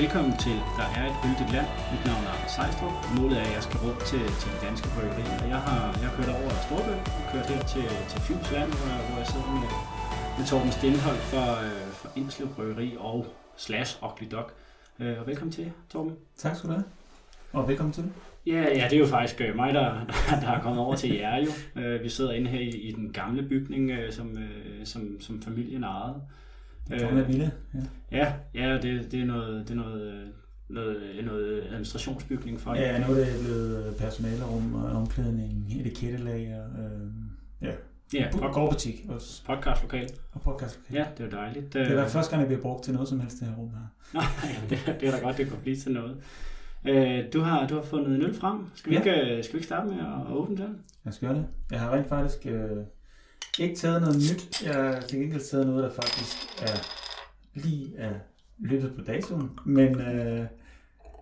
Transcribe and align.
Velkommen 0.00 0.36
til 0.46 0.56
Der 0.78 0.88
er 0.98 1.04
et 1.10 1.16
yndigt 1.26 1.50
land. 1.56 1.68
Mit 1.92 2.04
navn 2.08 2.22
er 2.28 2.32
Anders 2.36 2.52
Sejstrup. 2.56 2.94
Målet 3.16 3.36
er, 3.42 3.46
at 3.50 3.54
jeg 3.56 3.62
skal 3.68 3.78
rundt 3.84 4.02
til, 4.10 4.24
til 4.40 4.48
de 4.54 4.58
danske 4.66 4.86
bryggerier. 4.94 5.36
Og 5.42 5.48
Jeg 5.54 5.60
har, 5.66 5.80
jeg 6.00 6.06
har 6.08 6.14
kørt 6.18 6.30
over 6.38 6.50
Storbøl 6.66 7.00
og 7.18 7.24
kørt 7.32 7.46
her 7.52 7.62
til, 7.74 7.86
til 8.10 8.18
Fyns 8.26 8.48
Land, 8.54 8.70
hvor, 8.78 8.90
hvor 9.06 9.18
jeg 9.22 9.28
sidder 9.32 9.50
med, 9.56 9.70
med 10.36 10.44
Torben 10.50 10.72
Stenhold 10.78 11.20
fra, 11.30 11.44
øh, 11.66 11.88
fra 12.00 12.08
Indslev 12.18 12.48
Bryggeri 12.56 12.88
og 13.08 13.18
slash 13.64 13.90
Dog. 14.32 14.46
Øh, 15.00 15.14
og 15.20 15.24
velkommen 15.30 15.52
til, 15.58 15.66
Torben. 15.92 16.12
Tak 16.42 16.56
skal 16.56 16.68
du 16.70 16.74
have. 16.78 16.86
Og 17.52 17.68
velkommen 17.68 17.92
til. 17.98 18.04
Ja, 18.46 18.62
ja, 18.78 18.84
det 18.90 18.96
er 18.98 19.04
jo 19.06 19.10
faktisk 19.16 19.40
øh, 19.40 19.56
mig, 19.56 19.74
der, 19.74 19.88
der, 20.28 20.40
der 20.44 20.50
er 20.56 20.60
kommet 20.64 20.80
over 20.86 20.94
til 20.96 21.10
jer 21.14 21.36
jo. 21.46 21.50
Øh, 21.80 22.02
vi 22.04 22.08
sidder 22.08 22.32
inde 22.32 22.48
her 22.50 22.60
i, 22.60 22.70
i 22.88 22.92
den 22.92 23.12
gamle 23.12 23.42
bygning, 23.42 23.90
øh, 23.90 24.12
som, 24.12 24.38
øh, 24.38 24.86
som, 24.92 25.20
som 25.20 25.42
familien 25.42 25.84
ejede. 25.84 26.20
Det 26.88 27.00
kommer 27.00 27.16
lidt 27.16 27.28
vilde. 27.28 27.50
Ja. 27.74 27.80
Ja, 28.12 28.32
ja 28.54 28.78
det, 28.78 29.12
det 29.12 29.20
er 29.20 29.24
noget, 29.24 29.68
det 29.68 29.70
er 29.70 29.78
noget, 29.82 30.02
øh, 30.12 30.26
noget, 30.68 30.96
noget 31.24 31.62
administrationsbygning 31.66 32.60
for 32.60 32.74
ja, 32.74 32.98
nu 33.06 33.14
er 33.14 33.18
det 33.18 33.26
blevet 33.44 33.94
personalerum 33.98 34.74
og 34.74 34.90
omklædning, 34.90 35.66
etikettelag 35.80 36.54
og 36.60 36.82
øh, 36.84 37.00
ja. 37.62 37.72
Ja, 38.14 38.30
pod- 38.30 38.52
gårdbutik 38.52 39.06
også. 39.08 39.44
podcastlokal. 39.44 40.08
Og 40.32 40.40
podcast. 40.40 40.80
Ja, 40.92 41.04
det 41.18 41.26
er 41.26 41.30
dejligt. 41.30 41.72
Det 41.72 41.82
er 41.82 42.08
første 42.08 42.30
gang, 42.30 42.40
det 42.40 42.48
bliver 42.48 42.62
brugt 42.62 42.84
til 42.84 42.92
noget 42.92 43.08
som 43.08 43.20
helst, 43.20 43.40
det 43.40 43.48
her 43.48 43.54
rum 43.54 43.70
her. 43.70 43.86
Nå, 44.14 44.20
ja, 44.44 44.54
det, 44.70 45.00
det 45.00 45.08
er 45.08 45.12
da 45.12 45.18
godt, 45.22 45.36
det 45.36 45.48
kunne 45.48 45.60
blive 45.60 45.76
til 45.76 45.92
noget. 45.92 46.16
Øh, 46.88 47.24
du, 47.32 47.40
har, 47.40 47.66
du 47.66 47.74
har 47.74 47.82
fundet 47.82 48.14
en 48.16 48.22
øl 48.22 48.34
frem. 48.34 48.66
Skal 48.74 48.90
vi, 48.90 48.96
Ja. 48.96 49.00
ikke, 49.02 49.36
øh, 49.36 49.44
skal 49.44 49.52
vi 49.54 49.58
ikke 49.58 49.66
starte 49.66 49.86
med 49.88 49.98
at, 49.98 50.06
at 50.30 50.32
åbne 50.32 50.56
den? 50.56 50.76
Jeg 51.04 51.14
skal 51.14 51.28
gøre 51.28 51.36
det. 51.38 51.46
Jeg 51.70 51.80
har 51.80 51.92
rent 51.92 52.08
faktisk 52.08 52.46
øh, 52.46 52.76
ikke 53.58 53.76
taget 53.76 54.00
noget 54.00 54.16
nyt. 54.16 54.62
Jeg 54.62 54.74
har 54.74 55.00
til 55.00 55.18
gengæld 55.18 55.50
taget 55.50 55.66
noget, 55.66 55.84
der 55.84 56.02
faktisk 56.02 56.36
er 56.62 56.76
lige 57.54 57.96
er 57.96 58.14
løbet 58.58 58.94
på 58.96 59.02
datoen. 59.02 59.58
Men 59.66 60.00
øh, 60.00 60.46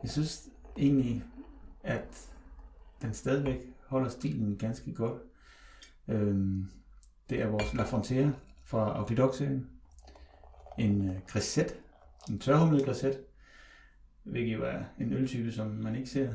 jeg 0.03 0.11
synes 0.11 0.49
egentlig, 0.77 1.25
at 1.83 2.29
den 3.03 3.15
stadigvæk 3.15 3.61
holder 3.87 4.09
stilen 4.09 4.57
ganske 4.57 4.95
godt. 4.95 5.23
Øhm, 6.09 6.71
det 7.31 7.41
er 7.41 7.47
vores 7.47 7.75
La 7.75 7.83
Frontière 7.83 8.31
fra 8.65 8.99
Auclidoc-serien. 8.99 9.67
En 10.79 11.09
øh, 11.09 11.17
grisette, 11.27 11.75
en 12.31 12.39
tørhumlet 12.39 12.85
grisette, 12.85 13.19
hvilket 14.23 14.55
jo 14.55 14.65
er 14.65 14.83
en 15.01 15.13
øltype, 15.13 15.53
som 15.53 15.67
man 15.67 15.97
ikke 15.97 16.11
ser 16.11 16.33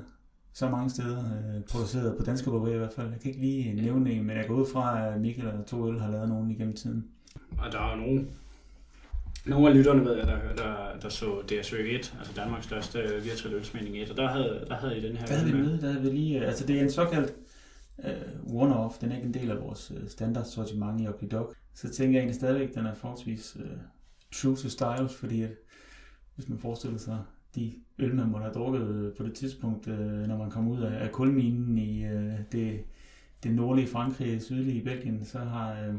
så 0.54 0.70
mange 0.70 0.90
steder, 0.90 1.20
øh, 1.20 1.64
produceret 1.64 2.18
på 2.18 2.24
danske 2.24 2.50
bryggerier 2.50 2.76
i 2.76 2.78
hvert 2.78 2.94
fald. 2.94 3.10
Jeg 3.12 3.20
kan 3.20 3.32
ikke 3.32 3.42
lige 3.42 3.74
nævne 3.74 4.12
en, 4.12 4.24
men 4.24 4.38
jeg 4.38 4.48
går 4.48 4.56
ud 4.56 4.66
fra, 4.74 5.08
at 5.08 5.22
Michael 5.22 5.48
og 5.48 5.66
to 5.66 5.88
øl 5.88 6.00
har 6.00 6.12
lavet 6.12 6.30
nogen 6.30 6.52
igennem 6.52 6.76
tiden. 6.76 7.08
Og 7.58 7.72
der 7.72 7.80
er 7.80 7.96
nogen, 7.96 8.30
nogle 9.46 9.70
af 9.70 9.76
lytterne, 9.76 10.06
ved 10.06 10.16
jeg, 10.18 10.28
der, 10.28 10.56
der, 10.56 11.00
der 11.02 11.10
så 11.10 11.42
DSØ 11.42 11.76
1, 11.76 12.16
altså 12.20 12.34
Danmarks 12.36 12.66
største 12.66 13.00
øh, 13.00 13.24
virtuelle 13.26 13.58
ølsmænding 13.58 13.98
1, 13.98 14.10
og 14.10 14.18
der 14.18 14.28
havde, 14.28 14.66
der 14.68 14.76
havde 14.76 14.98
I 14.98 15.02
den 15.08 15.18
her 15.18 15.26
Der 15.26 15.34
havde 15.34 15.52
vi 15.52 15.58
møde, 15.58 15.82
der 15.82 15.88
havde 15.92 16.02
vi 16.02 16.10
lige, 16.10 16.40
øh, 16.42 16.48
altså 16.48 16.68
det 16.68 16.78
er 16.78 16.84
en 16.84 16.92
såkaldt 16.92 17.34
uh, 17.98 18.64
one-off, 18.64 18.98
den 19.02 19.12
er 19.12 19.16
ikke 19.16 19.28
en 19.28 19.34
del 19.34 19.52
af 19.52 19.62
vores 19.62 19.92
uh, 19.92 20.08
standard 20.08 20.46
sortiment 20.46 21.02
i 21.02 21.08
Okidoc. 21.08 21.54
Så 21.74 21.90
tænker 21.90 22.14
jeg 22.14 22.20
egentlig 22.20 22.36
stadigvæk, 22.36 22.70
at 22.70 22.76
den 22.76 22.86
er 22.86 22.94
forholdsvis 22.94 23.58
uh, 23.60 23.66
true 24.32 24.56
to 24.56 24.70
styles, 24.70 25.16
fordi 25.16 25.42
at, 25.42 25.52
hvis 26.36 26.50
man 26.50 26.60
forestiller 26.60 26.98
sig 26.98 27.20
de 27.56 27.74
øl, 28.00 28.16
man 28.16 28.30
måtte 28.30 28.44
have 28.44 28.54
drukket 28.54 28.88
øh, 28.88 29.14
på 29.18 29.24
det 29.24 29.34
tidspunkt, 29.34 29.88
øh, 29.88 30.28
når 30.28 30.38
man 30.38 30.50
kom 30.50 30.68
ud 30.68 30.82
af, 30.82 31.12
kulminen 31.12 31.78
i 31.78 32.06
øh, 32.06 32.34
det, 32.52 32.84
det 33.44 33.56
nordlige 33.56 33.88
Frankrig, 33.88 34.42
sydlige 34.42 34.84
Belgien, 34.84 35.26
så 35.26 35.40
har, 35.40 35.96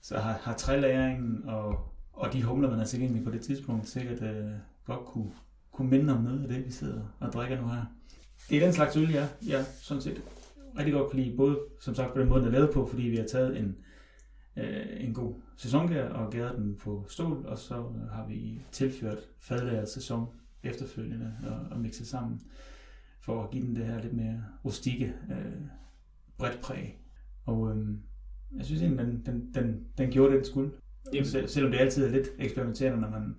så 0.00 0.18
har, 0.18 0.32
har 0.32 0.54
trælæringen 0.54 1.44
og, 1.44 1.78
og 2.12 2.32
de 2.32 2.42
humler, 2.42 2.68
man 2.70 2.78
har 2.78 2.86
tilgængelige 2.86 3.24
på 3.24 3.30
det 3.30 3.40
tidspunkt, 3.40 3.88
sikkert 3.88 4.22
godt 4.84 5.06
kunne, 5.06 5.30
kunne 5.72 5.90
minde 5.90 6.16
om 6.16 6.22
noget 6.22 6.42
af 6.42 6.48
det, 6.48 6.66
vi 6.66 6.70
sidder 6.70 7.00
og 7.20 7.32
drikker 7.32 7.60
nu 7.60 7.68
her. 7.68 7.84
Det 8.50 8.56
er 8.56 8.64
den 8.64 8.72
slags 8.72 8.96
øl, 8.96 9.10
jeg, 9.10 9.28
jeg 9.48 9.64
sådan 9.80 10.02
set 10.02 10.22
rigtig 10.78 10.94
godt 10.94 11.10
kan 11.10 11.20
lide, 11.20 11.36
både 11.36 11.58
som 11.80 11.94
sagt 11.94 12.12
på 12.12 12.20
den 12.20 12.28
måde, 12.28 12.40
den 12.40 12.48
er 12.48 12.52
lavet 12.52 12.70
på, 12.74 12.86
fordi 12.86 13.02
vi 13.02 13.16
har 13.16 13.26
taget 13.26 13.58
en, 13.58 13.76
øh, 14.56 14.86
en 15.04 15.14
god 15.14 15.34
sæsongær 15.56 16.08
og 16.08 16.32
gæret 16.32 16.58
den 16.58 16.76
på 16.76 17.06
stål, 17.08 17.46
og 17.46 17.58
så 17.58 17.74
har 18.12 18.26
vi 18.28 18.62
tilført 18.72 19.18
fadlæret 19.40 19.88
sæson 19.88 20.26
efterfølgende 20.62 21.34
og, 21.46 21.66
og 21.70 21.80
mixet 21.80 22.06
sammen, 22.06 22.40
for 23.20 23.42
at 23.42 23.50
give 23.50 23.66
den 23.66 23.76
det 23.76 23.86
her 23.86 24.02
lidt 24.02 24.14
mere 24.14 24.44
rustikke, 24.64 25.14
øh, 25.30 25.62
bredt 26.38 26.60
præg. 26.60 26.98
Og 27.46 27.76
øh, 27.76 27.94
jeg 28.56 28.64
synes 28.64 28.82
egentlig, 28.82 29.06
den, 29.06 29.22
den, 29.26 29.54
den, 29.54 29.86
den 29.98 30.10
gjorde 30.10 30.32
det, 30.32 30.36
den 30.36 30.44
skulle. 30.44 30.70
Jamen. 31.12 31.26
Sel, 31.26 31.48
selvom 31.48 31.72
det 31.72 31.78
altid 31.78 32.04
er 32.04 32.10
lidt 32.10 32.28
eksperimenterende, 32.38 33.00
når 33.00 33.10
man 33.10 33.36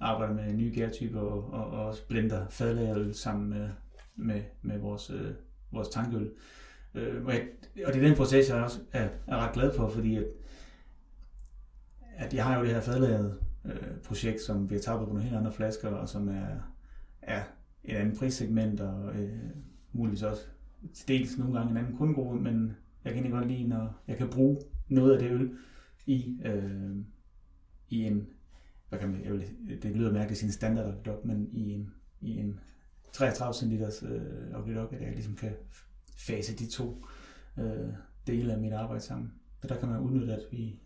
arbejder 0.00 0.34
med 0.34 0.52
nye 0.52 0.72
gærtyper 0.74 1.20
og, 1.20 1.52
og, 1.52 1.70
og 1.70 1.86
også 1.86 2.06
blender 2.08 2.48
fadlagerøl 2.48 3.14
sammen 3.14 3.48
med, 3.50 3.68
med, 4.16 4.42
med 4.62 4.78
vores, 4.78 5.10
øh, 5.10 5.30
vores 5.72 5.88
tankøl. 5.88 6.30
Øh, 6.94 7.24
og, 7.24 7.32
jeg, 7.32 7.48
og 7.86 7.92
det 7.92 8.02
er 8.02 8.08
den 8.08 8.16
proces, 8.16 8.48
jeg 8.48 8.62
også 8.62 8.80
er, 8.92 9.08
er 9.26 9.36
ret 9.36 9.54
glad 9.54 9.74
for, 9.76 9.88
fordi 9.88 10.16
at, 10.16 10.24
at 12.22 12.34
jeg 12.34 12.44
har 12.44 12.58
jo 12.58 12.64
det 12.64 12.74
her 12.74 12.80
fadlaget 12.80 13.38
øh, 13.64 13.98
projekt, 14.04 14.40
som 14.40 14.70
vi 14.70 14.74
har 14.74 14.82
tabt 14.82 15.00
på 15.00 15.06
nogle 15.06 15.22
helt 15.22 15.36
andre 15.36 15.52
flasker, 15.52 15.88
og 15.88 16.08
som 16.08 16.28
er, 16.28 16.74
er 17.22 17.42
et 17.84 17.96
andet 17.96 18.18
prissegment, 18.18 18.80
og 18.80 19.14
øh, 19.14 19.38
muligvis 19.92 20.22
også 20.22 20.42
til 20.94 21.08
dels 21.08 21.38
nogle 21.38 21.58
gange 21.58 21.70
en 21.70 21.76
anden 21.76 21.96
kundegruppe, 21.96 22.40
men 22.40 22.76
jeg 23.04 23.12
kan 23.12 23.22
egentlig 23.22 23.32
godt 23.32 23.48
lide, 23.48 23.68
når 23.68 24.02
jeg 24.08 24.16
kan 24.16 24.28
bruge 24.28 24.58
noget 24.88 25.12
af 25.12 25.18
det 25.18 25.30
øl 25.30 25.50
i, 26.06 26.40
øh, 26.44 26.96
i 27.88 28.02
en, 28.04 28.26
hvad 28.88 28.98
kan 28.98 29.08
man, 29.08 29.24
jeg 29.24 29.32
vil, 29.32 29.46
det 29.82 29.96
lyder 29.96 30.12
mærkeligt 30.12 30.30
at 30.30 30.36
sige 30.36 30.48
en 30.48 30.52
standard 30.52 31.24
men 31.24 31.48
i 31.52 31.72
en, 31.72 31.90
i 32.20 32.36
en 32.36 32.60
33 33.12 33.54
cm 33.54 34.06
øh, 34.06 34.60
Okidok, 34.60 34.92
at 34.92 35.02
jeg 35.02 35.12
ligesom 35.12 35.36
kan 35.36 35.52
fase 36.16 36.56
de 36.56 36.70
to 36.70 37.04
øh, 37.58 37.92
dele 38.26 38.52
af 38.52 38.60
mit 38.60 38.72
arbejde 38.72 39.02
sammen. 39.02 39.32
Og 39.62 39.68
der 39.68 39.80
kan 39.80 39.88
man 39.88 40.00
udnytte, 40.00 40.32
at 40.32 40.42
vi 40.52 40.81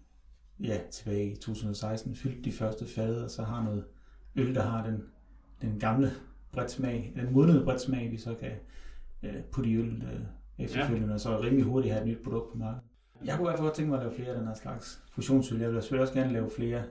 ja, 0.61 0.81
tilbage 0.91 1.31
i 1.31 1.37
2016 1.37 2.15
fyldte 2.15 2.43
de 2.43 2.53
første 2.53 2.87
fade, 2.87 3.25
og 3.25 3.31
så 3.31 3.43
har 3.43 3.63
noget 3.63 3.85
øl, 4.37 4.55
der 4.55 4.63
har 4.63 4.87
den, 4.87 5.03
den 5.63 5.79
gamle 5.79 6.11
bredt 6.53 6.71
smag, 6.71 7.13
den 7.17 7.33
modnede 7.33 7.65
bredt 7.65 7.81
smag, 7.81 8.11
vi 8.11 8.17
så 8.17 8.35
kan 8.35 8.53
øh, 9.23 9.43
putte 9.53 9.71
i 9.71 9.77
øl 9.77 10.03
øh, 10.03 10.21
efterfølgende, 10.59 11.09
ja. 11.09 11.15
og 11.15 11.21
så 11.21 11.41
rimelig 11.41 11.65
hurtigt 11.65 11.95
have 11.95 12.03
et 12.03 12.09
nyt 12.09 12.25
produkt 12.25 12.53
på 12.53 12.59
markedet. 12.59 12.83
Jeg 13.25 13.37
kunne 13.37 13.45
i 13.45 13.47
hvert 13.47 13.59
fald 13.59 13.67
godt 13.67 13.75
tænke 13.75 13.91
mig 13.91 14.01
at 14.01 14.07
lave 14.07 14.17
flere 14.17 14.29
af 14.29 14.39
den 14.39 14.47
her 14.47 14.55
slags 14.55 15.03
fusionsøl. 15.13 15.61
Jeg 15.61 15.73
vil 15.73 15.83
selvfølgelig 15.83 16.03
også 16.03 16.15
gerne 16.15 16.33
lave 16.33 16.51
flere, 16.51 16.83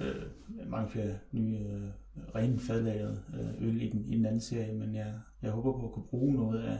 øh, 0.00 0.22
mange 0.66 0.90
flere 0.90 1.18
nye 1.32 1.58
øh, 1.58 1.88
rene 2.34 2.58
fadlagrede 2.58 3.22
øh, 3.34 3.68
øl 3.68 3.82
i 3.82 3.88
den, 3.88 4.04
i 4.04 4.16
den 4.16 4.26
anden 4.26 4.40
serie, 4.40 4.74
men 4.74 4.94
jeg, 4.94 5.14
jeg 5.42 5.50
håber 5.50 5.72
på 5.72 5.86
at 5.86 5.92
kunne 5.92 6.06
bruge 6.10 6.34
noget 6.34 6.62
af, 6.62 6.78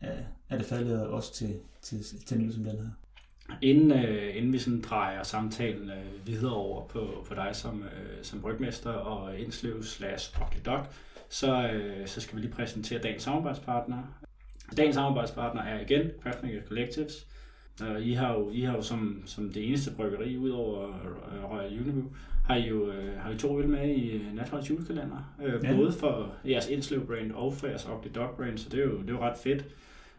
af, 0.00 0.26
af 0.50 0.58
det 0.58 0.66
fadlagrede 0.66 1.10
også 1.10 1.34
til, 1.34 1.60
til, 1.82 2.04
til 2.26 2.38
en 2.38 2.44
øl 2.44 2.52
som 2.52 2.64
den 2.64 2.76
her. 2.76 2.90
Inden, 3.62 3.92
øh, 4.04 4.36
inden 4.36 4.52
vi 4.52 4.58
sådan 4.58 4.80
drejer 4.80 5.22
samtalen 5.22 5.90
øh, 5.90 6.26
videre 6.26 6.54
over 6.54 6.86
på, 6.86 7.24
på 7.28 7.34
dig 7.34 7.50
som, 7.52 7.82
øh, 7.82 8.22
som 8.22 8.40
brygmester 8.40 8.90
og 8.90 9.38
Indslev 9.38 9.82
slash 9.82 10.36
Dog, 10.66 10.86
så, 11.28 11.68
øh, 11.72 12.06
så 12.06 12.20
skal 12.20 12.36
vi 12.36 12.40
lige 12.40 12.52
præsentere 12.52 13.02
dagens 13.02 13.22
samarbejdspartner. 13.22 13.96
Dagens 14.76 14.94
samarbejdspartner 14.94 15.62
er 15.62 15.80
igen 15.80 16.10
Craftmaker 16.22 16.62
Collectives. 16.68 17.26
Øh, 17.82 18.06
I 18.06 18.12
har 18.12 18.32
jo, 18.32 18.50
I 18.50 18.60
har 18.60 18.76
jo 18.76 18.82
som, 18.82 19.22
som 19.26 19.50
det 19.52 19.68
eneste 19.68 19.90
bryggeri, 19.96 20.36
udover 20.38 20.88
øh, 20.88 21.50
Royal 21.50 21.80
Unibrew, 21.80 22.10
har 22.44 22.56
I 22.56 22.68
jo 22.68 22.90
øh, 22.92 23.18
har 23.20 23.30
I 23.30 23.38
to 23.38 23.58
øl 23.60 23.68
med 23.68 23.88
i 23.88 24.10
øh, 24.10 24.34
Natholds 24.34 24.70
julekalender. 24.70 25.34
Øh, 25.42 25.64
Ja. 25.64 25.76
Både 25.76 25.92
for 25.92 26.32
jeres 26.44 26.68
Indslev 26.68 27.06
brand 27.06 27.32
og 27.32 27.54
for 27.54 27.66
jeres 27.66 27.86
Ugly 27.86 28.10
Dog 28.14 28.30
brand, 28.36 28.58
så 28.58 28.68
det 28.68 28.80
er 28.80 28.84
jo, 28.84 29.00
det 29.02 29.08
er 29.08 29.12
jo 29.12 29.20
ret 29.20 29.38
fedt. 29.38 29.64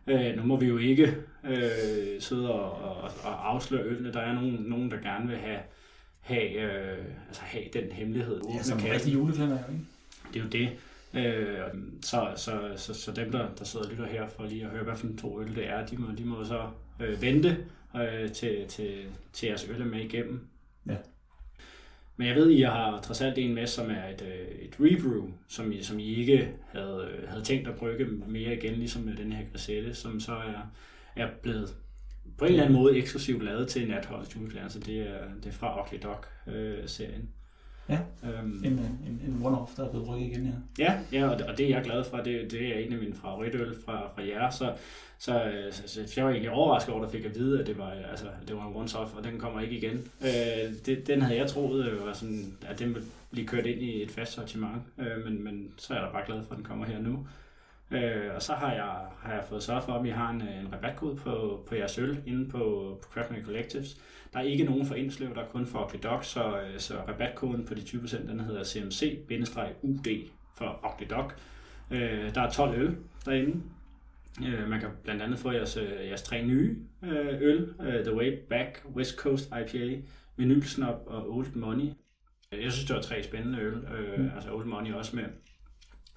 Øh, 0.07 0.37
nu 0.37 0.43
må 0.43 0.55
vi 0.55 0.65
jo 0.65 0.77
ikke 0.77 1.15
øh, 1.43 2.21
sidde 2.21 2.53
og, 2.53 2.71
og, 2.71 3.11
og 3.23 3.49
afsløre 3.49 3.83
ølene. 3.83 4.13
Der 4.13 4.19
er 4.19 4.33
nogen, 4.33 4.53
nogen 4.53 4.91
der 4.91 4.97
gerne 4.97 5.27
vil 5.27 5.37
have, 5.37 5.59
have, 6.19 6.51
øh, 6.51 7.05
altså 7.27 7.41
have 7.41 7.65
den 7.73 7.91
hemmelighed. 7.91 8.41
Ja, 8.55 8.63
som 8.63 8.77
en 8.77 8.83
kassen. 8.83 8.95
rigtig 8.95 9.13
juleklænder, 9.13 9.57
ikke? 9.57 9.81
Det 10.33 10.39
er 10.39 10.43
jo 10.43 10.49
det. 10.49 10.69
Øh, 11.15 11.81
så, 12.01 12.27
så, 12.35 12.73
så, 12.75 12.93
så 12.93 13.11
dem, 13.11 13.31
der, 13.31 13.47
der 13.59 13.65
sidder 13.65 13.85
og 13.85 13.91
lytter 13.91 14.07
her 14.07 14.27
for 14.27 14.45
lige 14.45 14.63
at 14.63 14.69
høre, 14.69 14.83
hvad 14.83 14.95
for 14.95 15.07
to 15.21 15.41
øl 15.41 15.55
det 15.55 15.69
er, 15.69 15.85
de 15.85 15.97
må, 15.97 16.07
de 16.17 16.25
må 16.25 16.43
så 16.43 16.67
øh, 16.99 17.21
vente 17.21 17.57
øh, 17.95 18.31
til, 18.31 18.65
til, 18.67 19.05
til 19.33 19.47
jeres 19.47 19.67
øl 19.69 19.81
er 19.81 19.85
med 19.85 19.99
igennem. 19.99 20.47
Ja. 20.87 20.95
Men 22.17 22.27
jeg 22.27 22.35
ved, 22.35 22.49
I 22.49 22.61
har 22.61 23.01
trods 23.01 23.21
alt 23.21 23.37
en 23.37 23.55
med, 23.55 23.67
som 23.67 23.89
er 23.91 24.09
et, 24.09 24.21
øh, 24.21 24.65
et 24.65 24.75
rebrew, 24.79 25.31
som 25.47 25.71
I, 25.71 25.83
som 25.83 25.99
I 25.99 26.15
ikke 26.15 26.49
havde, 26.71 27.09
øh, 27.11 27.29
havde 27.29 27.43
tænkt 27.43 27.67
at 27.67 27.75
brygge 27.75 28.05
mere 28.05 28.55
igen, 28.57 28.73
ligesom 28.73 29.01
med 29.01 29.15
den 29.15 29.31
her 29.31 29.45
grisette, 29.51 29.93
som 29.93 30.19
så 30.19 30.31
er, 30.31 30.71
er 31.15 31.29
blevet 31.41 31.75
på 32.37 32.45
en 32.45 32.51
eller 32.51 32.63
anden 32.63 32.79
måde 32.79 32.97
eksklusivt 32.97 33.43
lavet 33.43 33.67
til 33.67 33.87
Natholds 33.87 34.35
julekalender, 34.35 34.69
så 34.69 34.79
det 34.79 34.99
er, 34.99 35.17
det 35.43 35.45
er 35.45 35.51
fra 35.51 35.81
Ugly 35.81 35.97
Dog-serien. 36.03 37.29
Ja, 37.89 37.99
øhm, 38.23 38.61
en, 38.65 38.71
en, 38.71 39.21
en 39.27 39.41
one-off, 39.45 39.75
der 39.77 39.85
er 39.85 39.89
blevet 39.89 40.07
rykket 40.07 40.27
igen, 40.27 40.45
ja. 40.45 40.83
Ja, 40.83 40.99
ja 41.11 41.29
og, 41.29 41.39
det, 41.39 41.45
og 41.47 41.57
det 41.57 41.65
er 41.65 41.69
jeg 41.69 41.83
glad 41.83 42.03
for. 42.03 42.17
Det, 42.17 42.51
det 42.51 42.75
er 42.75 42.79
en 42.79 42.93
af 42.93 42.99
mine 42.99 43.15
favoritøl 43.15 43.75
fra, 43.85 44.09
fra 44.15 44.27
jer, 44.27 44.49
så, 44.49 44.73
så, 45.17 45.51
så, 45.71 45.87
så 46.07 46.13
jeg 46.15 46.25
var 46.25 46.31
egentlig 46.31 46.51
overrasket 46.51 46.93
over, 46.93 47.05
at 47.05 47.13
jeg 47.13 47.21
fik 47.21 47.31
at 47.31 47.35
vide, 47.35 47.59
at 47.59 47.67
det 47.67 47.77
var, 47.77 47.91
altså, 48.11 48.25
det 48.47 48.55
var 48.55 48.67
en 48.67 48.75
one-off, 48.75 49.17
og 49.17 49.23
den 49.23 49.39
kommer 49.39 49.61
ikke 49.61 49.77
igen. 49.77 50.07
Øh, 50.21 50.73
det, 50.85 51.07
den 51.07 51.21
havde 51.21 51.39
jeg 51.39 51.49
troet, 51.49 51.85
øh, 51.85 52.05
var 52.05 52.13
sådan, 52.13 52.57
at 52.67 52.79
den 52.79 52.93
ville 52.93 53.07
blive 53.31 53.47
kørt 53.47 53.65
ind 53.65 53.81
i 53.81 54.03
et 54.03 54.11
fast 54.11 54.33
sortiment, 54.33 54.81
øh, 54.97 55.25
men, 55.25 55.43
men 55.43 55.73
så 55.77 55.93
er 55.93 55.97
jeg 55.97 56.07
da 56.07 56.11
bare 56.11 56.25
glad 56.25 56.43
for, 56.43 56.51
at 56.51 56.57
den 56.57 56.65
kommer 56.65 56.85
her 56.85 56.99
nu. 56.99 57.27
Øh, 57.91 58.35
og 58.35 58.41
så 58.41 58.53
har 58.53 58.73
jeg, 58.73 58.95
har 59.19 59.33
jeg 59.33 59.43
fået 59.49 59.63
sørget 59.63 59.83
for, 59.83 59.93
at 59.93 60.03
vi 60.03 60.09
har 60.09 60.29
en, 60.29 60.41
en 60.41 60.73
rabatkode 60.73 61.15
på, 61.15 61.63
på 61.67 61.75
jeres 61.75 61.97
øl 61.97 62.17
inde 62.25 62.49
på, 62.49 62.59
på 63.01 63.09
Craftman 63.09 63.45
Collectives. 63.45 63.97
Der 64.33 64.39
er 64.39 64.43
ikke 64.43 64.63
nogen 64.63 64.85
for 64.85 64.95
Indslev, 64.95 65.35
der 65.35 65.41
er 65.41 65.47
kun 65.47 65.65
for 65.65 65.91
Dog, 66.03 66.25
så, 66.25 66.59
så 66.77 66.93
rabatkoden 67.07 67.65
på 67.65 67.73
de 67.73 67.81
20% 67.81 68.27
den 68.27 68.39
hedder 68.39 68.63
CMC-UD 68.63 70.29
for 70.57 70.99
Dog. 71.09 71.31
Øh, 71.91 72.35
der 72.35 72.41
er 72.41 72.51
12 72.51 72.81
øl 72.81 72.95
derinde. 73.25 73.61
Øh, 74.45 74.69
man 74.69 74.79
kan 74.79 74.89
blandt 75.03 75.21
andet 75.21 75.39
få 75.39 75.51
jeres, 75.51 75.77
jeres 75.77 76.21
tre 76.21 76.45
nye 76.45 76.77
øh, 77.03 77.41
øl, 77.41 77.73
The 77.79 78.15
Way 78.15 78.37
Back, 78.49 78.85
West 78.95 79.15
Coast 79.15 79.47
IPA, 79.47 80.01
Vinylsnop 80.37 81.03
og 81.05 81.35
Old 81.35 81.55
Money. 81.55 81.89
Jeg 82.51 82.71
synes, 82.71 82.85
det 82.85 82.95
var 82.95 83.01
tre 83.01 83.23
spændende 83.23 83.59
øl. 83.59 83.73
Øh, 83.73 84.19
mm. 84.19 84.29
Altså 84.35 84.53
Old 84.53 84.65
Money 84.65 84.93
også 84.93 85.15
med 85.15 85.23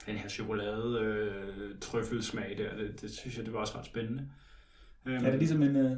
den 0.07 0.17
her 0.17 0.29
chokolade 0.29 1.01
øh, 1.01 1.79
trøffelsmag 1.81 2.59
der, 2.59 2.77
det, 2.77 3.01
det 3.01 3.11
synes 3.11 3.37
jeg, 3.37 3.45
det 3.45 3.53
var 3.53 3.59
også 3.59 3.79
ret 3.79 3.87
spændende. 3.87 4.29
Øhm, 5.07 5.25
er 5.25 5.31
det 5.31 5.39
ligesom 5.39 5.63
en, 5.63 5.77
øh, 5.77 5.97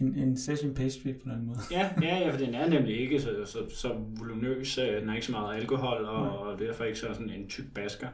en, 0.00 0.14
en 0.14 0.36
session 0.36 0.74
pastry 0.74 1.14
på 1.24 1.30
en 1.30 1.46
måde? 1.46 1.58
ja, 1.70 1.90
ja, 2.02 2.18
ja, 2.18 2.30
for 2.30 2.38
den 2.38 2.54
er 2.54 2.68
nemlig 2.68 3.00
ikke 3.00 3.20
så, 3.20 3.30
så, 3.44 3.58
så 3.74 3.94
voluminøs, 4.18 4.78
øh, 4.78 5.00
den 5.00 5.08
har 5.08 5.14
ikke 5.14 5.26
så 5.26 5.32
meget 5.32 5.56
alkohol, 5.56 6.04
og, 6.04 6.24
mm. 6.24 6.32
og 6.32 6.58
derfor 6.58 6.84
ikke 6.84 6.98
så 6.98 7.06
sådan 7.12 7.30
en 7.30 7.48
tyk 7.48 7.74
basker. 7.74 8.08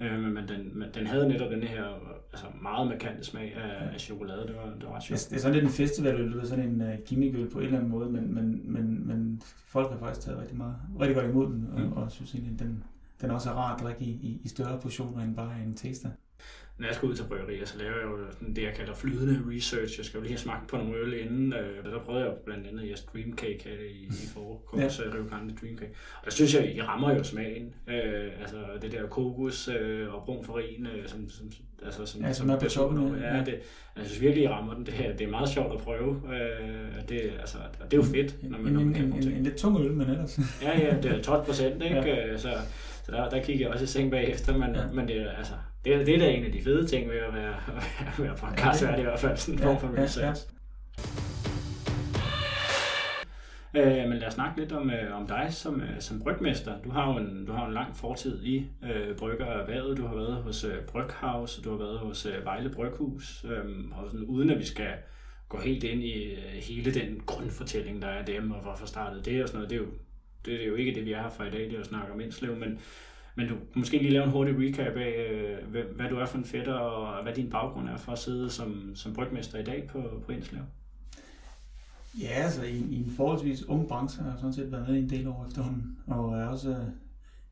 Øh, 0.00 0.20
men 0.20 0.48
den, 0.48 0.78
men 0.78 0.88
den 0.94 1.06
havde 1.06 1.28
netop 1.28 1.50
den 1.50 1.62
her 1.62 1.84
altså 2.32 2.46
meget 2.62 2.88
markante 2.88 3.24
smag 3.24 3.54
af, 3.54 3.94
af 3.94 4.00
chokolade. 4.00 4.46
Det 4.46 4.56
var, 4.56 4.74
det 4.74 4.88
var 4.88 4.96
ret 4.96 5.02
sjovt. 5.02 5.26
Det 5.30 5.36
er 5.36 5.40
sådan 5.40 5.54
lidt 5.54 5.64
en 5.64 5.70
festival, 5.70 6.32
det 6.32 6.42
er 6.42 6.46
sådan 6.46 6.68
en 6.68 6.80
uh, 6.80 7.04
gimmickøl 7.06 7.50
på 7.50 7.58
en 7.58 7.64
eller 7.64 7.78
anden 7.78 7.90
måde, 7.90 8.10
men, 8.10 8.34
men, 8.34 8.72
men, 8.72 9.06
men 9.06 9.42
folk 9.66 9.90
har 9.90 9.98
faktisk 9.98 10.26
taget 10.26 10.40
rigtig, 10.40 10.56
meget, 10.56 10.76
rigtig 11.00 11.16
godt 11.16 11.26
imod 11.26 11.46
den, 11.46 11.68
og, 11.72 11.80
mm. 11.80 11.92
og 11.92 12.10
synes 12.10 12.34
egentlig, 12.34 12.58
den, 12.58 12.84
den 13.20 13.30
er 13.30 13.34
også 13.34 13.50
rar 13.50 13.74
at 13.74 13.82
drikke 13.82 14.04
i, 14.04 14.10
i, 14.10 14.40
i 14.44 14.48
større 14.48 14.80
portioner 14.80 15.24
end 15.24 15.36
bare 15.36 15.52
en 15.66 15.74
taster 15.74 16.08
når 16.78 16.86
jeg 16.86 16.94
skal 16.94 17.08
ud 17.08 17.14
til 17.14 17.24
bryggerier, 17.24 17.64
så 17.66 17.78
laver 17.78 17.96
jeg 17.96 18.04
jo 18.04 18.18
sådan 18.32 18.56
det, 18.56 18.62
jeg 18.62 18.74
kalder 18.74 18.94
flydende 18.94 19.40
research. 19.54 19.98
Jeg 19.98 20.04
skal 20.06 20.18
jo 20.18 20.22
lige 20.22 20.32
have 20.32 20.38
smagt 20.38 20.68
på 20.68 20.76
nogle 20.76 20.96
øl 20.96 21.12
inden. 21.20 21.52
Øh, 21.52 21.84
der 21.84 21.98
prøvede 21.98 22.24
jeg 22.24 22.34
blandt 22.44 22.66
andet 22.66 22.88
jeres 22.88 23.02
Dreamcake 23.02 23.60
her 23.64 23.78
i, 23.90 24.04
i 24.06 24.28
forkurs, 24.34 24.98
ja. 24.98 25.04
Rio 25.14 25.24
Grande 25.30 25.54
Dreamcake. 25.60 25.92
Og 26.18 26.24
der 26.24 26.30
synes 26.30 26.54
jeg, 26.54 26.74
I 26.76 26.82
rammer 26.82 27.14
jo 27.14 27.24
smagen. 27.24 27.74
Øh, 27.88 28.40
altså 28.40 28.56
det 28.82 28.92
der 28.92 29.06
kokos 29.06 29.68
øh, 29.68 30.14
og 30.14 30.22
brun 30.24 30.44
farin, 30.44 30.86
øh, 30.86 31.08
som, 31.08 31.28
som, 31.28 31.50
altså, 31.84 32.06
som, 32.06 32.20
ja, 32.20 32.32
som, 32.32 32.46
som 32.46 32.56
er 32.56 32.60
på 32.60 32.68
toppen. 32.68 33.16
Ja, 33.20 33.38
det, 33.38 33.60
jeg 33.96 34.06
synes 34.06 34.20
virkelig, 34.20 34.44
I 34.44 34.48
rammer 34.48 34.74
den. 34.74 34.86
Det, 34.86 34.94
her, 34.94 35.16
det 35.16 35.26
er 35.26 35.30
meget 35.30 35.48
sjovt 35.48 35.74
at 35.74 35.80
prøve. 35.80 36.22
Øh, 36.34 37.08
det, 37.08 37.20
altså, 37.40 37.58
og 37.80 37.90
det 37.90 37.92
er 37.92 38.02
jo 38.02 38.02
fedt, 38.02 38.50
når 38.50 38.58
man, 38.58 38.66
en, 38.66 38.72
når 38.72 38.84
man 38.84 38.94
kan 38.94 39.04
en, 39.04 39.22
en, 39.22 39.32
en, 39.32 39.42
lidt 39.42 39.56
tung 39.56 39.80
øl, 39.80 39.92
men 39.92 40.10
ellers. 40.10 40.38
ja, 40.62 40.80
ja, 40.80 40.96
det 41.02 41.10
er 41.10 41.22
12 41.22 41.44
procent, 41.44 41.82
ikke? 41.84 41.96
Ja. 41.96 42.26
Øh, 42.26 42.38
så, 42.38 42.50
så 43.04 43.12
der, 43.12 43.28
der 43.28 43.42
kigger 43.42 43.66
jeg 43.66 43.72
også 43.72 43.84
i 43.84 43.86
seng 43.86 44.10
bagefter, 44.10 44.58
men, 44.58 44.74
ja. 44.74 44.86
men 44.92 45.08
det 45.08 45.16
er 45.16 45.30
altså, 45.30 45.54
det, 45.84 45.94
er, 45.94 46.04
det 46.04 46.14
er 46.14 46.18
da 46.18 46.30
en 46.30 46.44
af 46.44 46.52
de 46.52 46.62
fede 46.62 46.86
ting 46.86 47.10
ved 47.10 47.16
at 47.16 47.34
være, 47.34 47.54
at 48.12 48.18
være 48.18 48.36
podcast, 48.36 48.82
ja, 48.82 48.86
det, 48.86 48.92
er 48.92 48.96
det 48.96 49.02
i 49.02 49.04
hvert 49.04 49.20
fald 49.20 49.36
sådan 49.36 49.58
en 49.58 49.62
form 49.62 49.80
for 49.80 50.02
research. 50.02 50.20
Ja, 50.24 50.26
ja. 50.26 50.44
Øh, 54.02 54.08
men 54.08 54.18
lad 54.18 54.28
os 54.28 54.34
snakke 54.34 54.60
lidt 54.60 54.72
om, 54.72 54.90
øh, 54.90 55.20
om 55.20 55.26
dig 55.26 55.46
som, 55.50 55.80
øh, 55.80 56.00
som 56.00 56.22
brygmester. 56.22 56.82
Du 56.84 56.90
har 56.90 57.12
jo 57.12 57.18
en, 57.18 57.46
du 57.46 57.52
har 57.52 57.66
en 57.66 57.74
lang 57.74 57.96
fortid 57.96 58.44
i 58.44 58.66
øh, 58.84 59.16
bryggererhvervet. 59.16 59.96
Du 59.96 60.06
har 60.06 60.14
været 60.14 60.34
hos 60.34 60.64
øh, 60.64 60.82
Bryghaus, 60.82 61.56
du 61.56 61.70
har 61.70 61.78
været 61.78 61.98
hos 61.98 62.26
øh, 62.26 62.44
Vejle 62.44 62.70
Bryghus. 62.70 63.44
Øh, 63.44 63.64
og 63.92 64.10
sådan, 64.10 64.26
uden 64.26 64.50
at 64.50 64.58
vi 64.58 64.64
skal 64.64 64.92
gå 65.48 65.60
helt 65.60 65.84
ind 65.84 66.02
i 66.02 66.24
øh, 66.24 66.62
hele 66.68 66.94
den 66.94 67.22
grundfortælling, 67.26 68.02
der 68.02 68.08
er 68.08 68.24
dem, 68.24 68.50
og 68.50 68.62
hvorfor 68.62 68.86
startede 68.86 69.22
det 69.22 69.42
og 69.42 69.48
sådan 69.48 69.58
noget. 69.58 69.70
Det 69.70 69.76
er 69.76 69.80
jo, 69.80 69.88
det 70.44 70.62
er 70.62 70.66
jo 70.66 70.74
ikke 70.74 70.94
det, 70.94 71.04
vi 71.04 71.12
er 71.12 71.22
her 71.22 71.30
for 71.30 71.44
i 71.44 71.50
dag, 71.50 71.60
det 71.60 71.74
er 71.74 71.80
at 71.80 71.86
snakke 71.86 72.12
om 72.12 72.20
Indslev, 72.20 72.56
men 72.56 72.80
men 73.34 73.48
du 73.48 73.54
måske 73.74 73.98
lige 73.98 74.10
lave 74.10 74.24
en 74.24 74.30
hurtig 74.30 74.54
recap 74.58 74.96
af, 74.96 75.30
øh, 75.32 75.86
hvad 75.96 76.08
du 76.08 76.16
er 76.16 76.26
for 76.26 76.38
en 76.38 76.44
fætter, 76.44 76.74
og 76.74 77.22
hvad 77.22 77.34
din 77.34 77.50
baggrund 77.50 77.88
er 77.88 77.96
for 77.96 78.12
at 78.12 78.18
sidde 78.18 78.50
som, 78.50 78.92
som 78.94 79.14
brygmester 79.14 79.58
i 79.58 79.64
dag 79.64 79.88
på, 79.88 80.22
på 80.26 80.32
Enslev. 80.32 80.62
Ja, 82.20 82.28
altså 82.28 82.62
i, 82.62 82.76
i 82.76 83.02
en 83.04 83.10
forholdsvis 83.10 83.64
ung 83.64 83.88
branche 83.88 84.22
har 84.22 84.30
jeg 84.30 84.38
sådan 84.38 84.52
set 84.52 84.72
været 84.72 84.88
med 84.88 84.96
i 84.96 85.02
en 85.02 85.10
del 85.10 85.28
år 85.28 85.46
efterhånden, 85.46 85.98
og 86.06 86.38
er 86.38 86.46
også 86.46 86.70
øh, 86.70 86.86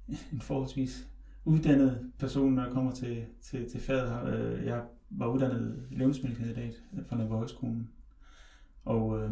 en 0.32 0.40
forholdsvis 0.40 1.08
uddannet 1.44 2.12
person, 2.18 2.52
når 2.52 2.64
jeg 2.64 2.72
kommer 2.72 2.92
til, 2.92 3.24
til, 3.42 3.70
til 3.70 3.80
faget. 3.80 4.34
Øh, 4.34 4.66
jeg 4.66 4.82
var 5.10 5.26
uddannet 5.26 5.86
levnedsmiddelkandidat 5.90 6.74
øh, 6.98 7.06
fra 7.08 7.16
Nørre 7.16 7.28
Højskolen, 7.28 7.90
og, 8.84 9.22
øh, 9.22 9.30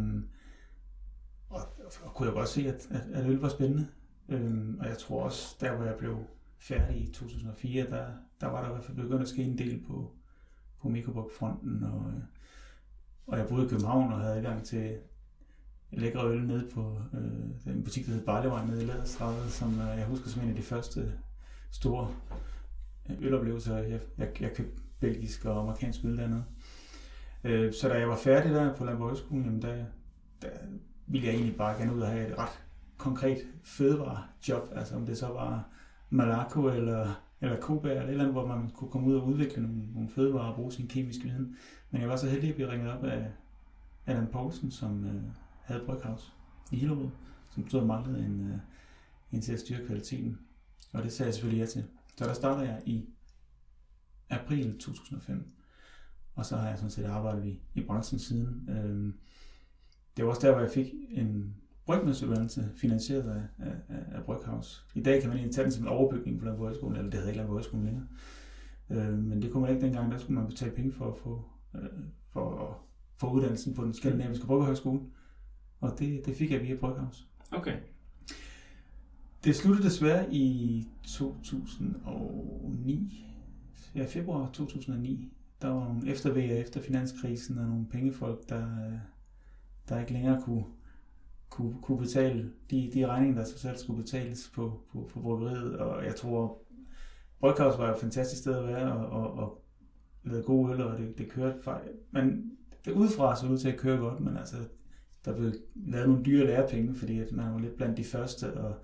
og, 1.48 1.60
og 2.04 2.14
kunne 2.14 2.26
jeg 2.26 2.34
godt 2.34 2.48
se, 2.48 2.68
at, 2.68 2.88
at, 2.90 3.00
at 3.12 3.30
øl 3.30 3.38
var 3.38 3.48
spændende. 3.48 3.86
Øh, 4.28 4.74
og 4.80 4.88
jeg 4.88 4.98
tror 4.98 5.22
også, 5.22 5.56
der 5.60 5.76
hvor 5.76 5.84
jeg 5.84 5.94
blev 5.94 6.18
færdig 6.60 6.96
i 6.96 7.12
2004, 7.12 7.86
der, 7.90 8.06
der 8.40 8.46
var 8.46 8.60
der 8.60 8.68
i 8.68 8.72
hvert 8.72 8.84
fald 8.84 8.96
begyndt 8.96 9.22
at 9.22 9.28
ske 9.28 9.42
en 9.42 9.58
del 9.58 9.84
på, 9.86 10.12
på 10.82 10.88
Mikrobok-fronten, 10.88 11.82
og, 11.82 12.12
og 13.26 13.38
jeg 13.38 13.48
boede 13.48 13.66
i 13.66 13.68
København 13.68 14.12
og 14.12 14.20
havde 14.20 14.36
adgang 14.36 14.64
til 14.64 14.98
lækre 15.90 16.28
øl 16.28 16.46
nede 16.46 16.70
på 16.74 17.02
øh, 17.14 17.74
en 17.74 17.84
butik, 17.84 18.06
der 18.06 18.12
hed 18.12 18.24
Barlevej 18.24 18.66
nede 18.66 18.82
i 18.82 18.86
Laderstræde, 18.86 19.50
som 19.50 19.80
øh, 19.80 19.98
jeg 19.98 20.06
husker 20.06 20.28
som 20.28 20.42
en 20.42 20.48
af 20.48 20.54
de 20.54 20.62
første 20.62 21.12
store 21.70 22.08
øh, 23.10 23.16
øloplevelser. 23.20 23.76
Jeg, 23.76 24.00
jeg, 24.18 24.40
jeg 24.40 24.54
købte 24.54 24.82
belgisk 25.00 25.44
og 25.44 25.60
amerikansk 25.60 26.04
øl 26.04 26.16
dernede. 26.16 26.44
Øh, 27.44 27.72
så 27.72 27.88
da 27.88 27.94
jeg 27.94 28.08
var 28.08 28.16
færdig 28.16 28.50
der 28.50 28.76
på 28.76 28.84
Landbrugshøjskolen, 28.84 29.44
jamen 29.44 29.62
der, 29.62 29.84
der 30.42 30.48
ville 31.06 31.26
jeg 31.26 31.34
egentlig 31.34 31.56
bare 31.56 31.78
gerne 31.78 31.94
ud 31.94 32.00
og 32.00 32.08
have 32.08 32.28
et 32.28 32.38
ret 32.38 32.62
konkret 32.96 33.38
fødevarejob, 33.62 34.68
altså 34.74 34.96
om 34.96 35.06
det 35.06 35.18
så 35.18 35.26
var 35.26 35.68
Malaco 36.10 36.68
eller, 36.68 37.24
eller 37.40 37.60
Koba 37.60 37.88
eller 37.88 38.02
et 38.02 38.08
eller 38.08 38.24
andet, 38.24 38.34
hvor 38.34 38.46
man 38.46 38.70
kunne 38.70 38.90
komme 38.90 39.08
ud 39.08 39.14
og 39.14 39.26
udvikle 39.26 39.62
nogle, 39.62 39.92
nogle 39.92 40.08
fødevarer 40.08 40.50
og 40.50 40.56
bruge 40.56 40.72
sin 40.72 40.88
kemiske 40.88 41.24
viden. 41.24 41.56
Men 41.90 42.00
jeg 42.00 42.08
var 42.08 42.16
så 42.16 42.28
heldig 42.28 42.48
at 42.48 42.54
blive 42.54 42.70
ringet 42.70 42.92
op 42.92 43.04
af 43.04 43.30
Adam 44.06 44.26
Poulsen, 44.26 44.70
som 44.70 45.04
øh, 45.04 45.22
havde 45.62 45.82
Bryghaus 45.86 46.32
i 46.72 46.76
Hillerød, 46.76 47.08
som 47.50 47.68
stod 47.68 47.80
og 47.80 47.86
manglede 47.86 48.24
en, 48.24 48.40
øh, 48.52 48.58
en 49.32 49.40
til 49.40 49.52
at 49.52 49.60
styre 49.60 49.86
kvaliteten. 49.86 50.38
Og 50.92 51.02
det 51.02 51.12
sagde 51.12 51.28
jeg 51.28 51.34
selvfølgelig 51.34 51.60
ja 51.60 51.66
til. 51.66 51.84
Så 52.16 52.24
der 52.24 52.32
startede 52.32 52.66
jeg 52.66 52.82
i 52.86 53.08
april 54.30 54.78
2005. 54.78 55.52
Og 56.34 56.46
så 56.46 56.56
har 56.56 56.68
jeg 56.68 56.78
sådan 56.78 56.90
set 56.90 57.04
arbejdet 57.04 57.46
i, 57.46 57.60
i 57.74 57.82
branchen 57.82 58.18
siden. 58.18 58.68
Øh, 58.68 59.14
det 60.16 60.24
var 60.24 60.30
også 60.30 60.46
der, 60.46 60.52
hvor 60.52 60.60
jeg 60.60 60.70
fik 60.70 60.92
en 61.10 61.54
brygmesteruddannelse 61.90 62.70
finansieret 62.76 63.30
af, 63.30 63.66
af, 63.66 63.74
af 64.12 64.24
Bryghaus. 64.24 64.86
I 64.94 65.02
dag 65.02 65.20
kan 65.20 65.28
man 65.28 65.38
egentlig 65.38 65.54
tage 65.54 65.64
den 65.64 65.72
som 65.72 65.84
en 65.84 65.88
overbygning 65.88 66.40
på 66.40 66.46
den 66.46 66.56
højskole, 66.56 66.98
eller 66.98 67.10
det 67.10 67.20
hedder 67.20 67.32
ikke 67.32 67.44
højskole 67.44 67.84
længere. 67.84 68.06
Øh, 68.90 69.18
men 69.18 69.42
det 69.42 69.52
kunne 69.52 69.60
man 69.60 69.70
ikke 69.70 69.86
dengang, 69.86 70.12
der 70.12 70.18
skulle 70.18 70.40
man 70.40 70.48
betale 70.48 70.72
penge 70.72 70.92
for 70.92 71.12
at 71.12 71.18
få, 71.18 71.44
øh, 71.74 71.80
for 72.32 72.68
at 72.68 72.74
få 73.16 73.32
uddannelsen 73.32 73.74
på 73.74 73.84
den 73.84 73.94
skandinaviske 73.94 74.46
bryggerhøjskole. 74.46 75.00
Og 75.80 75.98
det, 75.98 76.26
det 76.26 76.36
fik 76.36 76.50
jeg 76.50 76.62
via 76.62 76.76
Bryghaus. 76.76 77.28
Okay. 77.52 77.76
Det 79.44 79.56
sluttede 79.56 79.88
desværre 79.88 80.34
i 80.34 80.86
2009, 81.08 83.26
ja, 83.94 84.04
februar 84.04 84.50
2009. 84.52 85.32
Der 85.62 85.68
var 85.68 85.84
nogle 85.84 86.10
eftervejer 86.10 86.54
efter 86.54 86.82
finanskrisen 86.82 87.58
og 87.58 87.66
nogle 87.66 87.86
pengefolk, 87.86 88.48
der, 88.48 88.66
der 89.88 90.00
ikke 90.00 90.12
længere 90.12 90.42
kunne 90.42 90.64
kunne, 91.50 91.74
kunne 91.82 91.98
betale 91.98 92.50
de, 92.70 92.90
de 92.94 93.06
regninger, 93.06 93.36
der 93.38 93.44
så 93.44 93.58
selv 93.58 93.76
skulle 93.76 94.02
betales 94.02 94.50
på, 94.54 94.80
på, 94.92 95.10
på 95.12 95.20
bryggeriet. 95.20 95.78
Og 95.78 96.04
jeg 96.04 96.16
tror, 96.16 96.62
Bryghaus 97.40 97.78
var 97.78 97.94
et 97.94 98.00
fantastisk 98.00 98.40
sted 98.42 98.54
at 98.54 98.66
være, 98.66 98.92
og, 98.92 99.06
og, 99.06 99.38
og 99.38 99.62
lavede 100.24 100.42
gode 100.42 100.72
øl, 100.72 100.80
og 100.80 100.98
det, 100.98 101.18
det 101.18 101.30
kørte 101.30 101.58
Men 102.10 102.50
det 102.84 102.92
udefra 102.92 103.36
så 103.36 103.46
ud 103.46 103.58
til 103.58 103.68
at 103.68 103.78
køre 103.78 103.98
godt, 103.98 104.20
men 104.20 104.36
altså, 104.36 104.56
der 105.24 105.36
blev 105.36 105.52
lavet 105.74 106.08
nogle 106.08 106.24
dyre 106.24 106.46
lærepenge, 106.46 106.94
fordi 106.94 107.18
at 107.18 107.32
man 107.32 107.52
var 107.52 107.58
lidt 107.58 107.76
blandt 107.76 107.96
de 107.96 108.04
første, 108.04 108.54
og 108.54 108.74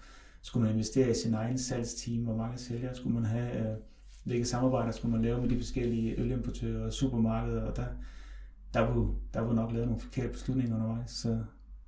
skulle 0.42 0.64
man 0.64 0.72
investere 0.72 1.10
i 1.10 1.14
sin 1.14 1.34
egen 1.34 1.58
salgsteam, 1.58 2.24
hvor 2.24 2.36
mange 2.36 2.58
sælgere 2.58 2.94
skulle 2.94 3.14
man 3.14 3.24
have, 3.24 3.70
øh, 3.70 3.76
hvilke 4.24 4.44
samarbejder 4.44 4.92
skulle 4.92 5.12
man 5.12 5.22
lave 5.22 5.40
med 5.40 5.48
de 5.48 5.56
forskellige 5.56 6.20
ølimportører 6.20 6.86
og 6.86 6.92
supermarkeder, 6.92 7.62
og 7.62 7.76
der, 7.76 7.86
der 8.74 8.92
blev, 8.92 9.14
der 9.34 9.40
var 9.40 9.52
nok 9.52 9.72
lavet 9.72 9.86
nogle 9.86 10.00
forkerte 10.00 10.32
beslutninger 10.32 10.76
undervejs, 10.76 11.10
så 11.10 11.38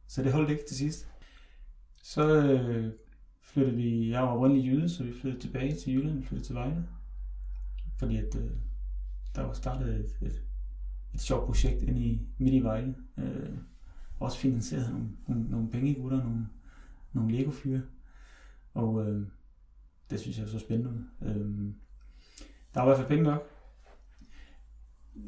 så 0.08 0.22
det 0.22 0.32
holdt 0.32 0.50
ikke 0.50 0.64
til 0.68 0.76
sidst. 0.76 1.08
Så 2.02 2.42
øh, 2.42 2.92
flyttede 3.40 3.76
vi, 3.76 4.10
jeg 4.10 4.22
var 4.22 4.28
oprindelig 4.28 4.66
jyde, 4.66 4.88
så 4.88 5.04
vi 5.04 5.12
flyttede 5.12 5.42
tilbage 5.42 5.76
til 5.76 5.94
Jylland, 5.94 6.22
flyttede 6.22 6.48
til 6.48 6.54
Vejle. 6.54 6.88
Fordi 7.98 8.16
at, 8.16 8.36
øh, 8.36 8.50
der 9.34 9.42
var 9.42 9.52
startet 9.52 9.94
et, 9.94 10.26
et, 10.26 10.42
et 11.14 11.20
sjovt 11.20 11.46
projekt 11.46 11.82
inde 11.82 12.00
i, 12.00 12.20
midt 12.38 12.54
i 12.54 12.60
Vejle. 12.60 12.94
Øh, 13.18 13.58
også 14.20 14.38
finansieret 14.38 14.90
nogle, 14.90 15.08
nogle, 15.26 15.50
nogle 15.50 15.70
penge 15.70 15.94
gutter, 15.94 16.24
nogle, 16.24 16.46
nogle 17.12 17.32
Lego-fyre. 17.32 17.82
Og 18.74 19.06
øh, 19.06 19.26
det 20.10 20.20
synes 20.20 20.38
jeg 20.38 20.44
er 20.44 20.48
så 20.48 20.58
spændende. 20.58 21.04
Øh, 21.22 21.74
der 22.74 22.80
var 22.80 22.82
i 22.82 22.88
hvert 22.88 22.96
fald 22.96 23.08
penge 23.08 23.24
nok. 23.24 23.42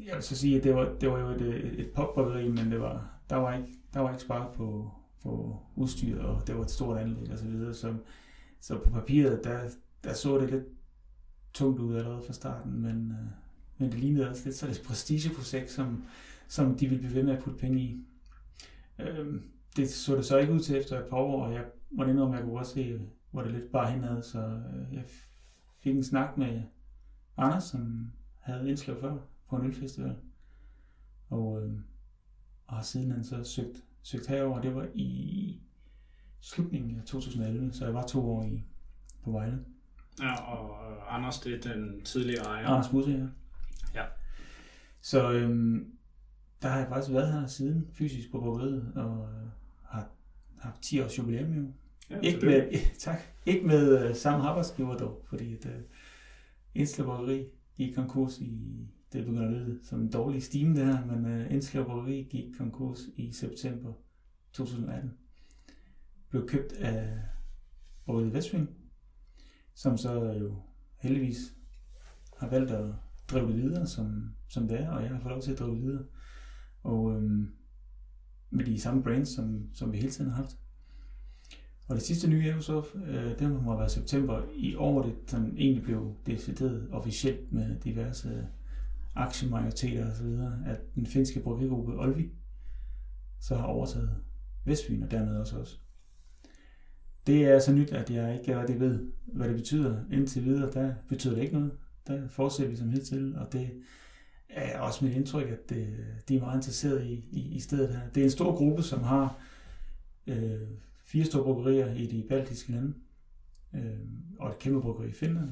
Jeg 0.05 0.15
vil 0.15 0.23
så 0.23 0.35
sige, 0.35 0.57
at 0.57 0.63
det 0.63 0.75
var, 0.75 0.95
det 1.01 1.09
var 1.09 1.19
jo 1.19 1.27
et, 1.27 1.41
et, 1.41 1.79
et 1.79 2.55
men 2.55 2.71
det 2.71 2.81
var, 2.81 3.20
der, 3.31 3.37
var 3.37 3.53
ikke, 3.53 3.69
der 3.93 3.99
var 3.99 4.09
ikke 4.09 4.23
sparet 4.23 4.55
på, 4.55 4.91
på 5.23 5.59
udstyr, 5.75 6.23
og 6.23 6.47
det 6.47 6.55
var 6.55 6.61
et 6.61 6.71
stort 6.71 6.97
anlæg 6.97 7.31
og 7.31 7.37
så 7.37 7.45
videre. 7.45 7.73
Så, 7.73 7.95
så 8.59 8.79
på 8.79 8.89
papiret, 8.89 9.43
der, 9.43 9.69
der 10.03 10.13
så 10.13 10.37
det 10.37 10.49
lidt 10.49 10.63
tungt 11.53 11.79
ud 11.79 11.95
allerede 11.95 12.23
fra 12.25 12.33
starten, 12.33 12.81
men, 12.81 13.11
øh, 13.11 13.27
men 13.77 13.91
det 13.91 13.99
lignede 13.99 14.29
også 14.29 14.45
lidt 14.45 14.55
så 14.55 14.67
det 14.67 14.81
prestigeprojekt, 14.85 15.71
som, 15.71 16.03
som 16.47 16.77
de 16.77 16.87
ville 16.87 16.99
blive 16.99 17.15
ved 17.15 17.23
med 17.23 17.33
at 17.37 17.43
putte 17.43 17.59
penge 17.59 17.79
i. 17.81 18.05
Øh, 18.99 19.41
det 19.75 19.89
så 19.89 20.15
det 20.15 20.25
så 20.25 20.37
ikke 20.37 20.53
ud 20.53 20.59
til 20.59 20.77
efter 20.77 20.99
et 20.99 21.09
par 21.09 21.17
år, 21.17 21.45
og 21.45 21.53
jeg 21.53 21.65
må 21.91 22.03
indrømme, 22.03 22.35
at 22.35 22.39
jeg 22.39 22.47
kunne 22.47 22.59
også 22.59 22.73
se, 22.73 23.01
hvor 23.31 23.41
det 23.41 23.51
lidt 23.51 23.71
bare 23.71 23.91
henad, 23.91 24.23
så 24.23 24.39
øh, 24.39 24.93
jeg 24.93 25.03
fik 25.79 25.95
en 25.95 26.03
snak 26.03 26.37
med 26.37 26.61
Anders, 27.37 27.63
som 27.63 28.11
havde 28.39 28.69
indslag 28.69 28.97
før 29.01 29.17
på 29.49 29.55
en 29.55 29.65
ølfestival. 29.65 30.15
Og, 31.29 31.63
øh, 31.63 31.79
og 32.71 32.77
har 32.77 32.83
siden 32.83 33.11
han 33.11 33.23
så 33.23 33.43
søgt, 33.43 33.83
søgt 34.03 34.27
herover. 34.27 34.61
Det 34.61 34.75
var 34.75 34.87
i 34.93 35.59
slutningen 36.39 36.99
af 36.99 37.03
2011, 37.05 37.73
så 37.73 37.85
jeg 37.85 37.93
var 37.93 38.05
to 38.07 38.31
år 38.31 38.43
i, 38.43 38.63
på 39.23 39.31
Vejle. 39.31 39.59
Ja, 40.21 40.41
og 40.41 40.91
øh, 40.91 41.15
Anders, 41.15 41.39
det 41.39 41.53
er 41.53 41.73
den 41.73 42.01
tidligere 42.01 42.45
ejer. 42.45 42.67
Anders 42.67 42.89
Busse, 42.89 43.11
ja. 43.11 43.27
Ja. 44.01 44.05
Så 45.01 45.31
øhm, 45.31 45.91
der 46.61 46.67
har 46.67 46.79
jeg 46.79 46.87
faktisk 46.87 47.13
været 47.13 47.33
her 47.33 47.47
siden 47.47 47.87
fysisk 47.93 48.31
på 48.31 48.39
bryggeriet, 48.39 48.93
og 48.95 49.29
øh, 49.29 49.47
har 49.83 50.07
haft 50.59 50.81
10 50.81 51.01
års 51.01 51.17
jubilæum 51.17 51.53
jo. 51.53 51.65
Ja, 52.09 52.19
Ikke 52.19 52.45
med, 52.45 52.79
tak. 52.99 53.19
Ikke 53.45 53.67
med 53.67 54.09
uh, 54.09 54.15
samme 54.15 54.45
arbejdsgiver 54.45 54.97
dog, 54.97 55.25
fordi 55.29 55.53
at 55.53 55.65
uh, 55.65 55.71
Indslev 56.75 57.07
Bryggeri 57.07 57.45
gik 57.77 57.95
konkurs 57.95 58.39
i, 58.39 58.87
det 59.13 59.25
begynder 59.25 59.47
at 59.47 59.53
lyde 59.53 59.79
som 59.83 60.01
en 60.01 60.11
dårlig 60.11 60.43
stime 60.43 60.75
det 60.75 60.85
her, 60.85 61.05
men 61.05 61.25
øh, 61.25 61.53
Indslev 61.53 61.85
Bryggeri 61.85 62.27
gik 62.29 62.55
konkurs 62.57 62.99
i 63.15 63.31
september 63.31 63.93
2018. 64.53 65.11
Blev 66.29 66.47
købt 66.47 66.73
af 66.73 67.19
Bryggeriet 68.05 68.33
Vestfyn, 68.33 68.67
som 69.73 69.97
så 69.97 70.21
jo 70.23 70.55
heldigvis 70.97 71.55
har 72.37 72.49
valgt 72.49 72.71
at 72.71 72.93
drive 73.31 73.47
det 73.47 73.57
videre, 73.57 73.87
som, 73.87 74.35
som 74.47 74.67
det 74.67 74.79
er, 74.79 74.91
og 74.91 75.03
jeg 75.03 75.11
har 75.11 75.19
fået 75.19 75.31
lov 75.31 75.41
til 75.41 75.51
at 75.51 75.59
drive 75.59 75.75
det 75.75 75.81
videre. 75.81 76.05
Og 76.83 77.15
øhm, 77.15 77.51
med 78.49 78.65
de 78.65 78.81
samme 78.81 79.03
brands, 79.03 79.29
som, 79.29 79.69
som 79.73 79.91
vi 79.91 79.97
hele 79.97 80.11
tiden 80.11 80.31
har 80.31 80.37
haft. 80.37 80.57
Og 81.87 81.95
det 81.95 82.03
sidste 82.03 82.29
nye 82.29 82.47
er 82.47 82.55
jo 82.55 82.61
så, 82.61 82.85
øh, 83.07 83.39
det 83.39 83.63
må 83.63 83.77
være 83.77 83.89
september 83.89 84.43
i 84.55 84.75
år, 84.75 85.01
det 85.01 85.15
sådan 85.27 85.57
egentlig 85.57 85.83
blev 85.83 86.15
decideret 86.25 86.87
officielt 86.91 87.53
med 87.53 87.79
diverse 87.79 88.47
aktiemajoriteter 89.15 90.11
og 90.11 90.25
videre, 90.25 90.63
at 90.65 90.95
den 90.95 91.05
finske 91.05 91.39
bryggergruppe 91.39 91.99
Olvi 91.99 92.29
så 93.39 93.55
har 93.55 93.65
overtaget 93.65 94.15
Vestfyn 94.65 95.03
og 95.03 95.11
dermed 95.11 95.37
også 95.37 95.57
os. 95.57 95.81
Det 97.27 97.45
er 97.45 97.59
så 97.59 97.73
nyt, 97.73 97.91
at 97.91 98.09
jeg 98.09 98.39
ikke 98.39 98.59
rigtig 98.59 98.79
ved, 98.79 99.11
hvad 99.25 99.47
det 99.47 99.55
betyder. 99.55 100.03
Indtil 100.11 100.45
videre, 100.45 100.71
der 100.71 100.93
betyder 101.09 101.35
det 101.35 101.41
ikke 101.41 101.53
noget. 101.53 101.71
Der 102.07 102.27
fortsætter 102.27 102.69
vi 102.69 102.75
som 102.77 102.89
hidtil, 102.89 103.35
og 103.37 103.53
det 103.53 103.69
er 104.49 104.79
også 104.79 105.05
mit 105.05 105.13
indtryk, 105.13 105.49
at 105.49 105.69
det, 105.69 105.97
de 106.29 106.35
er 106.35 106.39
meget 106.39 106.57
interesserede 106.57 107.11
i, 107.11 107.25
i, 107.31 107.55
i 107.55 107.59
stedet 107.59 107.95
her. 107.95 108.09
Det 108.09 108.21
er 108.21 108.25
en 108.25 108.31
stor 108.31 108.55
gruppe, 108.55 108.83
som 108.83 109.03
har 109.03 109.37
øh, 110.27 110.67
fire 111.05 111.25
store 111.25 111.43
bryggerier 111.43 111.93
i 111.93 112.05
de 112.05 112.25
baltiske 112.29 112.71
lande, 112.71 112.93
øh, 113.75 113.99
og 114.39 114.49
et 114.49 114.59
kæmpe 114.59 114.81
bryggeri 114.81 115.09
i 115.09 115.13
Finland, 115.13 115.49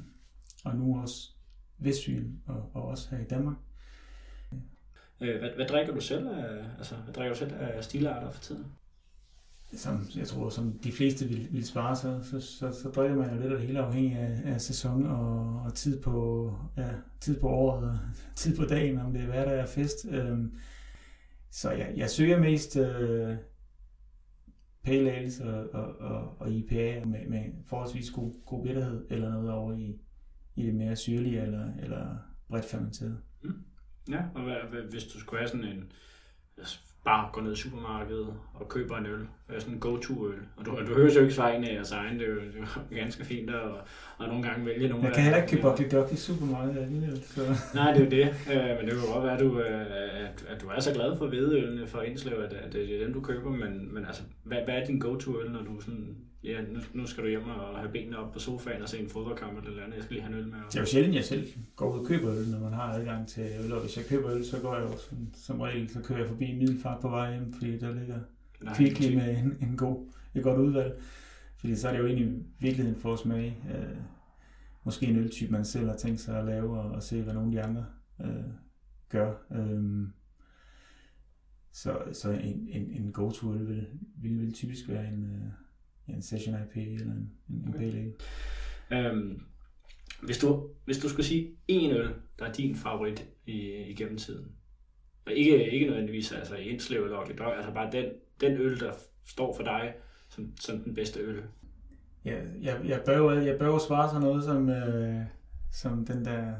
og 0.63 0.75
nu 0.75 1.01
også 1.01 1.31
Vestfyn 1.79 2.31
og, 2.47 2.71
og 2.73 2.83
også 2.83 3.09
her 3.11 3.19
i 3.19 3.27
Danmark. 3.27 3.55
Øh, 5.21 5.39
hvad, 5.39 5.49
hvad 5.55 5.65
drikker 5.65 5.93
du 5.93 6.01
selv 6.01 6.27
af, 6.27 6.65
altså, 6.77 6.95
hvad 6.95 7.13
drikker 7.13 7.33
du 7.33 7.39
selv 7.39 7.53
af 7.59 7.83
stilarter 7.83 8.31
for 8.31 8.41
tiden? 8.41 8.65
Som 9.73 10.05
jeg 10.15 10.27
tror, 10.27 10.49
som 10.49 10.79
de 10.83 10.91
fleste 10.91 11.25
vil, 11.25 11.47
vil 11.51 11.65
svare, 11.65 11.95
så, 11.95 12.19
så, 12.23 12.41
så, 12.41 12.71
så 12.81 12.89
drikker 12.89 13.15
man 13.15 13.29
jo 13.29 13.41
lidt 13.41 13.53
af 13.53 13.57
det 13.57 13.67
hele 13.67 13.79
afhængig 13.79 14.17
af, 14.17 14.41
af 14.45 14.61
sæson 14.61 15.05
og, 15.05 15.61
og 15.65 15.73
tid, 15.73 16.01
på, 16.01 16.53
ja, 16.77 16.89
tid 17.19 17.39
på 17.39 17.49
året 17.49 17.89
og 17.89 17.99
tid 18.35 18.57
på 18.57 18.65
dagen, 18.65 18.97
om 18.97 19.13
det 19.13 19.21
er 19.21 19.25
hverdag 19.25 19.61
og 19.61 19.69
fest. 19.69 20.05
Øhm, 20.09 20.53
så 21.51 21.71
jeg, 21.71 21.93
jeg 21.95 22.09
søger 22.09 22.39
mest 22.39 22.77
øh, 22.77 23.35
pale 24.83 25.11
ales 25.11 25.39
og, 25.39 25.69
og, 25.73 25.95
og, 25.99 26.35
og 26.39 26.51
IPA 26.51 27.05
med, 27.05 27.27
med 27.27 27.43
forholdsvis 27.65 28.11
god, 28.11 28.45
god 28.45 28.65
bitterhed, 28.65 29.05
eller 29.09 29.29
noget 29.29 29.51
over 29.51 29.73
i, 29.73 29.99
i 30.55 30.65
det 30.65 30.75
mere 30.75 30.95
syrlige 30.95 31.41
eller, 31.41 31.73
eller 31.83 32.17
bredt 32.49 32.65
fermenteret. 32.65 33.17
Mm. 33.43 33.53
Ja, 34.09 34.21
og 34.35 34.43
hvad, 34.43 34.55
hvad, 34.71 34.81
hvis 34.81 35.03
du 35.03 35.19
skulle 35.19 35.39
have 35.39 35.49
sådan 35.49 35.65
en, 35.65 35.91
altså, 36.57 36.79
bare 37.05 37.29
gå 37.33 37.41
ned 37.41 37.53
i 37.53 37.55
supermarkedet 37.55 38.33
og 38.53 38.69
køber 38.69 38.97
en 38.97 39.05
øl, 39.05 39.27
sådan 39.59 39.73
en 39.73 39.79
go-to-øl, 39.79 40.39
og 40.57 40.65
du, 40.65 40.71
du 40.71 40.93
hører 40.93 41.13
jo 41.13 41.21
ikke 41.21 41.33
svejne 41.33 41.69
af 41.69 41.75
jeres 41.75 41.91
egen, 41.91 42.19
det 42.19 42.27
er 42.27 42.31
jo, 42.31 42.39
det 42.39 42.55
er 42.55 42.81
jo 42.91 42.95
ganske 42.95 43.25
fint 43.25 43.49
at, 43.49 43.61
og 44.17 44.27
nogle 44.27 44.43
gange 44.43 44.65
vælge 44.65 44.89
nogle 44.89 45.05
Jeg 45.05 45.13
kan 45.13 45.23
heller 45.23 45.37
ikke 45.37 45.49
købe 45.49 45.61
Buckley 45.61 45.91
Duck 45.91 46.13
i 46.13 46.15
supermarkedet 46.15 46.81
alligevel, 46.81 47.23
så... 47.23 47.41
Nej, 47.73 47.93
det 47.93 48.01
er 48.01 48.05
jo 48.05 48.11
det, 48.11 48.27
øh, 48.53 48.77
men 48.77 48.85
det 48.85 48.93
kan 48.93 49.13
godt 49.13 49.23
være, 49.23 49.33
at 49.33 49.39
du, 49.39 49.59
øh, 49.59 49.81
at, 50.25 50.45
at 50.47 50.61
du 50.61 50.67
er 50.67 50.79
så 50.79 50.93
glad 50.93 51.17
for 51.17 51.27
hvedeølene 51.27 51.87
for 51.87 52.01
Indslev, 52.01 52.39
at, 52.39 52.53
at 52.53 52.73
det 52.73 52.95
er 52.95 53.05
dem, 53.05 53.13
du 53.13 53.21
køber, 53.21 53.49
men, 53.49 53.93
men 53.93 54.05
altså, 54.05 54.23
hvad, 54.43 54.57
hvad 54.65 54.75
er 54.75 54.85
din 54.85 54.99
go-to-øl, 54.99 55.51
når 55.51 55.63
du 55.63 55.81
sådan 55.81 56.17
ja, 56.43 56.61
nu, 56.61 56.79
nu 56.93 57.07
skal 57.07 57.23
du 57.23 57.29
hjem 57.29 57.47
og 57.47 57.79
have 57.79 57.91
benene 57.91 58.17
op 58.17 58.31
på 58.31 58.39
sofaen 58.39 58.81
og 58.81 58.89
se 58.89 58.99
en 58.99 59.09
fodboldkamp 59.09 59.57
eller 59.57 59.69
noget 59.69 59.81
andet. 59.81 59.95
Jeg 59.95 60.03
skal 60.03 60.13
lige 60.13 60.23
have 60.23 60.33
en 60.37 60.43
øl 60.43 60.47
med. 60.47 60.57
Det 60.71 60.75
er 60.75 60.79
jo 60.79 60.85
sjældent, 60.85 61.15
jeg 61.15 61.25
selv 61.25 61.47
går 61.75 61.93
ud 61.93 61.99
og 61.99 62.05
køber 62.05 62.31
øl, 62.31 62.47
når 62.47 62.59
man 62.59 62.73
har 62.73 62.93
adgang 62.93 63.27
til 63.27 63.51
øl. 63.63 63.73
Og 63.73 63.81
hvis 63.81 63.97
jeg 63.97 64.05
køber 64.05 64.31
øl, 64.31 64.45
så 64.45 64.59
går 64.59 64.75
jeg 64.75 64.83
jo 64.83 64.97
som, 64.97 65.17
som 65.33 65.61
regel, 65.61 65.89
så 65.89 66.01
kører 66.01 66.19
jeg 66.19 66.27
forbi 66.27 66.55
middelfart 66.55 67.01
på 67.01 67.09
vej 67.09 67.31
hjem, 67.31 67.53
fordi 67.53 67.79
der 67.79 67.93
ligger 67.93 68.19
kvickly 68.75 69.15
med 69.15 69.37
en, 69.37 69.57
en 69.61 69.77
god, 69.77 70.07
et 70.35 70.43
godt 70.43 70.59
udvalg. 70.59 71.01
Fordi 71.57 71.75
så 71.75 71.87
er 71.87 71.91
det 71.91 71.99
jo 71.99 72.05
egentlig 72.05 72.43
virkeligheden 72.59 73.01
for 73.01 73.13
at 73.13 73.19
smage. 73.19 73.57
Øh, 73.75 73.97
måske 74.83 75.05
en 75.05 75.15
øltype, 75.15 75.51
man 75.51 75.65
selv 75.65 75.87
har 75.87 75.95
tænkt 75.95 76.19
sig 76.19 76.39
at 76.39 76.45
lave, 76.45 76.79
og, 76.79 76.91
og 76.91 77.03
se, 77.03 77.21
hvad 77.21 77.33
nogle 77.33 77.59
af 77.59 77.63
de 77.63 77.69
andre 77.69 77.85
øh, 78.21 78.51
gør. 79.09 79.33
Øh, 79.51 80.07
så, 81.71 81.97
så 82.13 82.31
en, 82.31 82.67
en, 82.69 82.91
en 82.91 83.11
go-to-øl 83.11 83.67
vil, 83.67 83.87
vil, 84.15 84.41
vil 84.41 84.53
typisk 84.53 84.89
være 84.89 85.07
en, 85.07 85.23
øh, 85.23 85.51
en 86.15 86.21
session 86.21 86.55
IP 86.55 86.77
eller 86.77 87.13
en, 87.13 87.31
en 87.49 87.65
okay. 87.67 87.79
pale 87.79 87.97
ale. 87.97 88.13
Øhm, 89.07 89.41
hvis, 90.23 90.37
du, 90.37 90.69
hvis 90.85 90.97
du 90.97 91.09
skulle 91.09 91.25
sige 91.25 91.51
en 91.67 91.91
øl, 91.91 92.09
der 92.39 92.45
er 92.45 92.53
din 92.53 92.75
favorit 92.75 93.27
i, 93.45 93.75
igennem 93.75 94.17
tiden, 94.17 94.51
og 95.25 95.33
ikke, 95.33 95.71
ikke 95.71 95.85
nødvendigvis 95.85 96.31
altså 96.31 96.55
Indslev 96.55 97.03
eller 97.03 97.25
Dog, 97.37 97.55
altså 97.55 97.73
bare 97.73 97.91
den, 97.91 98.05
den 98.41 98.57
øl, 98.57 98.79
der 98.79 98.93
står 99.25 99.55
for 99.55 99.63
dig 99.63 99.93
som, 100.29 100.53
som 100.59 100.79
den 100.79 100.93
bedste 100.93 101.19
øl. 101.19 101.41
Ja, 102.25 102.35
jeg, 102.61 102.81
jeg, 102.85 103.01
bør 103.05 103.17
jo, 103.17 103.31
jeg 103.31 103.59
bør 103.59 103.65
jo 103.65 103.79
svare 103.79 104.09
sådan 104.09 104.21
noget 104.21 104.43
som, 104.43 104.69
øh, 104.69 105.21
som 105.71 106.05
den 106.05 106.25
der... 106.25 106.53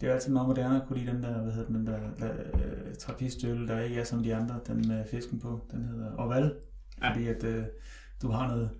Det 0.00 0.08
er 0.08 0.14
altid 0.14 0.32
meget 0.32 0.48
moderne 0.48 0.82
at 0.82 0.88
kunne 0.88 0.98
lide 0.98 1.12
den 1.12 1.22
der, 1.22 1.42
hvad 1.42 1.52
hedder 1.52 1.72
den, 1.72 1.86
der, 1.86 2.14
der 2.18 2.32
øh, 2.54 2.94
trappistøl, 2.94 3.68
der 3.68 3.80
ikke 3.80 4.00
er 4.00 4.04
som 4.04 4.22
de 4.22 4.34
andre, 4.34 4.60
den 4.66 4.88
med 4.88 5.04
fisken 5.10 5.40
på. 5.40 5.60
Den 5.70 5.84
hedder 5.84 6.16
Oval. 6.16 6.54
Ja. 7.02 7.10
Fordi 7.10 7.28
at, 7.28 7.44
øh, 7.44 7.64
du 8.22 8.30
har 8.30 8.48
noget, 8.48 8.70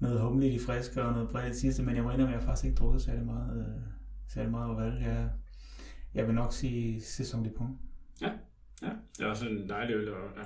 noget 0.00 0.20
humligt 0.20 0.54
i 0.54 0.64
frisk 0.66 0.96
og 0.96 1.12
noget 1.12 1.28
bredt 1.28 1.56
sidste, 1.56 1.82
men 1.82 1.96
jeg 1.96 2.04
må 2.04 2.10
indrømme, 2.10 2.34
at 2.34 2.40
jeg 2.40 2.46
faktisk 2.46 2.64
ikke 2.64 2.76
drukket 2.76 3.02
særlig 3.02 3.26
meget, 3.26 3.66
øh, 3.66 3.82
særlig 4.28 4.50
meget 4.50 4.70
Oval. 4.70 4.92
Jeg, 5.02 5.30
jeg 6.14 6.26
vil 6.26 6.34
nok 6.34 6.52
sige 6.52 7.02
Saison 7.02 7.44
de 7.44 7.50
Pont. 7.50 7.78
Ja, 8.20 8.30
ja. 8.82 8.90
Det 9.18 9.24
er 9.24 9.26
også 9.26 9.48
en 9.48 9.68
dejlig 9.68 9.94
øl, 9.94 10.12
og 10.12 10.30
ja. 10.36 10.42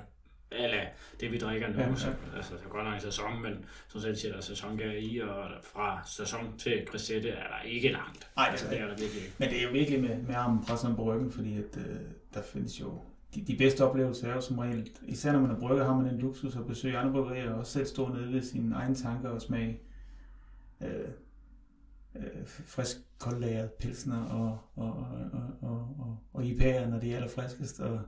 Eller 0.64 0.84
det 1.20 1.32
vi 1.32 1.38
drikker 1.38 1.68
nu, 1.68 1.78
ja, 1.78 1.88
ja. 1.88 1.94
Så, 1.94 2.14
altså 2.36 2.54
det 2.54 2.64
er 2.64 2.68
godt 2.68 2.84
nok 2.84 2.94
en 2.94 3.00
sæson, 3.00 3.42
men 3.42 3.64
som 3.88 4.00
selv 4.00 4.16
siger, 4.16 4.32
der 4.32 4.38
er 4.38 4.42
sæsongær 4.42 4.90
i, 4.90 5.18
og 5.18 5.50
fra 5.62 6.02
sæson 6.06 6.58
til 6.58 6.86
Grisette 6.86 7.28
er 7.28 7.48
der 7.48 7.62
ikke 7.64 7.88
langt. 7.88 8.28
Nej, 8.36 8.44
det, 8.46 8.52
altså, 8.52 8.70
det 8.70 8.80
er 8.80 8.86
der 8.86 8.96
virkelig 8.96 9.22
ikke. 9.22 9.34
Men 9.38 9.48
det 9.48 9.58
er 9.58 9.62
jo 9.62 9.70
virkelig 9.72 10.00
med, 10.00 10.22
med 10.22 10.34
armen 10.34 10.64
presset 10.64 10.96
på 10.96 11.02
ryggen, 11.02 11.32
fordi 11.32 11.58
at, 11.58 11.76
øh, 11.76 12.00
der 12.34 12.42
findes 12.52 12.80
jo 12.80 13.00
de, 13.34 13.44
de 13.44 13.56
bedste 13.56 13.84
oplevelser 13.84 14.28
er 14.28 14.34
jo 14.34 14.40
som 14.40 14.58
regel, 14.58 14.90
især 15.02 15.32
når 15.32 15.40
man 15.40 15.50
er 15.50 15.58
brygger, 15.58 15.84
har 15.84 15.96
man 15.96 16.14
en 16.14 16.20
luksus 16.20 16.56
at 16.56 16.66
besøge 16.66 16.98
andre 16.98 17.12
bryggerier 17.12 17.52
og 17.52 17.58
også 17.58 17.72
selv 17.72 17.86
stå 17.86 18.08
nede 18.08 18.32
ved 18.32 18.42
sine 18.42 18.74
egne 18.74 18.94
tanker 18.94 19.28
og 19.28 19.42
smage 19.42 19.80
øh, 20.80 21.08
øh, 22.16 22.46
frisk 22.46 22.96
koldlagret 23.18 23.72
pilsner 23.72 24.24
og, 24.24 24.58
og, 24.76 24.92
og, 25.32 25.42
og, 25.60 25.96
og, 25.98 26.18
og 26.32 26.42
IPA'er, 26.42 26.86
når 26.86 27.00
de 27.00 27.12
er 27.12 27.16
allerfriskest. 27.16 27.80
Og 27.80 28.00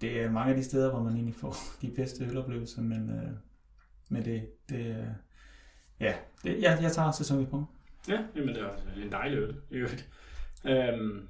det 0.00 0.22
er 0.22 0.30
mange 0.30 0.50
af 0.50 0.56
de 0.56 0.64
steder, 0.64 0.90
hvor 0.90 1.02
man 1.02 1.14
egentlig 1.14 1.34
får 1.34 1.54
de 1.82 1.90
bedste 1.90 2.24
øloplevelser, 2.24 2.82
men, 2.82 3.10
øh, 3.10 3.30
men 4.08 4.24
det, 4.24 4.48
det 4.68 4.86
er, 4.86 5.06
ja, 6.00 6.14
det, 6.44 6.62
jeg, 6.62 6.78
jeg 6.82 6.92
tager 6.92 7.12
sæson 7.12 7.42
i 7.42 7.46
punkt. 7.46 7.70
Ja, 8.08 8.24
jamen 8.36 8.54
det 8.54 8.62
er 8.62 8.66
også 8.66 8.84
en 9.04 9.12
dejlig 9.12 9.38
øl, 9.38 9.56
i 9.70 9.74
øvrigt. 9.74 10.08
Øhm, 10.64 11.28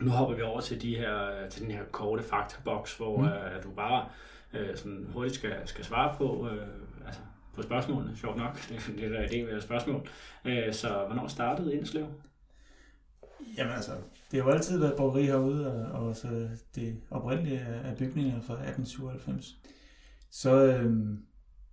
nu 0.00 0.10
hopper 0.10 0.36
vi 0.36 0.42
over 0.42 0.60
til, 0.60 0.82
de 0.82 0.96
her, 0.96 1.48
til 1.48 1.62
den 1.62 1.70
her 1.70 1.84
korte 1.84 2.22
faktaboks, 2.22 2.96
hvor 2.96 3.16
mm. 3.16 3.24
uh, 3.24 3.62
du 3.62 3.70
bare 3.70 4.08
uh, 4.54 4.76
sådan 4.76 5.06
hurtigt 5.12 5.34
skal, 5.34 5.56
skal 5.64 5.84
svare 5.84 6.14
på, 6.18 6.40
uh, 6.40 7.06
altså 7.06 7.20
på 7.56 7.62
spørgsmålene, 7.62 8.16
sjovt 8.16 8.36
nok. 8.36 8.68
Det, 8.68 8.96
det 8.96 9.04
er 9.04 9.08
der 9.08 9.28
idé 9.28 9.36
ved 9.36 9.60
spørgsmål. 9.60 10.08
Øh, 10.44 10.74
så 10.74 11.04
hvornår 11.06 11.26
startede 11.26 11.74
Indslev? 11.74 12.06
Jamen 13.56 13.72
altså, 13.72 13.92
det 14.30 14.42
har 14.42 14.48
jo 14.48 14.54
altid 14.54 14.78
været 14.78 14.96
bryggeri 14.96 15.24
herude, 15.24 15.92
og, 15.92 16.06
og 16.06 16.16
så 16.16 16.48
det 16.74 17.00
oprindelige 17.10 17.60
af 17.60 17.96
bygninger 17.96 18.40
fra 18.40 18.54
1897. 18.54 19.56
Så 20.30 20.66
øhm, 20.66 21.26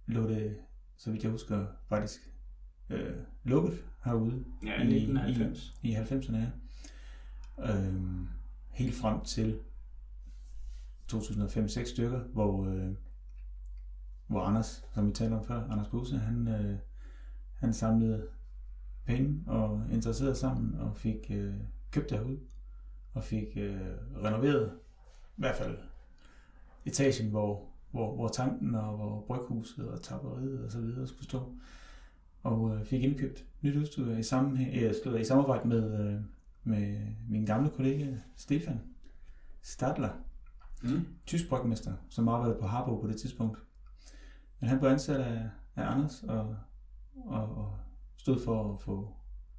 lå 0.08 0.28
det, 0.28 0.58
så 0.98 1.12
vidt 1.12 1.24
jeg 1.24 1.32
husker, 1.32 1.66
faktisk 1.90 2.22
øh, 2.90 3.16
lukket 3.44 3.84
herude. 4.06 4.44
Ja, 4.66 4.82
i 4.82 4.96
1990. 4.96 5.74
I, 5.82 5.90
i 5.90 5.96
90'erne, 5.96 6.38
ja 6.38 6.48
øh, 7.60 7.94
helt 8.70 8.96
frem 8.96 9.22
til 9.22 9.60
2005-6 11.14 11.86
stykker, 11.86 12.20
hvor, 12.20 12.66
øh, 12.66 12.92
hvor 14.28 14.42
Anders, 14.42 14.86
som 14.94 15.08
vi 15.08 15.14
talte 15.14 15.34
om 15.34 15.46
før, 15.46 15.70
Anders 15.70 15.88
Buse, 15.88 16.18
han, 16.18 16.48
øh, 16.48 16.78
han 17.56 17.74
samlede 17.74 18.28
penge 19.06 19.44
og 19.48 19.82
interesserede 19.92 20.36
sammen 20.36 20.80
og 20.80 20.98
fik 20.98 21.32
øh, 21.32 21.54
købt 21.92 22.10
derud 22.10 22.38
og 23.14 23.24
fik 23.24 23.48
øh, 23.56 23.82
renoveret 24.24 24.72
i 25.38 25.42
hvert 25.42 25.56
fald 25.56 25.78
etagen, 26.86 27.30
hvor, 27.30 27.66
hvor, 27.92 28.16
hvor 28.16 28.28
tanken 28.28 28.76
og 28.76 28.96
hvor 28.96 29.24
bryghuset 29.28 29.90
og 29.90 30.02
tapperiet 30.02 30.66
og 30.66 30.72
så 30.72 30.82
videre 30.82 31.08
skulle 31.08 31.24
stå. 31.24 31.54
Og 32.44 32.76
øh, 32.76 32.86
fik 32.86 33.04
indkøbt 33.04 33.46
nyt 33.62 33.76
udstyr 33.76 34.18
i, 34.18 34.24
sammen, 34.24 34.68
øh, 35.06 35.22
i 35.22 35.26
samarbejde 35.26 35.68
med, 35.68 36.00
øh, 36.00 36.22
med 36.64 36.98
min 37.30 37.46
gamle 37.46 37.70
kollega 37.70 38.08
Stefan 38.36 38.80
Stadler, 39.62 40.10
mm. 40.84 41.06
tysk 41.26 41.50
brygmester, 41.50 41.94
som 42.10 42.28
arbejdede 42.28 42.60
på 42.60 42.68
Harbo 42.68 43.02
på 43.02 43.08
det 43.08 43.16
tidspunkt. 43.16 43.60
Men 44.60 44.70
han 44.70 44.80
blev 44.80 44.90
ansat 44.90 45.20
af, 45.20 45.50
af 45.76 45.92
Anders 45.92 46.24
og, 46.24 46.56
og, 47.26 47.58
og 47.58 47.76
stod 48.18 48.40
for 48.40 48.74
at 48.74 48.82
få 48.82 49.14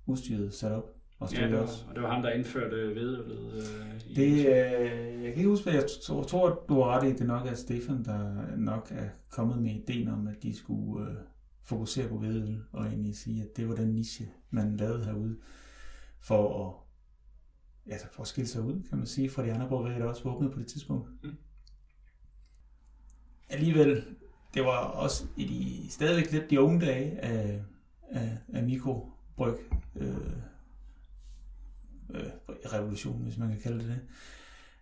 udstyret 0.07 0.55
sat 0.55 0.73
op. 0.73 0.91
Og, 1.19 1.33
ja, 1.33 1.47
det 1.47 1.53
var, 1.53 1.63
også. 1.63 1.85
og 1.89 1.95
det 1.95 2.03
var 2.03 2.13
ham, 2.13 2.23
der 2.23 2.31
indførte 2.31 2.77
vedøllet? 2.77 3.55
Øh, 3.55 4.17
det, 4.17 4.33
øh, 4.39 5.25
jeg 5.25 5.33
kan 5.33 5.37
ikke 5.37 5.49
huske, 5.49 5.71
jeg 5.71 5.85
tror, 6.07 6.23
tror, 6.23 6.51
at 6.51 6.59
du 6.69 6.75
har 6.75 6.85
ret 6.85 7.09
i, 7.09 7.17
det 7.17 7.27
nok 7.27 7.47
er 7.47 7.55
Stefan, 7.55 8.05
der 8.05 8.47
nok 8.57 8.89
er 8.91 9.09
kommet 9.31 9.59
med 9.63 9.71
ideen 9.71 10.09
om, 10.09 10.27
at 10.27 10.43
de 10.43 10.57
skulle 10.57 11.11
øh, 11.11 11.17
fokusere 11.63 12.09
på 12.09 12.17
vedøl, 12.17 12.63
og 12.73 12.87
egentlig 12.87 13.17
sige, 13.17 13.43
at 13.43 13.57
det 13.57 13.69
var 13.69 13.75
den 13.75 13.89
niche, 13.89 14.29
man 14.51 14.77
lavede 14.77 15.05
herude, 15.05 15.37
for 16.21 16.67
at, 16.67 16.84
altså 17.87 18.07
for 18.13 18.23
at 18.23 18.29
skille 18.29 18.49
sig 18.49 18.63
ud, 18.63 18.83
kan 18.89 18.99
man 18.99 19.07
sige, 19.07 19.31
fra 19.31 19.45
de 19.45 19.53
andre 19.53 19.69
bryggerier, 19.69 19.99
der 19.99 20.07
også 20.07 20.25
var 20.25 20.35
åbnet 20.35 20.53
på 20.53 20.59
det 20.59 20.67
tidspunkt. 20.67 21.11
Mm. 21.25 21.37
Alligevel, 23.49 24.05
det 24.55 24.63
var 24.63 24.79
også 24.79 25.25
i 25.37 25.45
de, 25.45 25.91
stadigvæk 25.91 26.33
lidt 26.33 26.51
de 26.51 26.61
unge 26.61 26.81
dage 26.81 27.21
af, 27.21 27.63
af, 28.11 28.39
af 28.49 28.63
mikrobryg 28.63 29.57
øh, 29.97 30.17
øh, 32.15 32.31
revolution, 32.49 33.23
hvis 33.23 33.39
man 33.39 33.49
kan 33.49 33.61
kalde 33.61 33.79
det 33.79 33.89
det, 33.89 34.01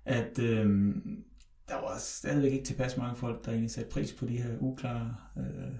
at 0.04 0.38
øh, 0.38 0.94
der 1.68 1.80
var 1.80 1.99
stadigvæk 1.99 2.52
ikke 2.52 2.64
tilpas 2.64 2.97
mange 2.97 3.16
folk, 3.16 3.44
der 3.44 3.50
egentlig 3.50 3.71
satte 3.71 3.90
pris 3.90 4.12
på 4.12 4.26
de 4.26 4.42
her 4.42 4.59
uklare, 4.61 5.16
øh, 5.38 5.75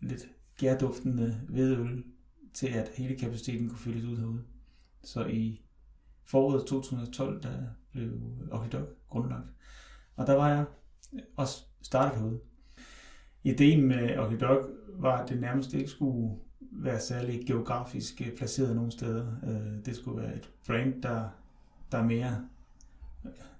lidt 0.00 0.28
gærduftende 0.58 1.40
vedøl, 1.48 2.04
til 2.54 2.66
at 2.66 2.88
hele 2.88 3.16
kapaciteten 3.16 3.68
kunne 3.68 3.78
fyldes 3.78 4.04
ud 4.04 4.16
herude. 4.16 4.44
Så 5.02 5.26
i 5.26 5.62
foråret 6.30 6.66
2012, 6.66 7.42
der 7.42 7.48
blev 7.92 8.10
Okidok 8.50 8.88
grundlagt. 9.08 9.46
Og 10.16 10.26
der 10.26 10.34
var 10.34 10.48
jeg 10.48 10.64
også 11.36 11.64
startet 11.82 12.18
herude. 12.18 12.40
Ideen 13.44 13.88
med 13.88 14.18
Okidok 14.18 14.66
var, 14.88 15.22
at 15.22 15.28
det 15.28 15.40
nærmest 15.40 15.74
ikke 15.74 15.90
skulle 15.90 16.36
være 16.72 17.00
særlig 17.00 17.46
geografisk 17.46 18.20
øh, 18.20 18.36
placeret 18.36 18.76
nogen 18.76 18.90
steder. 18.90 19.26
Øh, 19.44 19.84
det 19.84 19.96
skulle 19.96 20.22
være 20.22 20.36
et 20.36 20.50
brand, 20.66 21.02
der, 21.02 21.28
der 21.92 22.02
mere 22.02 22.48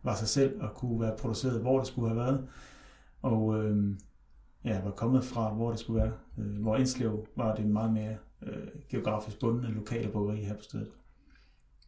var 0.02 0.14
sig 0.14 0.28
selv 0.28 0.62
og 0.62 0.74
kunne 0.74 1.00
være 1.00 1.16
produceret, 1.16 1.60
hvor 1.60 1.78
det 1.78 1.86
skulle 1.86 2.08
have 2.08 2.18
været. 2.18 2.48
Og 3.22 3.64
øh, 3.64 3.94
ja, 4.64 4.82
var 4.82 4.90
kommet 4.90 5.24
fra, 5.24 5.54
hvor 5.54 5.70
det 5.70 5.78
skulle 5.78 6.02
være. 6.02 6.12
Øh, 6.38 6.62
hvor 6.62 6.76
Indslev 6.76 7.26
var 7.36 7.54
det 7.54 7.66
meget 7.66 7.92
mere 7.92 8.16
øh, 8.42 8.68
geografisk 8.88 9.40
bundne 9.40 9.70
lokale 9.70 10.12
bryggeri 10.12 10.44
her 10.44 10.56
på 10.56 10.62
stedet. 10.62 10.88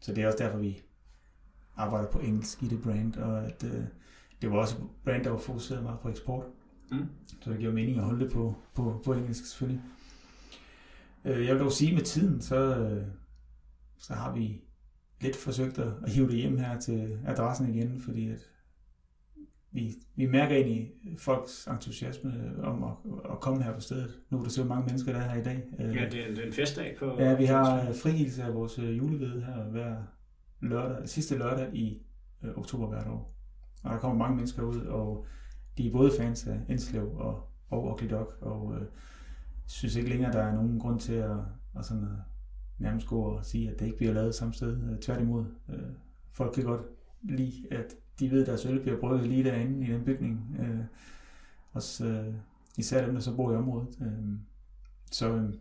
Så 0.02 0.14
det 0.14 0.22
er 0.22 0.26
også 0.26 0.38
derfor, 0.38 0.58
vi 0.58 0.82
arbejder 1.76 2.10
på 2.10 2.18
engelsk 2.18 2.62
i 2.62 2.68
det 2.68 2.82
brand, 2.82 3.16
og 3.16 3.46
at 3.46 3.64
øh, 3.64 3.84
det 4.42 4.50
var 4.50 4.56
også 4.56 4.76
et 4.76 4.82
brand, 5.04 5.24
der 5.24 5.30
var 5.30 5.38
fokuseret 5.38 5.82
meget 5.82 6.00
på 6.00 6.08
eksport. 6.08 6.44
Mm. 6.90 7.06
Så 7.26 7.50
det 7.50 7.58
giver 7.58 7.72
mening 7.72 7.98
at 7.98 8.04
holde 8.04 8.24
det 8.24 8.32
på, 8.32 8.54
på, 8.74 9.02
på 9.04 9.12
engelsk 9.12 9.46
selvfølgelig. 9.46 9.82
Øh, 11.24 11.46
jeg 11.46 11.54
vil 11.54 11.62
dog 11.62 11.72
sige, 11.72 11.94
med 11.94 12.02
tiden, 12.02 12.40
så, 12.40 12.76
øh, 12.76 13.06
så 13.98 14.14
har 14.14 14.34
vi 14.34 14.62
lidt 15.20 15.36
forsøgt 15.36 15.78
at, 15.78 15.92
hive 16.06 16.26
det 16.26 16.36
hjem 16.36 16.58
her 16.58 16.80
til 16.80 17.18
adressen 17.26 17.74
igen, 17.74 18.00
fordi 18.00 18.30
at 18.30 18.50
vi, 19.72 19.94
vi 20.16 20.26
mærker 20.26 20.56
egentlig 20.56 20.92
folks 21.18 21.66
entusiasme 21.66 22.54
om 22.62 22.84
at, 22.84 22.90
at 23.32 23.40
komme 23.40 23.62
her 23.62 23.74
på 23.74 23.80
stedet. 23.80 24.18
Nu 24.30 24.38
er 24.38 24.42
der 24.42 24.50
så 24.50 24.64
mange 24.64 24.86
mennesker, 24.86 25.12
der 25.12 25.20
er 25.20 25.30
her 25.30 25.40
i 25.40 25.44
dag. 25.44 25.62
Øh, 25.78 25.96
ja, 25.96 26.08
det 26.10 26.28
er, 26.28 26.28
det 26.28 26.38
er 26.38 26.46
en 26.46 26.52
festdag 26.52 26.96
på... 26.98 27.16
Ja, 27.18 27.36
vi 27.36 27.44
har 27.44 27.92
frigivelse 27.92 28.42
af 28.42 28.54
vores 28.54 28.78
juleved 28.78 29.42
her 29.42 29.64
hver 29.64 29.96
lørdag, 30.60 31.08
sidste 31.08 31.38
lørdag 31.38 31.74
i 31.74 32.02
øh, 32.42 32.50
oktober 32.58 32.88
hvert 32.88 33.06
år. 33.06 33.34
Og 33.82 33.90
der 33.90 33.98
kommer 33.98 34.18
mange 34.18 34.36
mennesker 34.36 34.62
ud, 34.62 34.80
og 34.80 35.26
de 35.78 35.88
er 35.88 35.92
både 35.92 36.10
fans 36.18 36.46
af 36.46 36.60
Enslev 36.68 37.16
og, 37.16 37.48
og 37.70 37.92
Ugly 37.92 38.10
Dog, 38.10 38.32
og 38.40 38.74
øh, 38.74 38.86
synes 39.66 39.96
ikke 39.96 40.08
længere, 40.08 40.32
der 40.32 40.42
er 40.42 40.54
nogen 40.54 40.78
grund 40.78 41.00
til 41.00 41.14
at, 41.14 41.36
at 41.78 41.84
sådan, 41.84 42.04
at 42.04 42.10
nærmest 42.78 43.06
gå 43.06 43.22
og 43.22 43.44
sige, 43.44 43.70
at 43.70 43.78
det 43.78 43.84
ikke 43.84 43.96
bliver 43.96 44.12
lavet 44.12 44.34
samme 44.34 44.54
sted. 44.54 44.90
Øh, 44.90 44.98
tværtimod, 44.98 45.44
øh, 45.68 45.78
folk 46.32 46.54
kan 46.54 46.64
godt 46.64 46.82
lide, 47.22 47.52
at 47.70 47.94
de 48.20 48.30
ved, 48.30 48.40
at 48.40 48.46
deres 48.46 48.66
øl 48.66 48.80
bliver 48.80 49.00
brygget 49.00 49.28
lige 49.28 49.44
derinde 49.44 49.86
i 49.86 49.92
den 49.92 50.04
bygning. 50.04 50.56
Øh, 50.60 50.84
også, 51.72 52.06
øh, 52.06 52.34
især 52.78 53.04
dem, 53.06 53.14
der 53.14 53.20
så 53.20 53.36
bor 53.36 53.52
i 53.52 53.56
området. 53.56 53.98
Øh, 54.02 54.38
så 55.10 55.28
øh, 55.28 55.54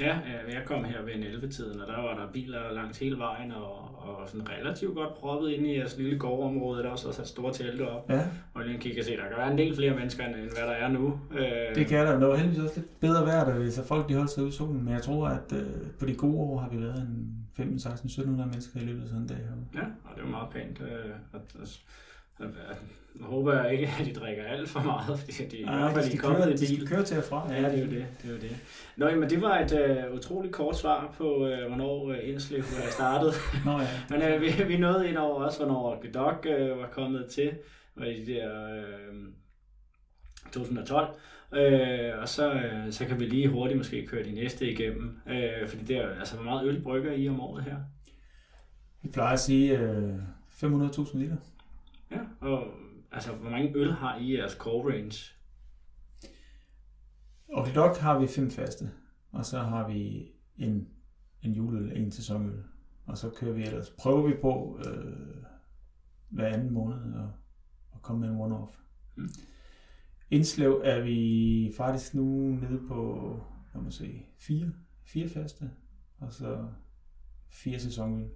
Ja, 0.00 0.18
jeg 0.48 0.62
kom 0.66 0.84
her 0.84 1.02
ved 1.02 1.14
en 1.14 1.22
11-tiden, 1.22 1.80
og 1.80 1.86
der 1.86 2.02
var 2.02 2.14
der 2.14 2.32
biler 2.32 2.72
langs 2.72 2.98
hele 2.98 3.18
vejen, 3.18 3.52
og, 3.52 3.74
og 3.98 4.28
sådan 4.28 4.48
relativt 4.48 4.94
godt 4.94 5.14
proppet 5.14 5.50
ind 5.50 5.66
i 5.66 5.78
jeres 5.78 5.96
lille 5.96 6.18
gårdområde, 6.18 6.82
der 6.82 6.88
også 6.88 7.06
har 7.06 7.12
sat 7.12 7.28
store 7.28 7.52
telte 7.52 7.88
op. 7.88 8.10
Ja. 8.10 8.24
Og 8.54 8.64
lige 8.64 8.78
kigge 8.78 9.00
og 9.00 9.04
se, 9.04 9.16
der 9.16 9.28
kan 9.28 9.36
være 9.36 9.52
en 9.52 9.58
del 9.58 9.76
flere 9.76 9.94
mennesker, 9.94 10.24
end 10.26 10.34
hvad 10.34 10.66
der 10.66 10.72
er 10.72 10.88
nu. 10.88 11.20
Øh, 11.30 11.74
det 11.74 11.86
kan 11.86 12.06
der, 12.06 12.12
men 12.12 12.22
der 12.22 12.28
var 12.28 12.36
heldigvis 12.36 12.62
også 12.64 12.80
lidt 12.80 13.00
bedre 13.00 13.26
vejr, 13.26 13.44
der, 13.44 13.70
så 13.70 13.86
folk 13.86 14.08
de 14.08 14.14
holdt 14.14 14.30
sig 14.30 14.44
ud 14.44 14.48
i 14.48 14.52
solen. 14.52 14.84
Men 14.84 14.94
jeg 14.94 15.02
tror, 15.02 15.28
at 15.28 15.52
øh, 15.52 15.90
på 16.00 16.06
de 16.06 16.14
gode 16.14 16.36
år 16.38 16.58
har 16.58 16.68
vi 16.68 16.80
været 16.80 16.98
en 16.98 17.42
15, 17.56 17.78
16, 17.78 18.06
1700 18.06 18.50
mennesker 18.50 18.80
i 18.80 18.84
løbet 18.84 19.02
af 19.02 19.08
sådan 19.08 19.22
en 19.22 19.28
dag 19.28 19.36
herude. 19.36 19.66
Ja, 19.74 19.84
og 20.04 20.16
det 20.16 20.24
var 20.24 20.30
meget 20.30 20.50
pænt. 20.50 20.80
Øh, 20.80 21.10
at, 21.34 21.62
at, 21.62 21.80
jeg 22.42 22.76
håber 23.20 23.64
ikke, 23.64 23.90
at 24.00 24.06
de 24.06 24.12
drikker 24.12 24.44
alt 24.44 24.68
for 24.68 24.80
meget, 24.80 25.18
fordi 25.18 25.32
de, 25.32 25.56
ja, 25.56 26.02
de, 26.12 26.16
kommet 26.16 26.42
køre, 26.42 26.52
de 26.52 26.74
skal 26.74 26.86
køre 26.86 27.04
til 27.04 27.18
og 27.18 27.24
fra. 27.24 27.52
Ja, 27.52 27.70
det 27.70 27.78
er 27.78 27.84
jo 27.84 27.90
det. 27.90 28.06
det, 28.22 28.30
er 28.30 28.34
jo 28.34 28.40
det. 28.40 28.56
Nå, 28.96 29.10
men 29.10 29.30
det 29.30 29.42
var 29.42 29.58
et 29.58 30.06
uh, 30.08 30.16
utroligt 30.16 30.54
kort 30.54 30.78
svar 30.78 31.14
på, 31.18 31.36
uh, 31.36 31.66
hvornår 31.68 32.04
uh, 32.04 32.16
Indslev 32.22 32.60
uh, 32.60 32.88
startede. 32.90 33.32
Nå, 33.66 33.80
ja. 33.80 33.88
men 34.10 34.34
uh, 34.34 34.40
vi, 34.40 34.64
vi 34.66 34.76
nåede 34.76 35.08
ind 35.08 35.16
over 35.16 35.44
også, 35.44 35.58
hvornår 35.58 36.02
Gedok 36.02 36.46
uh, 36.48 36.78
var 36.78 36.88
kommet 36.92 37.26
til, 37.26 37.50
var 37.96 38.04
i 38.04 38.24
de 38.24 38.32
der 38.32 38.80
uh, 38.80 39.26
2012. 40.52 41.08
Uh, 41.52 42.20
og 42.20 42.28
så, 42.28 42.52
uh, 42.52 42.92
så 42.92 43.04
kan 43.04 43.20
vi 43.20 43.24
lige 43.24 43.48
hurtigt 43.48 43.78
måske 43.78 44.06
køre 44.06 44.24
de 44.24 44.32
næste 44.32 44.70
igennem, 44.70 45.20
uh, 45.26 45.68
fordi 45.68 45.84
det 45.84 45.96
er 45.96 46.18
altså, 46.18 46.34
hvor 46.34 46.44
meget 46.44 46.68
øl 46.68 46.82
brygger 46.82 47.12
I 47.12 47.28
om 47.28 47.40
året 47.40 47.64
her? 47.64 47.76
Vi 49.02 49.08
plejer 49.08 49.32
at 49.32 49.40
sige 49.40 49.74
uh, 49.74 50.14
500.000 50.62 51.18
liter. 51.18 51.36
Og 52.42 52.66
altså, 53.12 53.32
hvor 53.32 53.50
mange 53.50 53.76
øl 53.76 53.92
har 53.92 54.16
I 54.16 54.24
i 54.24 54.36
jeres 54.36 54.52
core 54.52 54.92
range? 54.92 55.34
Dog 57.74 57.96
har 57.96 58.18
vi 58.18 58.26
fem 58.26 58.50
faste, 58.50 58.90
og 59.30 59.46
så 59.46 59.58
har 59.58 59.88
vi 59.88 60.32
en, 60.56 60.88
en 61.42 61.52
juleøl, 61.52 61.96
en 61.96 62.10
sæsonøl. 62.10 62.62
Og 63.06 63.18
så 63.18 63.30
kører 63.30 63.52
vi 63.52 63.62
ellers, 63.62 63.90
prøver 63.98 64.26
vi 64.26 64.34
på 64.40 64.80
øh, 64.86 65.44
hver 66.28 66.46
anden 66.46 66.72
måned 66.72 67.14
at, 67.14 67.28
at 67.94 68.02
komme 68.02 68.20
med 68.20 68.28
en 68.28 68.40
one-off. 68.40 68.78
Mm. 69.16 69.28
Indslev 70.30 70.80
er 70.84 71.00
vi 71.00 71.72
faktisk 71.76 72.14
nu 72.14 72.24
nede 72.54 72.88
på, 72.88 73.40
lad 73.74 73.82
mig 73.82 73.92
se, 73.92 74.22
fire, 74.38 74.72
fire 75.04 75.28
faste, 75.28 75.70
og 76.18 76.32
så 76.32 76.68
fire 77.48 77.78
sæsonøl. 77.78 78.30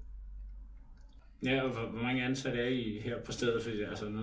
Ja, 1.46 1.62
og 1.62 1.70
hvor, 1.70 1.90
hvor 1.90 2.02
mange 2.02 2.24
ansatte 2.24 2.58
er 2.58 2.68
I 2.68 3.00
her 3.04 3.16
på 3.24 3.32
stedet? 3.32 3.62
Fordi 3.62 3.82
altså, 3.82 4.08
nu, 4.08 4.20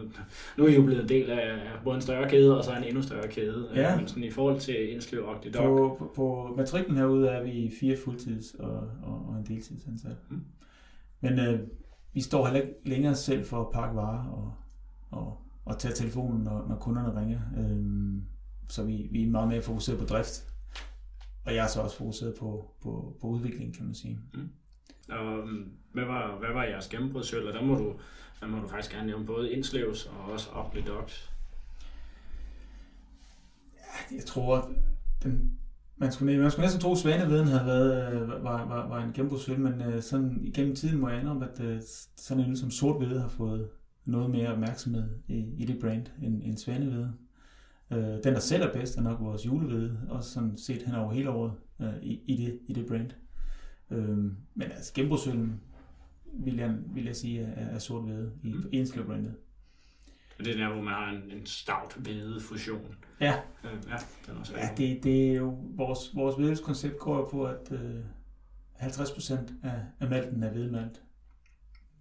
nu 0.58 0.64
er 0.64 0.68
I 0.68 0.76
jo 0.76 0.82
blevet 0.82 1.02
en 1.02 1.10
del 1.10 1.30
af 1.30 1.60
både 1.84 1.96
en 1.96 2.02
større 2.02 2.30
kæde 2.30 2.58
og 2.58 2.64
så 2.64 2.76
en 2.76 2.84
endnu 2.84 3.02
større 3.02 3.28
kæde. 3.28 3.70
Ja. 3.76 3.98
Men 3.98 4.08
sådan 4.08 4.24
i 4.24 4.32
forhold 4.32 4.60
til 4.60 4.94
Indslev 4.94 5.26
og 5.26 5.36
Dog. 5.54 5.78
På, 5.78 5.96
på, 6.00 6.12
på 6.16 6.54
matrikken 6.58 6.96
herude 6.96 7.28
er 7.28 7.44
vi 7.44 7.74
fire 7.80 7.98
fuldtids- 7.98 8.60
og, 8.60 8.90
og, 9.04 9.26
og 9.30 9.38
en 9.38 9.46
deltidsansat. 9.46 10.18
Mm. 10.30 10.44
Men 11.22 11.40
øh, 11.40 11.60
vi 12.14 12.22
står 12.22 12.46
heller 12.46 12.62
ikke 12.62 12.74
længere 12.86 13.16
selv 13.16 13.46
for 13.46 13.62
at 13.62 13.72
pakke 13.74 13.96
varer 13.96 14.28
og, 14.30 14.54
og, 15.12 15.42
og 15.66 15.80
tage 15.80 15.94
telefonen, 15.94 16.44
når, 16.44 16.66
når 16.70 16.76
kunderne 16.76 17.20
ringer. 17.20 17.40
Øh, 17.58 18.22
så 18.70 18.84
vi, 18.84 19.08
vi 19.12 19.24
er 19.24 19.30
meget 19.30 19.48
mere 19.48 19.62
fokuseret 19.62 20.00
på 20.00 20.06
drift. 20.06 20.48
Og 21.46 21.56
jeg 21.56 21.64
er 21.64 21.68
så 21.68 21.82
også 21.82 21.98
fokuseret 21.98 22.36
på, 22.40 22.72
på, 22.82 23.18
på 23.22 23.28
udvikling, 23.28 23.76
kan 23.76 23.86
man 23.86 23.96
sige. 23.96 24.20
Mm. 24.34 24.50
Og 25.10 25.38
øhm, 25.38 25.72
hvad 25.92 26.06
var, 26.06 26.38
hvad 26.40 26.54
var 26.54 26.64
jeres 26.64 26.88
gennembrudsøl? 26.88 27.48
Og 27.48 27.54
der 27.54 27.62
må 27.62 27.76
du, 27.76 27.96
der 28.40 28.48
må 28.48 28.60
du 28.60 28.68
faktisk 28.68 28.92
gerne 28.92 29.08
nævne 29.08 29.26
både 29.26 29.52
Indslevs 29.52 30.06
og 30.06 30.32
også 30.32 30.50
Ugly 30.60 30.82
Dogs. 30.88 31.32
Ja, 33.78 34.16
jeg 34.16 34.26
tror, 34.26 34.72
den, 35.24 35.60
man 35.98 36.12
skulle, 36.12 36.40
man 36.40 36.52
skulle 36.52 36.64
næsten 36.64 36.82
tro, 36.82 36.92
at 36.92 36.98
Svaneveden 36.98 37.48
havde 37.48 37.66
været, 37.66 38.14
øh, 38.14 38.30
var, 38.30 38.66
var, 38.66 38.88
var 38.88 39.04
en 39.04 39.14
gennembrudsøl, 39.14 39.60
men 39.60 39.82
øh, 39.82 40.02
sådan 40.02 40.40
igennem 40.42 40.76
tiden 40.76 41.00
må 41.00 41.10
jeg 41.10 41.20
indrømme, 41.20 41.50
at 41.52 41.60
øh, 41.60 41.82
sådan 42.18 42.44
en 42.44 42.50
øl 42.50 42.58
som 42.58 42.72
sort 42.72 43.08
har 43.08 43.28
fået 43.28 43.70
noget 44.06 44.30
mere 44.30 44.54
opmærksomhed 44.54 45.10
i, 45.28 45.46
i 45.58 45.66
det 45.66 45.80
brand 45.82 46.06
end, 46.22 46.44
end 46.44 46.58
Svanevede. 46.58 47.14
Uh, 47.92 47.98
den, 47.98 48.24
der 48.24 48.40
sælger 48.40 48.74
bedst, 48.74 48.98
er 48.98 49.02
nok 49.02 49.20
vores 49.22 49.46
julevede, 49.46 50.00
også 50.10 50.32
sådan 50.32 50.58
set 50.58 50.82
hen 50.82 50.96
over 50.96 51.14
hele 51.14 51.30
året 51.30 51.54
i, 52.02 52.22
i, 52.26 52.46
det, 52.46 52.60
i 52.68 52.74
det 52.74 52.86
brand. 52.88 53.12
Uh, 53.94 54.18
men 54.56 54.72
altså, 54.72 54.94
gennembrudsøllen 54.94 55.62
vil 56.34 56.56
jeg, 56.56 56.76
vil 56.94 57.06
jeg 57.06 57.16
sige 57.16 57.42
er, 57.42 57.66
er 57.66 57.80
sort 57.80 58.04
hvede 58.04 58.32
i 58.44 58.54
mm. 58.54 58.70
Enslev-brandet. 58.72 59.36
Det 60.38 60.48
er 60.48 60.58
der, 60.58 60.74
hvor 60.74 60.82
man 60.82 60.94
har 60.94 61.12
en, 61.12 61.32
en 61.32 61.46
stavt 61.46 61.96
hvede 61.96 62.42
fusion. 62.42 62.96
Ja. 63.22 63.36
Øh, 63.64 63.72
ja, 63.90 63.96
den 64.26 64.36
er 64.36 64.40
også 64.40 64.54
ja 64.58 64.70
det, 64.78 65.04
det 65.04 65.32
er 65.32 65.36
jo, 65.36 65.58
vores, 65.62 66.16
vores 66.16 66.36
hvedelskoncept 66.36 66.98
går 67.00 67.18
jo 67.18 67.30
på, 67.30 67.46
at 67.46 67.72
øh, 67.72 67.96
50% 68.80 69.34
af, 69.64 69.82
af 70.00 70.10
malten 70.10 70.44
er 70.44 70.52
hvedemalt. 70.52 71.02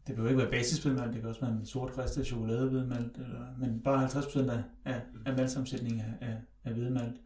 Det 0.07 0.19
jo 0.19 0.27
ikke 0.27 0.39
være 0.39 0.51
basishvedemalt, 0.51 1.13
det 1.13 1.21
kan 1.21 1.29
også 1.29 1.41
være 1.41 1.51
en 1.51 1.67
sort 1.67 1.99
ristet 1.99 2.27
chokoladehvedemalt, 2.27 3.17
eller, 3.17 3.47
men 3.59 3.81
bare 3.81 4.07
50% 4.07 4.51
af, 4.51 4.63
af, 4.85 5.01
af 5.27 5.37
maltsammensætningen 5.37 6.01
af, 6.01 6.29
af, 6.29 6.37
af 6.65 6.73
hvedemalt. 6.73 7.17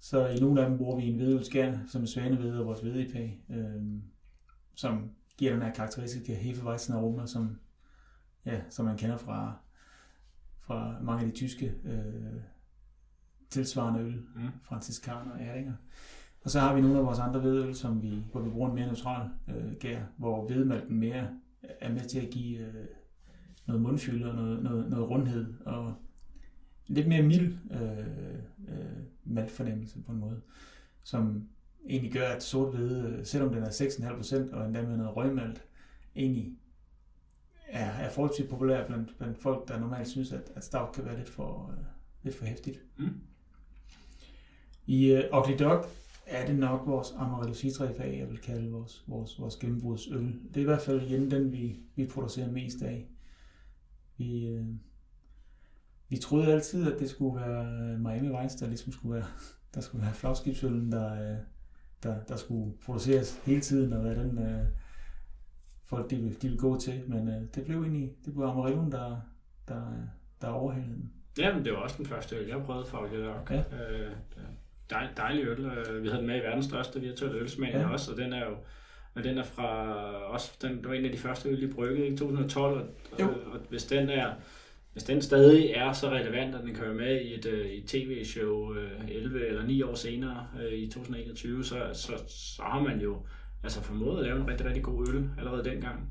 Så 0.00 0.26
i 0.26 0.40
nogle 0.40 0.62
af 0.62 0.68
dem 0.68 0.78
bruger 0.78 0.96
vi 0.96 1.02
en 1.02 1.16
hvedølskær, 1.16 1.78
som 1.86 2.02
er 2.02 2.06
svanehvede 2.06 2.60
og 2.60 2.66
vores 2.66 2.80
hvedepag, 2.80 3.44
øh, 3.50 3.82
som 4.74 5.10
giver 5.38 5.52
den 5.52 5.62
her 5.62 5.72
karakteristiske 5.72 6.34
hefeweizen 6.34 6.94
aroma, 6.94 7.26
som, 7.26 7.58
ja, 8.46 8.60
som 8.70 8.84
man 8.84 8.96
kender 8.96 9.16
fra, 9.16 9.58
fra 10.60 10.96
mange 11.02 11.24
af 11.24 11.30
de 11.30 11.36
tyske 11.36 11.74
øh, 11.84 12.40
tilsvarende 13.50 14.00
øl, 14.00 14.14
mm. 14.14 14.48
franciscaner 14.62 15.32
og 15.32 15.40
ærlinger. 15.40 15.74
Og 16.44 16.50
så 16.50 16.60
har 16.60 16.74
vi 16.74 16.80
nogle 16.80 16.98
af 16.98 17.04
vores 17.04 17.18
andre 17.18 17.40
hvedøl, 17.40 17.74
som 17.74 18.02
vi, 18.02 18.24
hvor 18.32 18.40
vi 18.40 18.50
bruger 18.50 18.68
en 18.68 18.74
mere 18.74 18.86
neutral 18.86 19.28
øh, 19.48 19.72
gær, 19.80 20.02
hvor 20.16 20.46
hvedemalten 20.46 20.96
mere 20.96 21.28
er 21.62 21.92
med 21.92 22.08
til 22.08 22.20
at 22.20 22.30
give 22.30 22.58
øh, 22.58 22.86
noget 23.66 23.82
mundfylde 23.82 24.30
og 24.30 24.36
noget, 24.36 24.62
noget, 24.62 24.90
noget 24.90 25.10
rundhed 25.10 25.54
og 25.66 25.94
lidt 26.86 27.08
mere 27.08 27.22
mild 27.22 27.56
øh, 27.70 27.98
øh, 28.68 29.02
maltfornemmelse 29.30 30.02
på 30.06 30.12
en 30.12 30.18
måde, 30.18 30.40
som 31.02 31.48
egentlig 31.88 32.12
gør, 32.12 32.28
at 32.28 32.42
sort 32.42 32.74
hvede, 32.74 33.24
selvom 33.24 33.52
den 33.52 33.62
er 33.62 33.70
6,5% 33.70 34.54
og 34.54 34.66
endda 34.66 34.82
med 34.82 34.96
noget 34.96 35.16
røgmalt, 35.16 35.64
egentlig 36.16 36.52
er, 37.68 37.90
er 37.90 38.10
forholdsvis 38.10 38.50
populær 38.50 38.86
blandt, 38.86 39.18
blandt 39.18 39.38
folk, 39.38 39.68
der 39.68 39.80
normalt 39.80 40.08
synes, 40.08 40.32
at, 40.32 40.52
at 40.54 40.64
stout 40.64 40.92
kan 40.94 41.04
være 41.04 41.16
lidt 41.16 41.28
for, 41.28 41.66
uh, 41.68 41.84
lidt 42.22 42.36
for 42.36 42.44
hæftigt. 42.44 42.80
Mm. 42.98 43.20
I 44.86 45.12
uh, 45.12 45.38
Ugly 45.38 45.58
Dog 45.58 45.84
er 46.26 46.46
det 46.46 46.56
nok 46.56 46.86
vores 46.86 47.14
Amarillo 47.16 47.54
Citra 47.54 47.84
jeg 47.98 48.28
vil 48.30 48.38
kalde 48.38 48.70
vores, 48.70 49.04
vores, 49.06 49.40
vores 49.40 49.56
gennembrudsøl. 49.56 50.34
Det 50.48 50.56
er 50.56 50.60
i 50.60 50.64
hvert 50.64 50.82
fald 50.82 51.02
igen 51.02 51.30
den, 51.30 51.52
vi, 51.52 51.78
vi 51.96 52.06
producerer 52.06 52.50
mest 52.50 52.82
af. 52.82 53.08
Vi, 54.16 54.58
uh, 54.58 54.66
vi 56.10 56.16
troede 56.16 56.52
altid, 56.52 56.92
at 56.92 56.98
det 57.00 57.10
skulle 57.10 57.40
være 57.40 57.64
Miami 57.98 58.42
Vice, 58.42 58.58
der 58.58 58.66
ligesom 58.66 58.92
skulle 58.92 59.14
være, 59.14 59.26
der 59.74 59.80
skulle 59.80 60.04
være 60.04 60.14
flagskibsøllen, 60.14 60.92
der, 60.92 61.36
der, 62.02 62.24
der 62.28 62.36
skulle 62.36 62.72
produceres 62.84 63.40
hele 63.44 63.60
tiden, 63.60 63.92
og 63.92 64.04
være 64.04 64.14
den, 64.14 64.38
uh, 64.38 64.66
folk 65.86 66.10
de 66.10 66.34
de 66.42 66.48
vil 66.48 66.58
gå 66.58 66.80
til, 66.80 67.02
men 67.06 67.28
uh, 67.28 67.34
det 67.54 67.64
blev 67.64 67.82
egentlig, 67.82 68.10
det 68.24 68.34
blev 68.34 68.44
Amarilloen, 68.44 68.92
der, 68.92 69.20
der, 69.68 69.82
der 70.40 70.48
overhældede 70.48 70.94
den. 70.94 71.12
Ja, 71.38 71.54
men 71.54 71.64
det 71.64 71.72
var 71.72 71.78
også 71.78 71.96
den 71.98 72.06
første 72.06 72.36
øl, 72.36 72.48
jeg 72.48 72.62
prøvede 72.62 72.86
fra 72.86 73.06
Gædok. 73.06 73.50
Ja. 73.50 73.58
Øh, 73.58 74.12
dej, 74.90 75.08
dejlig 75.16 75.44
øl. 75.44 75.64
Øh, 75.64 76.02
vi 76.02 76.08
havde 76.08 76.18
den 76.18 76.26
med 76.26 76.36
i 76.36 76.44
verdens 76.44 76.66
største 76.66 77.00
virtuelle 77.00 77.38
ølsmag 77.38 77.70
ja. 77.72 77.88
også, 77.88 78.12
og 78.12 78.18
den 78.18 78.32
er 78.32 78.46
jo 78.46 78.56
men 79.14 79.24
den 79.24 79.38
er 79.38 79.42
fra 79.42 79.92
også, 80.24 80.52
den, 80.62 80.76
det 80.76 80.88
var 80.88 80.94
en 80.94 81.04
af 81.04 81.12
de 81.12 81.18
første 81.18 81.48
øl, 81.48 81.60
de 81.60 81.74
bryggede 81.74 82.08
i 82.08 82.16
2012, 82.16 82.80
og, 82.80 82.88
og, 83.20 83.28
og, 83.52 83.58
hvis 83.68 83.84
den 83.84 84.10
er, 84.10 84.34
hvis 84.92 85.02
den 85.02 85.22
stadig 85.22 85.70
er 85.70 85.92
så 85.92 86.10
relevant, 86.10 86.54
at 86.54 86.64
den 86.64 86.76
være 86.80 86.94
med 86.94 87.20
i 87.20 87.34
et, 87.34 87.46
øh, 87.46 87.66
i 87.66 87.78
et 87.78 87.86
tv-show 87.86 88.74
øh, 88.74 89.08
11 89.08 89.46
eller 89.46 89.66
9 89.66 89.82
år 89.82 89.94
senere 89.94 90.46
øh, 90.62 90.72
i 90.72 90.90
2021, 90.90 91.64
så, 91.64 91.90
så, 91.92 92.12
så 92.28 92.62
har 92.62 92.82
man 92.82 93.00
jo 93.00 93.26
altså 93.62 93.82
formået 93.82 94.18
at 94.18 94.24
lave 94.24 94.40
en 94.40 94.48
rigtig, 94.48 94.66
rigtig 94.66 94.82
god 94.82 95.08
øl 95.08 95.30
allerede 95.38 95.64
dengang. 95.64 96.10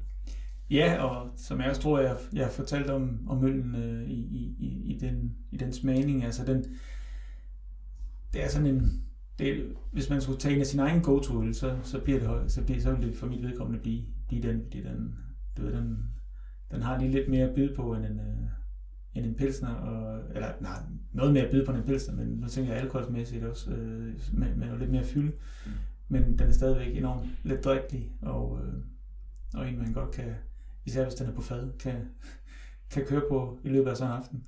Ja, 0.70 1.04
og 1.04 1.32
som 1.38 1.60
jeg 1.60 1.70
også 1.70 1.82
tror, 1.82 2.00
jeg, 2.00 2.18
jeg 2.34 2.46
har 2.46 2.52
fortalt 2.52 2.90
om, 2.90 3.20
om 3.30 3.46
øllen 3.46 3.76
øh, 3.76 4.10
i, 4.10 4.20
i, 4.60 4.96
i, 4.96 5.00
den, 5.00 5.36
i 5.52 5.58
den 5.58 5.74
smagning, 5.74 6.24
altså 6.24 6.46
den, 6.46 6.66
det 8.34 8.44
er 8.44 8.50
sådan 8.50 8.68
en, 8.68 9.04
det, 9.40 9.76
hvis 9.92 10.10
man 10.10 10.22
skulle 10.22 10.40
tage 10.40 10.56
en 10.56 10.62
af 10.62 10.68
sin 10.68 10.80
egen 10.80 11.02
go-to-øl, 11.02 11.56
så, 11.56 11.78
så, 11.84 12.00
bliver 12.00 12.20
det, 12.20 12.52
så, 12.52 12.64
bliver, 12.64 12.82
så 12.82 12.96
vil 12.96 13.08
det 13.08 13.18
for 13.18 13.28
mit 13.28 13.44
vedkommende 13.44 13.82
blive, 13.82 14.04
blive 14.28 14.42
den, 14.42 14.64
fordi 14.64 14.84
den, 14.84 15.16
du 15.58 15.62
ved, 15.62 15.74
den, 15.74 15.98
den 16.72 16.82
har 16.82 17.00
lige 17.00 17.12
lidt 17.12 17.30
mere 17.30 17.50
at 17.50 17.56
byde 17.56 17.76
på 17.76 17.94
end 17.94 18.06
en, 18.06 18.20
øh, 18.20 18.50
end 19.16 19.26
en 19.26 19.36
pilsner, 19.36 19.76
og, 19.76 20.22
eller 20.36 20.52
nej, 20.60 20.80
noget 21.14 21.34
mere 21.34 21.44
at 21.44 21.52
byde 21.52 21.66
på 21.66 21.72
en 21.72 21.84
pilsner, 21.84 22.16
men 22.16 22.28
nu 22.28 22.48
tænker 22.48 22.74
jeg 22.74 22.82
alkoholmæssigt 22.82 23.44
også, 23.44 23.72
øh, 23.72 24.14
med, 24.34 24.56
med 24.56 24.80
lidt 24.80 24.92
mere 24.92 25.04
fylde. 25.04 25.32
Mm. 25.66 25.72
Men 26.08 26.40
den 26.40 26.48
er 26.48 26.52
stadigvæk 26.52 26.98
enormt 26.98 27.28
let 27.44 27.64
drikkelig, 27.64 28.12
og, 28.22 28.60
øh, 28.64 28.74
og 29.54 29.70
en 29.70 29.78
man 29.78 29.94
godt 29.94 30.12
kan, 30.12 30.36
især 30.86 31.04
hvis 31.04 31.16
den 31.16 31.28
er 31.28 31.34
på 31.34 31.42
fad, 31.42 31.70
kan, 31.80 32.10
kan 32.92 33.06
køre 33.06 33.22
på 33.30 33.60
i 33.64 33.70
løbet 33.70 33.90
af 33.90 33.98
sådan 33.98 34.14
en 34.14 34.18
aften. 34.18 34.44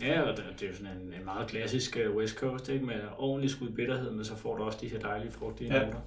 Ja, 0.00 0.20
og 0.20 0.36
det 0.36 0.62
er 0.62 0.68
jo 0.68 0.74
sådan 0.74 0.96
en, 0.96 1.12
en 1.12 1.24
meget 1.24 1.48
klassisk 1.48 1.98
uh, 2.08 2.16
West 2.16 2.38
Coast, 2.38 2.68
ikke? 2.68 2.86
med 2.86 3.00
ordentlig 3.18 3.50
skud 3.50 3.70
bitterhed, 3.70 4.10
men 4.10 4.24
så 4.24 4.36
får 4.36 4.56
du 4.56 4.62
også 4.62 4.78
de 4.80 4.88
her 4.88 4.98
dejlige 4.98 5.30
frugtige 5.30 5.74
ja. 5.74 5.84
noter. 5.84 6.00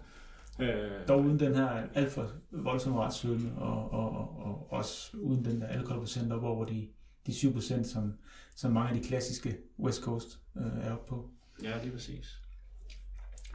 Øh, 0.59 1.07
Dog 1.07 1.21
uden 1.21 1.39
den 1.39 1.55
her 1.55 1.69
alt 1.93 2.11
for 2.11 2.31
voldsomme 2.51 2.99
retssødme, 2.99 3.51
og, 3.57 3.91
og, 3.91 4.09
og, 4.09 4.45
og, 4.45 4.67
også 4.69 5.17
uden 5.17 5.45
den 5.45 5.61
der 5.61 5.67
alkoholprocent 5.67 6.33
op 6.33 6.43
over 6.43 6.65
de, 6.65 6.87
de 7.27 7.31
7%, 7.31 7.83
som, 7.83 8.13
som 8.55 8.71
mange 8.71 8.89
af 8.89 9.01
de 9.01 9.07
klassiske 9.07 9.57
West 9.79 10.03
Coast 10.03 10.39
øh, 10.57 10.87
er 10.87 10.91
oppe 10.91 11.09
på. 11.09 11.29
Ja, 11.63 11.83
lige 11.83 11.91
præcis. 11.91 12.39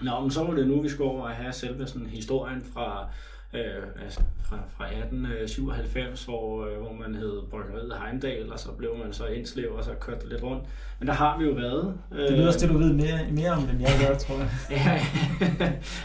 Nå, 0.03 0.21
men 0.21 0.31
så 0.31 0.45
var 0.45 0.55
det 0.55 0.69
nu, 0.69 0.83
vi 0.83 0.89
skulle 0.89 1.11
over 1.11 1.27
at 1.27 1.37
have 1.37 1.53
selve 1.53 1.87
sådan 1.87 2.07
historien 2.07 2.63
fra, 2.63 3.09
øh, 3.55 3.83
altså 4.03 4.21
fra, 4.45 4.59
fra 4.69 4.85
1897, 4.85 6.25
hvor, 6.25 6.67
øh, 6.67 6.79
hvor 6.79 6.93
man 6.93 7.15
hed 7.15 7.43
Bryggeriet 7.51 7.95
Heimdal, 8.03 8.53
og 8.53 8.59
så 8.59 8.73
blev 8.73 8.97
man 8.99 9.13
så 9.13 9.27
indslev, 9.27 9.75
og 9.75 9.85
så 9.85 9.91
kørte 10.01 10.29
lidt 10.29 10.43
rundt. 10.43 10.65
Men 10.99 11.09
der 11.09 11.15
har 11.15 11.39
vi 11.39 11.45
jo 11.45 11.53
været. 11.53 11.99
Øh, 12.13 12.19
det 12.19 12.33
lyder 12.33 12.47
også 12.47 12.67
det, 12.67 12.75
du 12.75 12.79
ved 12.79 12.93
mere, 12.93 13.31
mere 13.31 13.51
om, 13.51 13.69
end 13.69 13.81
jeg 13.81 14.07
gør, 14.07 14.19
tror 14.19 14.37
jeg. 14.39 14.51
ja, 14.71 15.07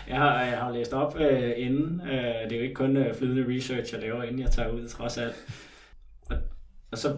jeg, 0.08 0.18
har, 0.18 0.42
jeg 0.42 0.58
har 0.58 0.72
læst 0.72 0.94
op 0.94 1.20
øh, 1.20 1.52
inden. 1.58 2.02
Øh, 2.02 2.10
det 2.50 2.52
er 2.52 2.58
jo 2.58 2.64
ikke 2.64 2.76
kun 2.76 2.98
øh, 2.98 3.16
flydende 3.16 3.56
research, 3.56 3.94
jeg 3.94 4.02
laver, 4.02 4.24
inden 4.24 4.40
jeg 4.40 4.52
tager 4.52 4.70
ud, 4.70 4.88
trods 4.88 5.18
alt. 5.18 5.36
Og, 6.30 6.38
og 6.92 6.98
så 6.98 7.18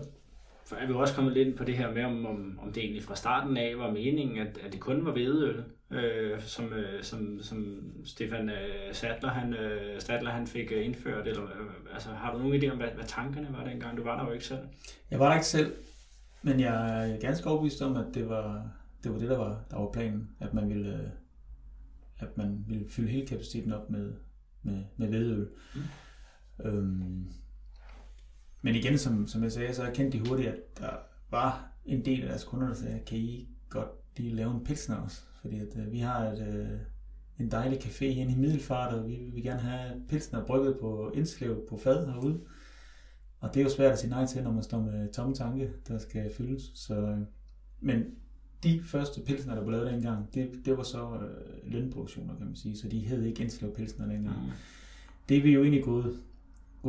er 0.75 0.87
vi 0.87 0.93
også 0.93 1.15
kommet 1.15 1.33
lidt 1.33 1.47
ind 1.47 1.57
på 1.57 1.63
det 1.63 1.77
her 1.77 1.93
med, 1.93 2.03
om, 2.03 2.25
om, 2.25 2.59
om 2.61 2.73
det 2.73 2.83
egentlig 2.83 3.03
fra 3.03 3.15
starten 3.15 3.57
af 3.57 3.77
var 3.77 3.91
meningen, 3.91 4.37
at, 4.37 4.57
at 4.65 4.71
det 4.73 4.79
kun 4.79 5.05
var 5.05 5.11
hvedeøl, 5.11 5.63
øh, 5.91 6.41
som, 6.41 6.73
øh, 6.73 7.03
som, 7.03 7.39
som 7.41 7.91
Stefan 8.05 8.49
øh, 8.49 8.93
Sadler, 8.93 9.29
han, 9.29 9.53
øh, 9.53 10.01
Stadler, 10.01 10.31
han 10.31 10.47
fik 10.47 10.71
øh, 10.71 10.85
indført. 10.85 11.27
Eller, 11.27 11.43
øh, 11.43 11.93
altså, 11.93 12.09
har 12.09 12.33
du 12.33 12.39
nogen 12.39 12.63
idé 12.63 12.71
om, 12.71 12.77
hvad, 12.77 12.87
hvad 12.95 13.05
tankerne 13.05 13.47
var 13.57 13.63
dengang? 13.63 13.97
Du 13.97 14.03
var 14.03 14.19
der 14.19 14.25
jo 14.25 14.31
ikke 14.31 14.45
selv. 14.45 14.67
Jeg 15.11 15.19
var 15.19 15.27
der 15.27 15.35
ikke 15.35 15.47
selv, 15.47 15.73
men 16.41 16.59
jeg 16.59 17.09
er 17.11 17.19
ganske 17.19 17.49
overbevist 17.49 17.81
om, 17.81 17.95
at 17.95 18.05
det 18.13 18.29
var 18.29 18.71
det, 19.03 19.13
var 19.13 19.19
det 19.19 19.29
der, 19.29 19.37
var, 19.37 19.65
der 19.71 19.77
var 19.77 19.91
planen, 19.91 20.29
at 20.39 20.53
man 20.53 20.69
ville, 20.69 20.93
øh, 20.93 21.09
at 22.19 22.37
man 22.37 22.65
ville 22.67 22.89
fylde 22.89 23.09
hele 23.09 23.27
kapaciteten 23.27 23.73
op 23.73 23.89
med, 23.89 24.13
med, 24.63 24.83
med 24.97 25.07
hvedeøl. 25.07 25.47
Mm. 25.75 25.81
Øhm, 26.65 27.27
men 28.67 28.75
igen, 28.75 28.97
som, 28.97 29.27
som 29.27 29.43
jeg 29.43 29.51
sagde, 29.51 29.73
så 29.73 29.83
erkendte 29.83 30.19
de 30.19 30.29
hurtigt, 30.29 30.49
at 30.49 30.79
der 30.79 30.89
var 31.31 31.71
en 31.85 32.05
del 32.05 32.21
af 32.21 32.27
deres 32.27 32.43
kunder, 32.43 32.67
der 32.67 32.73
sagde, 32.73 32.99
kan 33.07 33.17
I 33.17 33.47
godt 33.69 33.89
lige 34.17 34.35
lave 34.35 34.51
en 34.51 34.63
pilsner 34.63 34.95
også? 34.95 35.21
Fordi 35.41 35.59
at, 35.59 35.77
øh, 35.77 35.91
vi 35.91 35.99
har 35.99 36.19
et, 36.19 36.47
øh, 36.47 36.79
en 37.39 37.51
dejlig 37.51 37.79
café 37.79 38.05
inde 38.05 38.33
i 38.33 38.35
Middelfart, 38.35 38.93
og 38.93 39.07
vi 39.07 39.15
vil 39.33 39.43
gerne 39.43 39.59
have 39.59 40.01
pilsner 40.09 40.45
brygget 40.45 40.77
på 40.81 41.11
indslev 41.15 41.65
på 41.69 41.77
fad 41.77 42.07
herude. 42.07 42.41
Og 43.39 43.53
det 43.53 43.59
er 43.59 43.63
jo 43.63 43.69
svært 43.69 43.91
at 43.91 43.99
sige 43.99 44.09
nej 44.09 44.25
til, 44.25 44.43
når 44.43 44.51
man 44.51 44.63
står 44.63 44.81
med 44.81 45.13
tomme 45.13 45.35
tanke, 45.35 45.71
der 45.87 45.99
skal 45.99 46.33
fyldes. 46.37 46.71
Så, 46.75 46.95
øh, 46.95 47.19
men 47.79 48.03
de 48.63 48.81
første 48.83 49.21
pilsner, 49.21 49.55
der 49.55 49.61
blev 49.61 49.71
lavet 49.71 49.91
dengang, 49.91 50.33
det, 50.33 50.51
det 50.65 50.77
var 50.77 50.83
så 50.83 51.13
øh, 51.13 51.71
lønproduktioner, 51.71 52.37
kan 52.37 52.45
man 52.45 52.55
sige. 52.55 52.77
Så 52.77 52.87
de 52.87 52.99
hed 52.99 53.23
ikke 53.23 53.43
indslev 53.43 53.75
pilsner 53.75 54.05
dengang. 54.05 54.45
Mm. 54.45 54.51
Det 55.29 55.37
er 55.37 55.41
vi 55.41 55.51
jo 55.51 55.61
egentlig 55.61 55.83
gået 55.83 56.19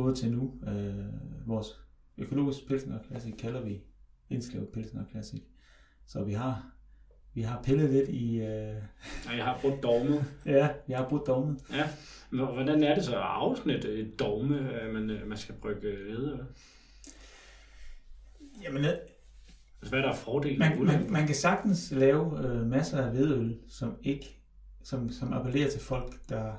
gået 0.03 0.17
til 0.17 0.31
nu. 0.31 0.53
Øh, 0.67 1.05
vores 1.47 1.81
økologiske 2.17 2.67
Pilsner 2.67 2.99
Classic 3.07 3.33
kalder 3.37 3.61
vi 3.61 3.81
Indslev 4.29 4.71
Pilsner 4.73 5.03
Classic. 5.11 5.41
Så 6.05 6.23
vi 6.23 6.33
har 6.33 6.71
vi 7.33 7.41
har 7.41 7.61
pillet 7.63 7.89
lidt 7.89 8.09
i... 8.09 8.35
Øh... 8.35 8.75
Ja, 9.25 9.35
jeg 9.35 9.45
har 9.45 9.59
brugt 9.61 9.83
dogmet. 9.83 10.25
ja, 10.45 10.69
jeg 10.87 10.97
har 10.97 11.09
brugt 11.09 11.27
dogmet. 11.27 11.63
Ja, 11.73 11.89
hvordan 12.29 12.83
er 12.83 12.95
det 12.95 13.05
så 13.05 13.15
at 13.15 13.21
afsnit 13.21 13.85
et 13.85 14.19
dogme, 14.19 14.71
man, 14.93 15.21
man 15.25 15.37
skal 15.37 15.55
brygge 15.55 15.87
ved? 15.87 16.37
Jamen, 18.63 18.85
Altså, 19.81 19.95
hvad 19.95 19.99
er 19.99 20.07
der 20.07 20.15
fordele? 20.15 20.57
Man, 20.57 20.83
man, 20.83 21.11
man 21.11 21.25
kan 21.25 21.35
sagtens 21.35 21.91
lave 21.91 22.47
øh, 22.47 22.65
masser 22.65 23.05
af 23.05 23.11
hvedøl, 23.11 23.57
som 23.67 23.97
ikke 24.03 24.39
som, 24.83 25.09
som 25.09 25.33
appellerer 25.33 25.69
til 25.69 25.81
folk, 25.81 26.29
der 26.29 26.53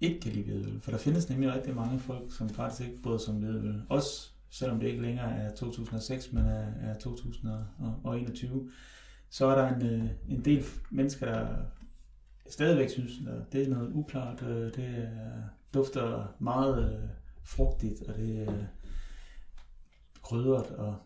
ikke 0.00 0.20
kan 0.20 0.32
lide 0.32 0.44
hvidøl. 0.44 0.80
For 0.80 0.90
der 0.90 0.98
findes 0.98 1.28
nemlig 1.28 1.54
rigtig 1.54 1.74
mange 1.74 1.98
folk, 1.98 2.32
som 2.36 2.48
faktisk 2.48 2.88
ikke 2.88 3.02
bryder 3.02 3.18
sig 3.18 3.34
om 3.34 3.40
hvidøl. 3.40 3.82
Også 3.88 4.30
selvom 4.50 4.80
det 4.80 4.88
ikke 4.88 5.02
længere 5.02 5.36
er 5.36 5.54
2006, 5.54 6.32
men 6.32 6.44
er, 6.46 6.66
er 6.80 6.98
2021, 6.98 8.70
så 9.30 9.46
er 9.46 9.54
der 9.54 9.76
en, 9.76 9.86
øh, 9.86 10.10
en 10.28 10.44
del 10.44 10.64
mennesker, 10.90 11.26
der 11.26 11.56
stadigvæk 12.48 12.90
synes, 12.90 13.12
at 13.28 13.52
det 13.52 13.62
er 13.62 13.68
noget 13.68 13.92
uklart. 13.92 14.42
Øh, 14.42 14.74
det 14.74 15.08
dufter 15.74 16.34
meget 16.38 16.92
øh, 16.92 17.08
frugtigt, 17.44 18.02
og 18.02 18.14
det 18.14 18.48
er 18.48 18.64
krydret, 20.22 20.66
og 20.66 20.96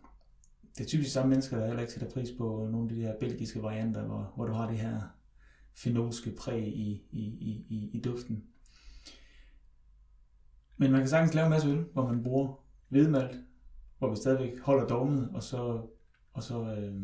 det 0.79 0.85
er 0.85 0.89
typisk 0.89 1.13
samme 1.13 1.31
mennesker, 1.31 1.59
der 1.59 1.67
heller 1.67 1.81
ikke 1.81 1.93
sætter 1.93 2.11
pris 2.11 2.29
på 2.39 2.69
nogle 2.73 2.91
af 2.91 2.97
de 2.97 3.03
her 3.03 3.15
belgiske 3.21 3.63
varianter, 3.63 4.03
hvor, 4.03 4.33
hvor 4.37 4.47
du 4.47 4.53
har 4.53 4.69
det 4.69 4.79
her 4.79 5.01
fenolske 5.75 6.31
præg 6.31 6.67
i, 6.67 7.03
i, 7.11 7.25
i, 7.69 7.91
i 7.93 8.01
duften. 8.01 8.45
Men 10.81 10.93
man 10.93 11.01
kan 11.01 11.09
sagtens 11.09 11.35
lave 11.35 11.45
en 11.45 11.51
masse 11.51 11.69
øl, 11.69 11.85
hvor 11.93 12.07
man 12.07 12.23
bruger 12.23 12.55
hvedemalt, 12.89 13.41
hvor 13.99 14.11
vi 14.11 14.17
stadigvæk 14.17 14.61
holder 14.61 14.87
dogmet, 14.87 15.31
og 15.35 15.43
så, 15.43 15.81
og 16.33 16.43
så 16.43 16.75
øh, 16.75 16.95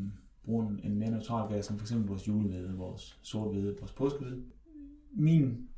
bruger 0.44 0.68
en, 0.68 0.80
en 0.84 0.98
mere 0.98 1.10
neutral 1.10 1.52
gas, 1.52 1.66
som 1.66 1.78
f.eks. 1.78 1.94
vores 2.08 2.28
julehvede, 2.28 2.76
vores 2.76 3.18
sortvede, 3.22 3.76
vores 3.78 3.92
påskehvede. 3.92 4.42
Min 5.12 5.68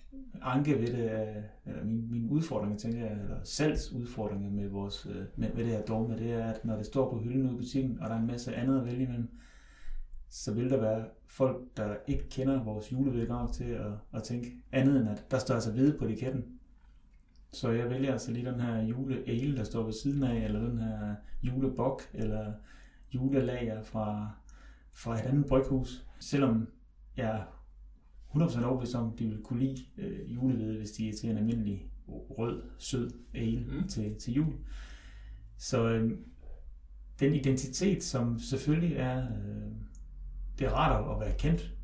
anke 0.42 0.78
ved 0.78 0.86
det, 0.86 1.12
er, 1.12 1.42
eller 1.66 1.84
min, 1.84 2.10
min 2.10 2.28
udfordring, 2.28 2.78
tænker 2.78 2.98
jeg, 2.98 3.18
eller 3.22 3.36
salgsudfordringer 3.44 4.50
med, 4.50 4.68
vores, 4.68 5.06
øh, 5.06 5.22
med, 5.36 5.52
med 5.54 5.64
det 5.64 5.72
her 5.72 5.82
dogme, 5.82 6.18
det 6.18 6.32
er, 6.32 6.44
at 6.44 6.64
når 6.64 6.76
det 6.76 6.86
står 6.86 7.10
på 7.10 7.18
hylden 7.18 7.46
ude 7.46 7.54
i 7.54 7.56
butikken, 7.56 7.98
og 8.00 8.08
der 8.08 8.14
er 8.14 8.20
en 8.20 8.26
masse 8.26 8.54
andet 8.54 8.80
at 8.80 8.86
vælge 8.86 9.02
imellem, 9.02 9.28
så 10.28 10.54
vil 10.54 10.70
der 10.70 10.80
være 10.80 11.04
folk, 11.26 11.76
der 11.76 11.96
ikke 12.06 12.28
kender 12.28 12.64
vores 12.64 12.92
julevedgang 12.92 13.52
til 13.52 13.64
at, 13.64 13.92
at 14.12 14.22
tænke 14.22 14.56
andet 14.72 15.00
end, 15.00 15.08
at 15.08 15.30
der 15.30 15.38
står 15.38 15.54
altså 15.54 15.72
hvide 15.72 15.98
på 15.98 16.04
etiketten. 16.04 16.57
Så 17.52 17.70
jeg 17.70 17.90
vælger 17.90 18.12
altså 18.12 18.32
lige 18.32 18.50
den 18.50 18.60
her 18.60 18.82
juleale, 18.82 19.56
der 19.56 19.64
står 19.64 19.82
ved 19.82 19.92
siden 19.92 20.22
af, 20.22 20.44
eller 20.44 20.60
den 20.60 20.78
her 20.78 21.14
julebok, 21.42 22.02
eller 22.14 22.52
julelager 23.14 23.82
fra, 23.82 24.30
fra 24.92 25.14
et 25.14 25.26
andet 25.26 25.46
bryghus. 25.46 26.06
Selvom 26.20 26.68
jeg 27.16 27.44
100% 28.34 28.64
overbevist 28.64 28.94
om, 28.94 29.12
at 29.12 29.18
de 29.18 29.26
vil 29.26 29.42
kunne 29.42 29.60
lide 29.60 29.84
øh, 29.98 30.34
julehvede, 30.34 30.78
hvis 30.78 30.90
de 30.90 31.08
er 31.08 31.12
til 31.12 31.30
en 31.30 31.36
almindelig 31.38 31.86
rød, 32.08 32.62
sød 32.78 33.10
ale 33.34 33.66
mm. 33.70 33.88
til, 33.88 34.14
til 34.14 34.34
jul. 34.34 34.54
Så 35.56 35.88
øh, 35.88 36.18
den 37.20 37.34
identitet, 37.34 38.02
som 38.04 38.38
selvfølgelig 38.38 38.96
er, 38.96 39.18
øh, 39.18 39.72
det 40.58 40.66
er 40.66 40.70
rart 40.70 41.16
at 41.16 41.28
være 41.28 41.38
kendt, 41.38 41.74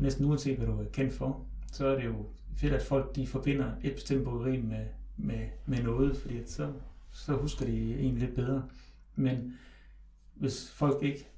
næsten 0.00 0.24
uanset 0.24 0.56
hvad 0.56 0.66
du 0.66 0.80
er 0.80 0.84
kendt 0.92 1.12
for, 1.12 1.46
så 1.72 1.86
er 1.86 1.96
det 1.96 2.04
jo 2.04 2.26
fedt, 2.56 2.72
at 2.72 2.82
folk 2.82 3.16
de 3.16 3.26
forbinder 3.26 3.72
et 3.82 3.94
bestemt 3.94 4.24
bryggeri 4.24 4.60
med, 4.60 4.86
med, 5.16 5.48
med 5.66 5.82
noget, 5.82 6.16
fordi 6.16 6.38
at 6.38 6.50
så, 6.50 6.72
så 7.12 7.32
husker 7.32 7.66
de 7.66 7.98
en 7.98 8.18
lidt 8.18 8.34
bedre. 8.34 8.68
Men 9.16 9.58
hvis 10.34 10.70
folk 10.70 11.02
ikke 11.02 11.28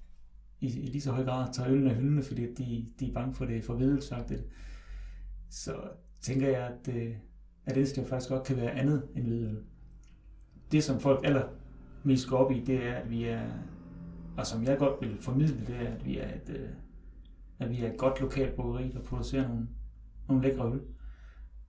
i, 0.60 0.66
i 0.66 0.86
lige 0.86 1.00
så 1.00 1.12
høj 1.12 1.24
grad 1.24 1.52
tager 1.52 1.70
øllen 1.70 1.88
af 1.88 1.94
hyldene, 1.94 2.22
fordi 2.22 2.54
de, 2.54 2.86
de 3.00 3.08
er 3.08 3.12
bange 3.12 3.34
for 3.34 3.44
det 3.44 3.64
forvedelsagtigt, 3.64 4.44
så 5.50 5.76
tænker 6.20 6.48
jeg, 6.48 6.66
at, 6.66 6.94
øh, 6.94 7.06
at 7.66 7.72
at 7.72 7.76
Indslev 7.76 8.06
faktisk 8.06 8.30
godt 8.30 8.44
kan 8.44 8.56
være 8.56 8.70
andet 8.70 9.08
end 9.16 9.26
hvidøl. 9.26 9.58
Det, 10.72 10.84
som 10.84 11.00
folk 11.00 11.20
aller 11.24 11.48
mest 12.04 12.28
går 12.28 12.36
op 12.36 12.52
i, 12.52 12.60
det 12.60 12.86
er, 12.86 12.94
at 12.94 13.10
vi 13.10 13.24
er, 13.24 13.42
og 14.36 14.46
som 14.46 14.64
jeg 14.64 14.78
godt 14.78 15.00
vil 15.00 15.16
formidle, 15.20 15.66
det 15.66 15.76
er, 15.76 15.94
at 15.94 16.06
vi 16.06 16.18
er 16.18 16.28
et, 16.28 16.56
øh, 16.60 16.68
at 17.58 17.70
vi 17.70 17.84
er 17.84 17.92
et 17.92 17.98
godt 17.98 18.20
lokalt 18.20 18.54
bryggeri, 18.54 18.90
der 18.92 19.02
producerer 19.02 19.48
nogle, 19.48 19.68
nogle 20.28 20.42
lækre 20.42 20.72
øl 20.72 20.80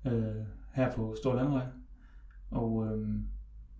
øh, 0.06 0.46
her 0.74 0.92
på 0.92 1.16
Stor 1.22 1.36
Landvej. 1.36 1.66
Og 2.52 2.86
øh, 2.86 3.10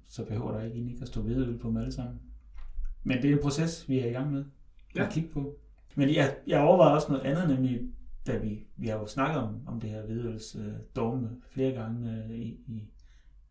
så 0.08 0.26
behøver 0.26 0.52
der 0.52 0.64
ikke 0.64 0.78
ikke 0.78 1.02
at 1.02 1.08
stå 1.08 1.22
hvidøl 1.22 1.58
på 1.58 1.68
dem 1.68 1.78
alle 1.78 1.92
sammen. 1.92 2.20
Men 3.04 3.22
det 3.22 3.30
er 3.30 3.34
en 3.36 3.42
proces, 3.42 3.90
vi 3.90 4.00
er 4.00 4.06
i 4.06 4.12
gang 4.12 4.32
med 4.32 4.46
ja. 4.96 5.06
at 5.06 5.12
kigge 5.12 5.30
på. 5.30 5.56
Men 5.96 6.16
jeg, 6.16 6.36
jeg 6.48 6.62
overvejer 6.62 6.96
også 6.96 7.12
noget 7.12 7.26
andet, 7.26 7.50
nemlig 7.50 7.82
da 8.28 8.38
vi, 8.38 8.68
vi 8.78 8.88
har 8.88 8.98
jo 8.98 9.08
snakket 9.08 9.42
om, 9.42 9.68
om 9.68 9.80
det 9.80 9.90
her 9.90 10.06
hvidøls 10.06 10.56
øh, 10.56 10.74
dogme 10.96 11.30
flere 11.50 11.72
gange 11.72 12.12
øh, 12.12 12.32
i, 12.32 12.48
i, 12.68 12.90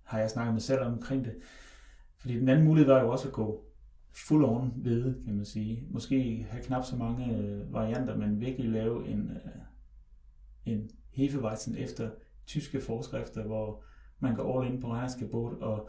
har 0.02 0.18
jeg 0.18 0.30
snakket 0.30 0.54
med 0.54 0.60
selv 0.60 0.80
omkring 0.80 1.24
det. 1.24 1.34
Fordi 2.16 2.38
den 2.38 2.48
anden 2.48 2.64
mulighed 2.64 2.92
var 2.92 3.00
jo 3.00 3.10
også 3.10 3.28
at 3.28 3.34
gå 3.34 3.64
full 4.12 4.44
on 4.44 4.72
ved, 4.76 5.24
kan 5.24 5.34
man 5.34 5.44
sige. 5.44 5.86
Måske 5.90 6.46
have 6.50 6.64
knap 6.64 6.84
så 6.84 6.96
mange 6.96 7.36
øh, 7.36 7.72
varianter, 7.72 8.16
men 8.16 8.40
virkelig 8.40 8.70
lave 8.70 9.08
en, 9.08 9.30
øh, 9.30 9.52
en 10.72 10.90
hefeweizen 11.10 11.76
efter 11.76 12.10
tyske 12.46 12.80
forskrifter, 12.80 13.42
hvor 13.42 13.82
man 14.18 14.34
går 14.34 14.60
all 14.60 14.72
in 14.72 14.80
på 14.80 14.94
båd 15.30 15.56
og 15.60 15.88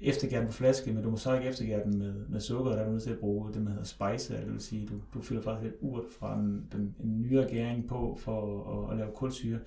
eftergærden 0.00 0.46
på 0.46 0.52
flaske, 0.52 0.92
men 0.92 1.02
du 1.02 1.10
må 1.10 1.16
så 1.16 1.34
ikke 1.34 1.48
eftergære 1.48 1.84
den 1.84 1.98
med, 1.98 2.12
med 2.28 2.40
sukker, 2.40 2.70
der 2.70 2.78
er 2.78 2.84
du 2.84 2.90
nødt 2.90 3.02
til 3.02 3.10
at 3.10 3.18
bruge 3.18 3.52
det, 3.52 3.62
man 3.62 3.72
hedder 3.72 3.84
spice, 3.84 4.34
det 4.34 4.52
vil 4.52 4.60
sige, 4.60 4.86
du, 4.86 4.94
du 5.14 5.22
fylder 5.22 5.42
faktisk 5.42 5.72
et 5.72 5.78
urt 5.80 6.04
fra 6.18 6.38
en, 6.38 6.68
den, 6.72 6.94
en 7.00 7.20
nyere 7.20 7.48
gæring 7.50 7.88
på 7.88 8.18
for 8.20 8.62
at, 8.72 8.92
at 8.92 8.98
lave 8.98 9.10
kulsyre. 9.14 9.58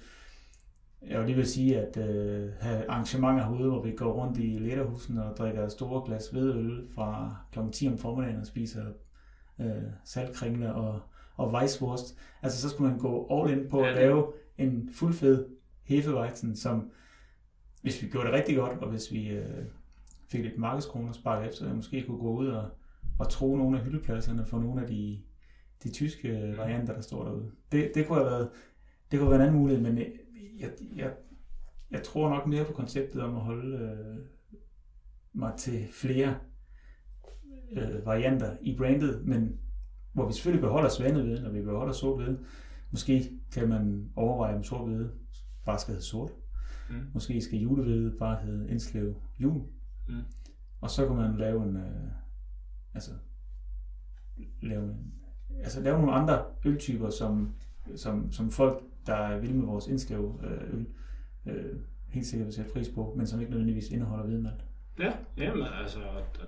Jeg 1.08 1.20
vil 1.20 1.26
lige 1.26 1.36
vil 1.36 1.48
sige, 1.48 1.80
at 1.80 1.98
øh, 1.98 2.52
have 2.60 2.90
arrangementer 2.90 3.44
herude, 3.44 3.70
hvor 3.70 3.82
vi 3.82 3.92
går 3.92 4.12
rundt 4.12 4.38
i 4.38 4.58
letterhusen 4.60 5.18
og 5.18 5.38
drikker 5.38 5.68
store 5.68 6.06
glas 6.06 6.30
hvedøl 6.30 6.88
fra 6.96 7.36
kl. 7.52 7.60
10 7.72 7.88
om 7.88 7.98
formiddagen 7.98 8.40
og 8.40 8.48
spiser 8.48 8.86
øh, 9.60 9.84
saltkringle 10.06 10.74
og, 10.74 11.00
og 11.36 11.54
weisswurst. 11.54 12.18
Altså 12.42 12.62
så 12.62 12.70
skulle 12.70 12.92
man 12.92 13.00
gå 13.00 13.28
all 13.32 13.52
in 13.52 13.70
på 13.70 13.80
ja, 13.80 13.90
at 13.90 13.96
lave 13.96 14.26
en 14.58 14.90
fuldfed 14.94 15.46
hefeweizen, 15.84 16.56
som 16.56 16.92
hvis 17.82 18.02
vi 18.02 18.08
gjorde 18.08 18.28
det 18.28 18.36
rigtig 18.36 18.56
godt, 18.56 18.80
og 18.80 18.90
hvis 18.90 19.12
vi 19.12 19.30
øh, 19.30 19.66
fik 20.28 20.42
lidt 20.44 20.58
markedskroner 20.58 21.12
sparet 21.12 21.48
efter, 21.48 21.66
jeg 21.66 21.76
måske 21.76 22.04
kunne 22.08 22.18
gå 22.18 22.38
ud 22.38 22.48
og, 22.48 22.70
og 23.20 23.30
tro 23.30 23.56
nogle 23.56 23.78
af 23.80 23.84
hyldepladserne 23.84 24.46
for 24.46 24.60
nogle 24.60 24.82
af 24.82 24.88
de, 24.88 25.22
de 25.84 25.92
tyske 25.92 26.54
varianter, 26.58 26.94
der 26.94 27.02
står 27.02 27.24
derude. 27.24 27.52
Det, 27.72 27.92
det 27.96 28.08
kunne 28.08 28.18
have 28.18 28.32
været, 28.32 28.50
det 29.12 29.20
kunne 29.20 29.30
have 29.30 29.40
været 29.40 29.42
en 29.42 29.48
anden 29.48 29.62
mulighed, 29.62 29.84
men 29.84 29.98
jeg, 29.98 30.12
jeg, 30.60 30.72
jeg, 30.96 31.12
jeg 31.92 32.04
tror 32.04 32.30
nok 32.30 32.48
mere 32.48 32.66
på 32.66 32.74
konceptet 32.74 33.22
om 33.22 33.36
at 33.36 33.42
holde 33.42 33.78
øh, 33.78 34.26
mig 35.34 35.54
til 35.58 35.88
flere 35.92 36.36
øh, 37.72 38.06
varianter 38.06 38.58
i 38.62 38.76
brandet, 38.78 39.26
men 39.26 39.60
hvor 40.14 40.28
vi 40.28 40.34
selvfølgelig 40.34 40.62
beholder 40.62 40.90
svaneveden, 40.90 41.46
og 41.46 41.54
vi 41.54 41.62
beholder 41.62 41.94
sort 41.94 42.22
Måske 42.94 43.30
kan 43.52 43.70
man 43.70 44.12
overveje, 44.16 44.56
om 44.56 44.64
sort 44.64 45.12
bare 45.66 45.80
skal 45.80 45.92
hedde 45.92 46.06
sort. 46.06 46.32
Mm. 46.90 46.96
Måske 47.14 47.42
skal 47.42 47.60
julevede 47.60 48.16
bare 48.20 48.46
hedde 48.46 48.70
Indslev 48.70 49.16
Jul. 49.40 49.62
Mm. 50.08 50.22
Og 50.82 50.90
så 50.90 51.08
kan 51.08 51.16
man 51.16 51.38
lave 51.38 51.64
en, 51.64 51.76
øh, 51.78 52.12
altså, 52.94 53.12
lave, 54.62 54.84
en, 54.84 55.14
altså 55.64 55.82
lave 55.82 56.00
nogle 56.00 56.14
andre 56.14 56.46
øltyper, 56.66 57.10
som, 57.10 57.54
som, 57.96 58.32
som 58.32 58.52
folk, 58.52 58.84
der 59.08 59.16
er 59.16 59.40
vilde 59.40 59.58
med 59.58 59.66
vores 59.66 59.88
indskrev 59.88 60.42
øh, 60.44 60.74
øl, 60.74 60.88
øh, 61.46 61.80
helt 62.08 62.28
sikkert 62.28 62.46
vil 62.46 62.54
sætte 62.54 62.72
pris 62.72 62.90
på, 62.90 63.14
men 63.18 63.28
som 63.28 63.40
ikke 63.40 63.52
nødvendigvis 63.52 63.90
indeholder 63.90 64.26
hvidemalt. 64.26 64.66
Ja, 65.00 65.12
jamen, 65.38 65.66
altså, 65.82 66.00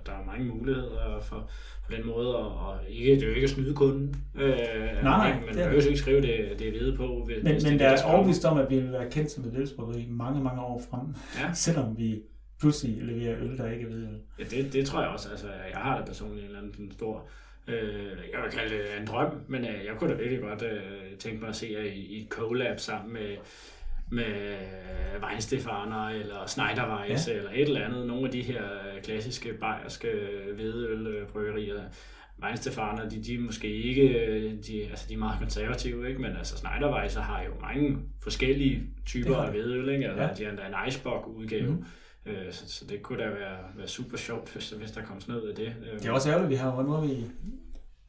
der 0.06 0.12
er 0.12 0.24
mange 0.26 0.44
muligheder 0.44 1.20
for, 1.20 1.50
på 1.86 1.92
den 1.96 2.06
måde, 2.06 2.36
og 2.36 2.78
ikke, 2.88 3.14
det 3.14 3.22
er 3.22 3.26
jo 3.26 3.34
ikke 3.34 3.44
at 3.44 3.50
snyde 3.50 3.74
kunden. 3.74 4.16
Øh, 4.34 4.56
nej, 4.56 5.02
nej. 5.02 5.40
Man 5.46 5.54
kan 5.54 5.72
jo 5.72 5.80
ikke 5.80 5.96
skrive 5.96 6.20
det, 6.20 6.58
det 6.58 6.68
er 6.68 6.70
hvide 6.70 6.96
på. 6.96 7.24
Hvis, 7.26 7.42
men, 7.42 7.52
hvis 7.52 7.64
men 7.64 7.72
det, 7.72 7.80
der 7.80 7.88
er 7.88 8.04
overbevist 8.04 8.44
om, 8.44 8.58
at 8.58 8.70
vi 8.70 8.76
vil 8.78 8.92
være 8.92 9.10
kendt 9.10 9.30
som 9.30 9.44
et 9.44 9.52
ølsbryggeri 9.56 10.06
mange, 10.10 10.42
mange 10.42 10.60
år 10.62 10.82
frem, 10.90 11.14
ja. 11.40 11.52
selvom 11.64 11.98
vi 11.98 12.22
pludselig 12.60 13.02
leverer 13.02 13.36
øl, 13.40 13.58
der 13.58 13.70
ikke 13.70 13.84
er 13.84 13.88
hvidøl. 13.88 14.20
Ja, 14.38 14.44
det, 14.44 14.72
det 14.72 14.86
tror 14.86 15.00
jeg 15.00 15.10
også. 15.10 15.30
Altså, 15.30 15.46
jeg 15.46 15.78
har 15.78 15.98
da 15.98 16.04
personligt 16.04 16.40
en 16.40 16.46
eller 16.46 16.58
anden 16.58 16.92
stor, 16.92 17.28
øh, 17.68 18.18
jeg 18.32 18.42
vil 18.42 18.52
kalde 18.52 18.74
det 18.74 18.84
en 19.00 19.06
drøm, 19.06 19.40
men 19.48 19.64
øh, 19.64 19.84
jeg 19.84 19.94
kunne 19.98 20.10
da 20.10 20.16
virkelig 20.16 20.42
godt 20.42 20.62
øh, 20.62 21.18
tænke 21.18 21.40
mig 21.40 21.48
at 21.48 21.56
se 21.56 21.68
jer 21.72 21.84
i, 21.84 21.98
i 21.98 22.22
et 22.22 22.28
collab 22.28 22.80
sammen 22.80 23.12
med, 23.12 23.36
med 24.10 24.56
Weinstefaner 25.22 26.08
eller 26.08 26.46
Schneiderweiss 26.46 27.28
ja. 27.28 27.32
eller 27.32 27.50
et 27.50 27.60
eller 27.60 27.84
andet. 27.84 28.06
Nogle 28.06 28.24
af 28.24 28.32
de 28.32 28.42
her 28.42 28.62
klassiske 29.02 29.52
bayerske 29.52 30.08
hvedølbryggerier. 30.54 31.82
Weinstefaner, 32.42 33.08
de, 33.08 33.22
de 33.22 33.34
er 33.34 33.38
måske 33.38 33.68
ikke, 33.68 34.02
de, 34.66 34.86
altså 34.90 35.06
de 35.08 35.14
er 35.14 35.18
meget 35.18 35.38
konservative, 35.38 36.08
ikke? 36.08 36.20
men 36.20 36.36
altså 36.36 36.56
Schneiderweiss 36.56 37.14
har 37.14 37.42
jo 37.42 37.50
mange 37.60 37.98
forskellige 38.22 38.82
typer 39.06 39.36
af 39.36 39.50
hvedøl, 39.50 39.88
ikke? 39.88 40.06
Altså, 40.08 40.22
ja. 40.22 40.34
de 40.34 40.44
har 40.44 40.50
endda 40.50 40.66
en 40.66 40.88
Icebox 40.88 41.26
udgave. 41.26 41.70
Mm. 41.70 41.84
Øh, 42.26 42.52
så, 42.52 42.68
så 42.68 42.84
det 42.86 43.02
kunne 43.02 43.22
da 43.24 43.28
være, 43.28 43.58
være 43.76 43.88
super 43.88 44.16
sjovt, 44.16 44.52
hvis, 44.52 44.70
hvis 44.70 44.90
der 44.90 45.02
kom 45.02 45.20
sådan 45.20 45.34
noget 45.34 45.48
af 45.48 45.56
det. 45.56 45.74
Øh. 45.92 45.98
Det 45.98 46.06
er 46.06 46.12
også 46.12 46.30
ærgerligt, 46.30 46.50
vi 46.50 46.54
har, 46.54 46.70
hvornår 46.70 47.00
vi 47.00 47.24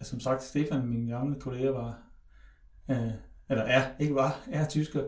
som 0.02 0.20
sagt, 0.20 0.44
Stefan, 0.44 0.88
min 0.88 1.08
gamle 1.08 1.40
kollega, 1.40 1.70
var, 1.70 2.00
øh, 2.90 2.98
eller 3.50 3.64
er, 3.64 3.84
ikke 4.00 4.16
var, 4.16 4.40
er 4.52 4.68
tysker. 4.68 5.04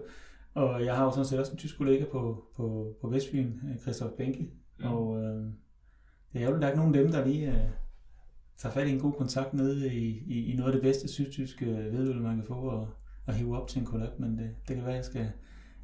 Og 0.54 0.86
jeg 0.86 0.96
har 0.96 1.04
jo 1.04 1.12
sådan 1.12 1.26
set 1.26 1.40
også 1.40 1.52
en 1.52 1.58
tysk 1.58 1.78
kollega 1.78 2.06
på, 2.12 2.46
på, 2.56 2.96
på 3.02 3.10
Vestbyen, 3.10 3.62
øh, 3.72 3.80
Christoph 3.80 4.12
Benke. 4.12 4.50
Mm. 4.80 4.86
Og 4.86 5.24
øh, 5.24 5.46
det 6.34 6.42
er 6.42 6.50
jo, 6.50 6.56
der 6.56 6.62
er 6.62 6.68
ikke 6.68 6.80
nogen 6.80 6.96
af 6.96 7.04
dem, 7.04 7.12
der 7.12 7.26
lige 7.26 7.48
øh, 7.48 7.70
tager 8.58 8.74
fat 8.74 8.88
i 8.88 8.92
en 8.92 9.00
god 9.00 9.14
kontakt 9.14 9.54
nede 9.54 9.94
i, 9.94 10.24
i, 10.28 10.52
i 10.52 10.56
noget 10.56 10.70
af 10.70 10.74
det 10.74 10.82
bedste 10.82 11.08
sydtyske 11.08 11.66
vedøl, 11.66 12.22
man 12.22 12.36
kan 12.36 12.46
få 12.46 12.54
og, 12.54 12.90
og 13.26 13.34
hive 13.34 13.62
op 13.62 13.68
til 13.68 13.80
en 13.80 13.86
kollab, 13.86 14.20
men 14.20 14.38
det, 14.38 14.56
det 14.68 14.76
kan 14.76 14.86
være, 14.86 14.94
at 14.94 14.98
jeg 14.98 15.06
skal, 15.06 15.32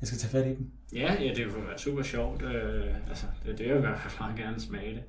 jeg 0.01 0.07
skal 0.07 0.19
tage 0.19 0.31
fat 0.31 0.51
i 0.51 0.55
dem. 0.55 0.71
Ja, 0.93 1.13
ja 1.23 1.33
det 1.33 1.45
vil 1.45 1.67
være 1.67 1.77
super 1.77 2.03
sjovt. 2.03 2.41
Øh, 2.41 3.09
altså, 3.09 3.25
det, 3.45 3.57
det 3.57 3.67
er 3.67 3.71
jo 3.71 3.77
i 3.77 3.81
hvert 3.81 3.99
fald 3.99 4.19
meget 4.19 4.37
gerne 4.37 4.59
smage 4.59 4.93
det. 4.95 5.03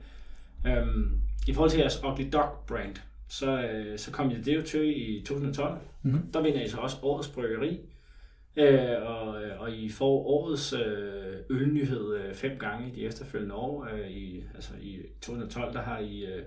Øhm, 0.71 1.21
I 1.49 1.53
forhold 1.53 1.71
til 1.71 1.81
jeres 1.81 2.05
Ugly 2.05 2.29
Dog 2.33 2.49
brand, 2.67 2.97
så, 3.29 3.63
øh, 3.63 3.99
så 3.99 4.11
kom 4.11 4.31
I 4.31 4.41
det 4.41 4.57
jo 4.57 4.63
til 4.63 5.17
i 5.19 5.21
2012. 5.21 5.79
Mm-hmm. 6.03 6.33
Der 6.33 6.43
vinder 6.43 6.63
I 6.63 6.69
så 6.69 6.77
også 6.77 6.97
årets 7.03 7.29
bryggeri. 7.29 7.81
Øh, 8.57 9.03
og, 9.03 9.27
og 9.59 9.73
I 9.73 9.89
får 9.89 10.27
årets 10.27 10.73
øh, 10.73 11.37
ølnyhed 11.51 12.15
øh, 12.15 12.35
fem 12.35 12.59
gange 12.59 12.89
i 12.89 12.95
de 12.95 13.05
efterfølgende 13.05 13.55
år. 13.55 13.89
Øh, 13.93 14.11
i, 14.11 14.45
altså 14.55 14.71
i 14.81 14.99
2012 15.21 15.75
der 15.75 15.83
har 15.83 15.99
I 15.99 16.25
øh, 16.25 16.43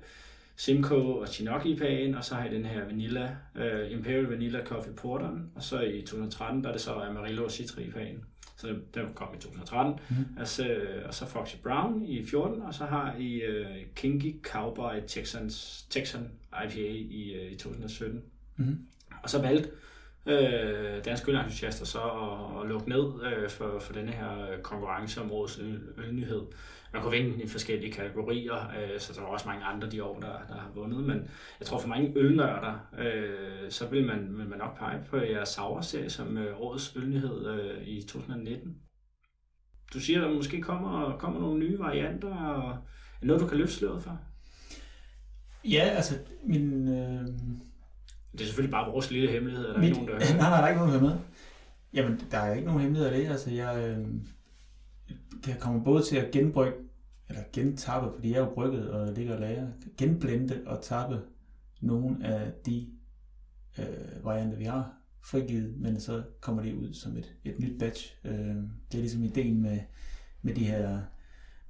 Simcoe 0.56 1.20
og 1.20 1.28
Chinook 1.28 1.66
IPA'en, 1.66 2.18
og 2.18 2.24
så 2.24 2.36
har 2.36 2.46
I 2.46 2.54
den 2.54 2.66
her 2.66 2.86
Vanilla, 2.86 3.36
øh, 3.56 3.92
Imperial 3.92 4.24
Vanilla 4.24 4.64
Coffee 4.66 4.94
Porteren, 4.94 5.52
og 5.56 5.64
så 5.64 5.82
i 5.82 6.02
2013 6.02 6.64
der 6.64 6.70
er 6.70 6.74
det 6.74 6.82
så 6.82 6.94
Amarillo 6.94 7.50
Citra 7.50 7.82
IPA'en. 7.82 8.26
Så 8.58 8.68
den 8.68 9.06
kom 9.16 9.28
i 9.36 9.40
2013. 9.40 10.00
Mm. 10.10 10.16
Altså, 10.40 10.78
og 11.06 11.14
så 11.14 11.26
Foxy 11.26 11.56
Brown 11.64 12.06
i 12.06 12.26
14, 12.26 12.62
og 12.62 12.74
så 12.74 12.86
har 12.86 13.16
I 13.20 13.42
uh, 13.48 13.76
Kinky 13.96 14.42
Cowboy 14.44 14.94
Texans, 15.08 15.86
Texan 15.90 16.32
IPA 16.66 16.90
i, 16.90 17.36
uh, 17.40 17.52
i 17.52 17.56
2017. 17.56 18.22
Mm. 18.58 18.80
Og 19.24 19.30
så 19.30 19.42
valgte 19.42 19.70
øh, 20.30 21.06
danske 21.06 21.32
ølentusiaster 21.32 21.86
så 21.86 22.00
at, 22.00 22.62
at 22.62 22.70
lukke 22.70 22.90
ned 22.90 23.06
øh, 23.24 23.50
for, 23.50 23.80
for 23.80 23.94
denne 23.94 24.12
her 24.12 24.62
konkurrence 24.64 25.22
om 25.22 25.32
årets 25.32 25.60
ølnyhed. 25.98 26.42
Man 26.94 27.02
kunne 27.02 27.12
vinde 27.12 27.34
den 27.34 27.42
i 27.42 27.48
forskellige 27.48 27.92
kategorier, 27.92 28.56
øh, 28.56 29.00
så 29.00 29.14
der 29.14 29.22
var 29.22 29.28
også 29.28 29.48
mange 29.48 29.66
andre 29.66 29.90
de 29.90 30.04
år, 30.04 30.20
der, 30.20 30.32
der 30.50 30.56
har 30.56 30.72
vundet, 30.76 31.04
men 31.04 31.30
jeg 31.60 31.68
tror 31.68 31.80
for 31.80 31.88
mange 31.88 32.14
ølnørder, 32.16 32.80
øh, 33.00 33.72
så 33.72 33.88
vil 33.88 34.06
man, 34.06 34.38
vil 34.38 34.48
man 34.48 34.58
nok 34.58 34.78
pege 34.78 35.04
på 35.10 35.18
jeres 35.18 35.50
Sauer-serie 35.50 36.10
som 36.10 36.38
øh, 36.38 36.62
årets 36.62 36.96
ølnyhed 36.96 37.48
øh, 37.48 37.88
i 37.88 38.02
2019. 38.02 38.76
Du 39.94 40.00
siger, 40.00 40.22
at 40.22 40.30
der 40.30 40.36
måske 40.36 40.62
kommer, 40.62 41.18
kommer 41.18 41.40
nogle 41.40 41.60
nye 41.60 41.80
varianter, 41.80 42.36
og 42.36 42.78
er 43.22 43.26
noget, 43.26 43.42
du 43.42 43.48
kan 43.48 43.58
løfte 43.58 43.76
sløret 43.76 44.04
for? 44.04 44.20
Ja, 45.66 45.84
altså 45.96 46.18
min... 46.44 46.88
Øh 46.88 47.28
det 48.40 48.44
er 48.44 48.48
selvfølgelig 48.48 48.72
bare 48.72 48.92
vores 48.92 49.12
lille 49.12 49.32
hemmelighed, 49.32 49.66
er 49.66 49.74
der 49.74 49.80
Mit, 49.80 49.90
ikke 49.90 50.06
nogen, 50.06 50.22
der... 50.22 50.34
Nej, 50.38 50.50
nej, 50.50 50.58
der 50.58 50.64
er 50.64 50.68
ikke 50.68 50.80
nogen 50.80 50.94
hemmelighed. 50.94 51.22
Jamen, 51.94 52.22
der 52.32 52.38
er 52.38 52.54
ikke 52.54 52.68
nogen 52.68 52.82
hemmelighed 52.82 53.12
af 53.12 53.18
det. 53.18 53.28
Altså, 53.28 53.52
jeg, 53.52 53.98
øh, 53.98 54.08
jeg 55.48 55.58
kommer 55.60 55.84
både 55.84 56.04
til 56.04 56.18
at 56.18 56.32
genbrygge, 56.32 56.74
eller 57.30 57.44
gentappe, 57.54 58.12
fordi 58.16 58.30
jeg 58.30 58.38
er 58.38 58.46
jo 58.46 58.54
brygget 58.54 58.92
og 58.92 59.14
ligger 59.14 59.34
og 59.34 59.40
lager, 59.40 59.68
genblende 59.98 60.62
og 60.66 60.82
tappe 60.82 61.22
nogle 61.82 62.28
af 62.28 62.52
de 62.66 62.88
øh, 63.80 64.26
varianter, 64.26 64.58
vi 64.58 64.64
har 64.64 64.94
frigivet, 65.22 65.78
men 65.78 66.00
så 66.00 66.24
kommer 66.42 66.64
de 66.64 66.76
ud 66.76 66.94
som 66.94 67.18
et, 67.18 67.36
et 67.44 67.60
nyt 67.60 67.80
batch. 67.80 68.16
Øh, 68.24 68.56
det 68.92 68.98
er 68.98 69.00
ligesom 69.00 69.24
ideen 69.24 69.62
med, 69.62 69.80
med 70.42 70.56
de 70.56 70.66
her, 70.66 71.02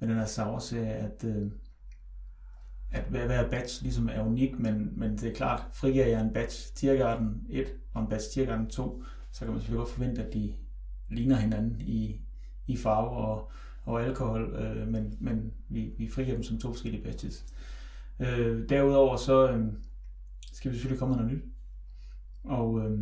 med 0.00 0.08
den 0.08 0.16
her 0.16 0.26
sauer-serie, 0.26 0.92
at 0.92 1.24
øh, 1.24 1.50
at 2.92 3.04
hver 3.04 3.50
batch 3.50 3.82
ligesom 3.82 4.08
er 4.08 4.22
unik, 4.22 4.58
men, 4.58 4.92
men 4.96 5.16
det 5.16 5.24
er 5.30 5.34
klart, 5.34 5.62
frigiver 5.72 6.06
jeg 6.06 6.20
en 6.20 6.32
batch 6.32 6.74
Tiergarten 6.74 7.42
1 7.50 7.66
og 7.94 8.02
en 8.02 8.08
batch 8.08 8.30
Tiergarten 8.30 8.70
2, 8.70 9.02
så 9.32 9.40
kan 9.40 9.48
man 9.48 9.60
selvfølgelig 9.60 9.84
godt 9.84 9.94
forvente, 9.94 10.24
at 10.24 10.34
de 10.34 10.54
ligner 11.08 11.36
hinanden 11.36 11.80
i, 11.80 12.20
i 12.66 12.76
farve 12.76 13.10
og, 13.10 13.50
og 13.84 14.02
alkohol, 14.02 14.54
øh, 14.54 14.88
men, 14.88 15.16
men 15.20 15.52
vi, 15.68 15.92
vi 15.98 16.08
frigiver 16.08 16.36
dem 16.36 16.42
som 16.42 16.58
to 16.58 16.68
forskellige 16.68 17.04
batches. 17.04 17.46
Øh, 18.20 18.68
derudover 18.68 19.16
så 19.16 19.50
øh, 19.50 19.66
skal 20.52 20.70
vi 20.70 20.76
selvfølgelig 20.76 20.98
komme 20.98 21.16
med 21.16 21.24
noget 21.24 21.36
nyt. 21.36 21.44
Og 22.44 22.80
øh, 22.80 22.98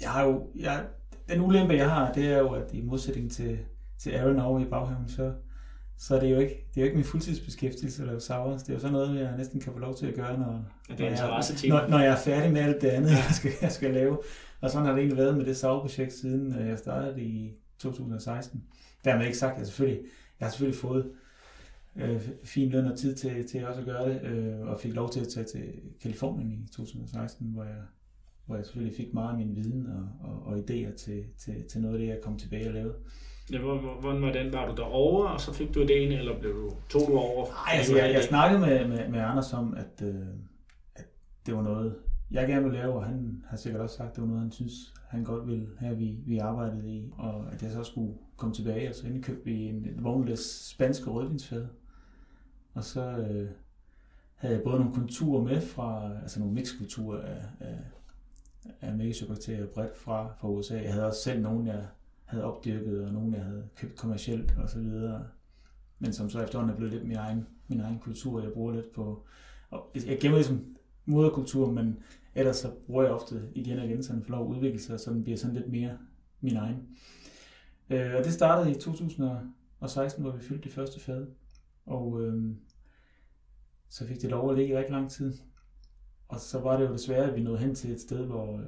jeg 0.00 0.10
har 0.10 0.24
jo, 0.24 0.50
jeg, 0.54 0.86
den 1.28 1.40
ulempe 1.40 1.74
jeg 1.74 1.90
har, 1.90 2.12
det 2.12 2.32
er 2.32 2.38
jo, 2.38 2.48
at 2.48 2.74
i 2.74 2.82
modsætning 2.82 3.30
til, 3.30 3.58
til 3.98 4.10
Aaron 4.10 4.38
over 4.38 4.60
i 4.60 4.64
baghaven, 4.64 5.08
så, 5.08 5.34
så 5.98 6.16
er 6.16 6.20
det 6.20 6.30
jo 6.30 6.38
ikke, 6.38 6.66
det 6.74 6.76
er 6.76 6.80
jo 6.80 6.84
ikke 6.84 6.96
min 6.96 7.04
fuldtidsbeskæftigelse 7.04 8.02
at 8.02 8.08
lave 8.08 8.20
Sauers. 8.20 8.62
Det 8.62 8.68
er 8.68 8.74
jo 8.74 8.80
sådan 8.80 8.92
noget, 8.92 9.20
jeg 9.20 9.36
næsten 9.36 9.60
kan 9.60 9.72
få 9.72 9.78
lov 9.78 9.96
til 9.96 10.06
at 10.06 10.14
gøre, 10.14 10.38
når, 10.38 10.64
ja, 10.88 10.94
det 10.94 11.06
er 11.06 11.10
når, 11.10 11.42
jeg, 11.64 11.82
når, 11.82 11.88
når 11.88 11.98
jeg 11.98 12.12
er 12.12 12.16
færdig 12.16 12.52
med 12.52 12.60
alt 12.60 12.82
det 12.82 12.88
andet, 12.88 13.10
jeg 13.10 13.30
skal, 13.32 13.50
jeg 13.62 13.72
skal 13.72 13.90
lave. 13.90 14.18
Og 14.60 14.70
sådan 14.70 14.86
har 14.86 14.92
det 14.92 15.00
egentlig 15.00 15.18
været 15.18 15.36
med 15.36 15.44
det 15.44 15.56
Sauer-projekt, 15.56 16.12
siden 16.12 16.54
øh, 16.54 16.68
jeg 16.68 16.78
startede 16.78 17.22
i 17.22 17.52
2016. 17.78 18.64
Dermed 19.04 19.24
ikke 19.26 19.38
sagt, 19.38 19.52
at 19.52 19.58
jeg 19.58 19.66
selvfølgelig, 19.66 20.02
jeg 20.40 20.46
har 20.46 20.50
selvfølgelig 20.50 20.80
fået 20.80 21.10
øh, 21.96 22.20
fin 22.44 22.68
løn 22.68 22.86
og 22.86 22.98
tid 22.98 23.14
til, 23.14 23.48
til 23.48 23.66
også 23.66 23.80
at 23.80 23.86
gøre 23.86 24.08
det, 24.08 24.22
øh, 24.22 24.60
og 24.60 24.80
fik 24.80 24.94
lov 24.94 25.10
til 25.10 25.20
at 25.20 25.28
tage 25.28 25.46
til 25.46 25.72
Kalifornien 26.02 26.52
i 26.52 26.66
2016, 26.72 27.46
hvor 27.46 27.64
jeg, 27.64 27.82
hvor 28.46 28.56
jeg 28.56 28.64
selvfølgelig 28.64 28.96
fik 28.96 29.14
meget 29.14 29.30
af 29.30 29.36
min 29.36 29.56
viden 29.56 29.86
og, 29.86 30.30
og, 30.30 30.46
og 30.46 30.58
idéer 30.58 30.96
til, 30.96 31.24
til, 31.38 31.64
til 31.68 31.80
noget 31.80 31.94
af 31.94 32.00
det, 32.00 32.08
jeg 32.08 32.18
kom 32.22 32.38
tilbage 32.38 32.68
og 32.68 32.74
lavede. 32.74 32.94
Ja, 33.52 33.58
hvordan 33.58 34.22
var 34.22 34.32
den? 34.32 34.52
Var 34.52 34.68
du 34.68 34.74
derovre, 34.74 35.32
og 35.32 35.40
så 35.40 35.52
fik 35.52 35.74
du 35.74 35.84
idéen, 35.84 36.12
eller 36.18 36.38
blev 36.38 36.52
du, 36.52 36.70
tog 36.88 37.08
du 37.08 37.16
over? 37.16 37.46
Nej, 37.46 37.78
altså, 37.78 37.96
jeg, 37.96 38.14
jeg 38.14 38.24
snakkede 38.24 38.60
med, 38.60 38.88
med, 38.88 39.08
med 39.08 39.20
Anders 39.20 39.52
om, 39.52 39.74
at, 39.74 40.08
øh, 40.08 40.26
at 40.94 41.06
det 41.46 41.56
var 41.56 41.62
noget, 41.62 41.96
jeg 42.30 42.48
gerne 42.48 42.62
ville 42.62 42.78
lave, 42.78 42.92
og 42.92 43.04
han 43.04 43.44
har 43.48 43.56
sikkert 43.56 43.82
også 43.82 43.96
sagt, 43.96 44.10
at 44.10 44.16
det 44.16 44.22
var 44.22 44.28
noget, 44.28 44.42
han 44.42 44.52
synes, 44.52 44.94
han 45.08 45.24
godt 45.24 45.46
ville 45.46 45.68
have, 45.78 45.96
vi, 45.96 46.16
vi 46.26 46.38
arbejdede 46.38 46.88
i, 46.88 47.10
og 47.18 47.52
at 47.52 47.62
jeg 47.62 47.70
så 47.70 47.82
skulle 47.84 48.14
komme 48.36 48.54
tilbage, 48.54 48.88
og 48.88 48.94
så 48.94 49.06
indkøbte 49.06 49.44
vi 49.44 49.64
en, 49.64 49.74
en 49.74 50.04
vognlæs 50.04 50.40
spansk 50.74 51.06
rødvinsfad. 51.06 51.66
Og 52.74 52.84
så 52.84 53.00
øh, 53.00 53.48
havde 54.34 54.54
jeg 54.54 54.62
både 54.64 54.78
nogle 54.78 54.94
konturer 54.94 55.42
med 55.42 55.60
fra, 55.60 56.10
altså 56.22 56.40
nogle 56.40 56.54
mixkulturer 56.54 57.22
af, 57.22 57.42
af, 57.60 57.78
af 58.80 58.94
megasubakterier 58.94 59.66
bredt 59.66 59.96
fra, 59.98 60.34
fra 60.40 60.48
USA. 60.48 60.82
Jeg 60.82 60.92
havde 60.92 61.06
også 61.06 61.22
selv 61.22 61.42
nogle, 61.42 61.72
jeg 61.72 61.84
havde 62.24 62.44
opdyrket, 62.44 63.04
og 63.04 63.12
nogle 63.12 63.36
jeg 63.36 63.44
havde 63.44 63.68
købt 63.76 63.96
kommercielt 63.96 64.54
og 64.58 64.68
så 64.68 64.78
videre. 64.78 65.26
Men 65.98 66.12
som 66.12 66.30
så 66.30 66.42
efterhånden 66.42 66.72
er 66.72 66.76
blevet 66.76 66.92
lidt 66.92 67.06
min 67.06 67.16
egen, 67.16 67.46
min 67.68 67.80
egen 67.80 67.98
kultur, 67.98 68.42
jeg 68.42 68.52
bruger 68.52 68.72
lidt 68.72 68.92
på. 68.92 69.26
Og 69.70 69.90
jeg 70.06 70.18
gemmer 70.20 70.38
ligesom 70.38 70.76
moderkultur, 71.04 71.70
men 71.70 71.98
ellers 72.34 72.56
så 72.56 72.70
bruger 72.86 73.02
jeg 73.02 73.12
ofte 73.12 73.42
igen 73.54 73.78
og 73.78 73.84
igen, 73.84 74.02
så 74.02 74.12
den 74.12 74.22
får 74.22 74.30
lov 74.30 74.50
at 74.50 74.56
udvikle 74.56 74.80
sig, 74.80 75.00
så 75.00 75.10
den 75.10 75.22
bliver 75.22 75.38
sådan 75.38 75.56
lidt 75.56 75.68
mere 75.68 75.98
min 76.40 76.56
egen. 76.56 76.88
Øh, 77.90 78.14
og 78.18 78.24
det 78.24 78.32
startede 78.32 78.70
i 78.70 78.80
2016, 78.80 80.22
hvor 80.22 80.32
vi 80.32 80.42
fyldte 80.42 80.64
det 80.64 80.72
første 80.72 81.00
fad. 81.00 81.26
Og 81.86 82.22
øh, 82.22 82.54
så 83.88 84.06
fik 84.06 84.22
det 84.22 84.30
lov 84.30 84.50
at 84.50 84.56
ligge 84.56 84.74
i 84.74 84.76
rigtig 84.76 84.92
lang 84.92 85.10
tid. 85.10 85.32
Og 86.28 86.40
så 86.40 86.60
var 86.60 86.76
det 86.76 86.88
jo 86.88 86.92
desværre, 86.92 87.30
at 87.30 87.36
vi 87.36 87.42
nåede 87.42 87.58
hen 87.58 87.74
til 87.74 87.92
et 87.92 88.00
sted, 88.00 88.26
hvor 88.26 88.58
øh, 88.58 88.66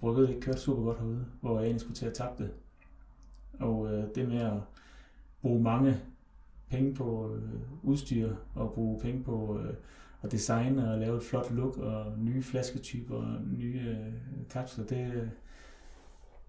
brygget 0.00 0.28
ikke 0.28 0.40
kørte 0.40 0.60
super 0.60 0.82
godt 0.82 0.98
herude, 0.98 1.26
hvor 1.40 1.58
jeg 1.58 1.64
egentlig 1.64 1.80
skulle 1.80 1.96
til 1.96 2.06
at 2.06 2.14
tabe 2.14 2.42
det. 2.42 2.50
Og 3.60 3.92
øh, 3.92 4.04
det 4.14 4.28
med 4.28 4.40
at 4.40 4.60
bruge 5.42 5.62
mange 5.62 5.96
penge 6.70 6.94
på 6.94 7.34
øh, 7.34 7.60
udstyr 7.82 8.34
og 8.54 8.72
bruge 8.72 9.00
penge 9.00 9.24
på 9.24 9.60
øh, 9.60 9.74
at 10.22 10.32
designe 10.32 10.92
og 10.92 10.98
lave 10.98 11.16
et 11.16 11.22
flot 11.22 11.50
look 11.50 11.76
og 11.76 12.18
nye 12.18 12.42
flasketyper 12.42 13.16
og 13.16 13.40
nye 13.46 13.80
øh, 13.80 14.12
kapsler, 14.50 14.84
det, 14.84 15.30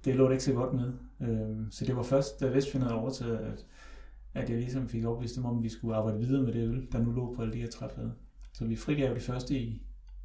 det 0.05 0.15
lå 0.15 0.25
det 0.25 0.31
ikke 0.31 0.43
så 0.43 0.53
godt 0.53 0.73
med. 0.73 0.93
Øh, 1.21 1.57
så 1.71 1.85
det 1.85 1.95
var 1.95 2.03
først, 2.03 2.39
da 2.39 2.47
Vestfjern 2.47 2.81
havde 2.81 2.95
overtaget, 2.95 3.37
at, 3.37 3.65
at 4.33 4.49
jeg 4.49 4.57
ligesom 4.57 4.89
fik 4.89 5.05
overbevist 5.05 5.35
dem 5.35 5.45
om, 5.45 5.57
at 5.57 5.63
vi 5.63 5.69
skulle 5.69 5.95
arbejde 5.95 6.19
videre 6.19 6.43
med 6.43 6.53
det 6.53 6.67
øl, 6.67 6.87
der 6.91 6.99
nu 7.03 7.11
lå 7.11 7.33
på 7.35 7.41
alle 7.41 7.53
de 7.53 7.61
her 7.61 7.69
træflader. 7.69 8.11
Så 8.53 8.65
vi 8.65 8.75
frigav 8.75 9.13
det 9.13 9.21
første 9.21 9.59
i 9.59 9.81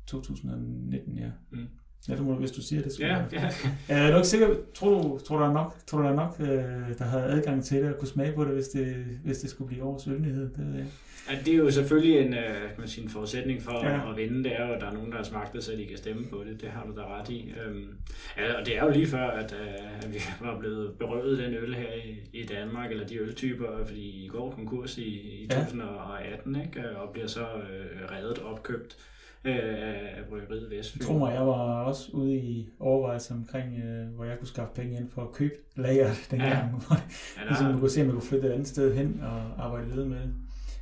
2019, 0.06 1.18
ja. 1.18 1.30
Mm. 1.50 1.66
Ja, 2.08 2.14
det 2.14 2.22
må 2.22 2.32
du, 2.32 2.38
hvis 2.38 2.50
du 2.50 2.62
siger 2.62 2.82
det. 2.82 3.00
Ja, 3.00 3.22
ja. 3.32 3.50
Er 3.88 4.10
du 4.10 4.16
ikke 4.16 4.28
sikker? 4.28 4.48
Tror 4.74 5.02
du, 5.02 5.18
tror 5.18 5.36
du 5.36 5.42
der 5.42 5.48
er 5.48 5.52
nok, 5.52 5.74
tror 5.86 5.98
du, 5.98 6.04
der, 6.04 6.10
er 6.10 6.16
nok 6.16 6.36
øh, 6.40 6.98
der 6.98 7.04
har 7.04 7.18
adgang 7.18 7.64
til 7.64 7.82
det 7.82 7.94
og 7.94 7.98
kunne 7.98 8.08
smage 8.08 8.32
på 8.32 8.44
det, 8.44 8.52
hvis 8.52 8.68
det, 8.68 8.96
hvis 9.24 9.38
det 9.38 9.50
skulle 9.50 9.68
blive 9.68 9.84
årets 9.84 10.06
øldighed? 10.06 10.50
Det, 10.50 10.78
ja. 10.78 10.84
Ja, 11.30 11.38
det 11.44 11.54
er 11.54 11.56
jo 11.56 11.70
selvfølgelig 11.70 12.18
en, 12.18 12.34
øh, 12.34 12.60
kan 12.60 12.78
man 12.78 12.88
sige, 12.88 13.04
en 13.04 13.10
forudsætning 13.10 13.62
for 13.62 13.86
ja. 13.86 14.10
at 14.10 14.16
vinde, 14.16 14.44
det 14.44 14.60
er 14.60 14.66
jo, 14.66 14.72
at 14.72 14.80
der 14.80 14.86
er 14.86 14.92
nogen, 14.92 15.10
der 15.10 15.16
har 15.16 15.24
smagt 15.24 15.52
det, 15.52 15.64
så 15.64 15.72
de 15.72 15.86
kan 15.86 15.96
stemme 15.96 16.24
på 16.24 16.44
det. 16.48 16.60
Det 16.60 16.70
har 16.70 16.86
du 16.86 16.96
da 16.96 17.18
ret 17.18 17.28
i. 17.28 17.54
Øhm, 17.64 17.88
ja, 18.36 18.54
og 18.60 18.66
det 18.66 18.78
er 18.78 18.84
jo 18.84 18.90
lige 18.90 19.06
før, 19.06 19.30
at, 19.30 19.52
øh, 19.52 20.02
at 20.02 20.14
vi 20.14 20.18
var 20.46 20.58
blevet 20.58 20.92
berøvet 20.98 21.38
den 21.38 21.54
øl 21.54 21.74
her 21.74 21.92
i, 22.04 22.40
i 22.40 22.46
Danmark, 22.46 22.90
eller 22.90 23.06
de 23.06 23.18
øltyper, 23.18 23.84
fordi 23.86 24.24
i 24.24 24.28
går 24.28 24.50
konkurs 24.50 24.98
i, 24.98 25.42
i 25.42 25.48
2018, 25.50 26.56
ikke? 26.56 26.96
og 26.96 27.12
bliver 27.12 27.28
så 27.28 27.40
øh, 27.40 28.10
reddet 28.12 28.38
opkøbt 28.38 28.96
øh, 29.44 30.18
af 30.18 30.24
bryggeriet 30.28 30.70
Vestfyn. 30.70 31.00
Jeg 31.00 31.06
tror 31.06 31.18
mig, 31.18 31.34
jeg 31.34 31.46
var 31.46 31.82
også 31.84 32.10
ude 32.12 32.34
i 32.34 32.68
overvejelse 32.80 33.34
omkring, 33.34 33.78
øh, 33.84 34.14
hvor 34.14 34.24
jeg 34.24 34.38
kunne 34.38 34.48
skaffe 34.48 34.74
penge 34.74 34.96
ind 34.96 35.08
for 35.10 35.22
at 35.22 35.32
købe 35.32 35.54
lager 35.76 36.10
dengang. 36.30 36.52
Ja. 36.52 36.66
Hvor, 36.86 36.96
ja, 37.38 37.48
ligesom 37.48 37.66
man 37.66 37.78
kunne 37.78 37.90
se, 37.90 38.00
om 38.00 38.06
man 38.06 38.16
kunne 38.16 38.28
flytte 38.28 38.48
et 38.48 38.52
andet 38.52 38.68
sted 38.68 38.94
hen 38.94 39.20
og 39.22 39.64
arbejde 39.64 39.86
videre 39.86 40.08
med 40.08 40.18
det. 40.18 40.34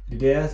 Fordi 0.04 0.18
det 0.18 0.32
er, 0.32 0.46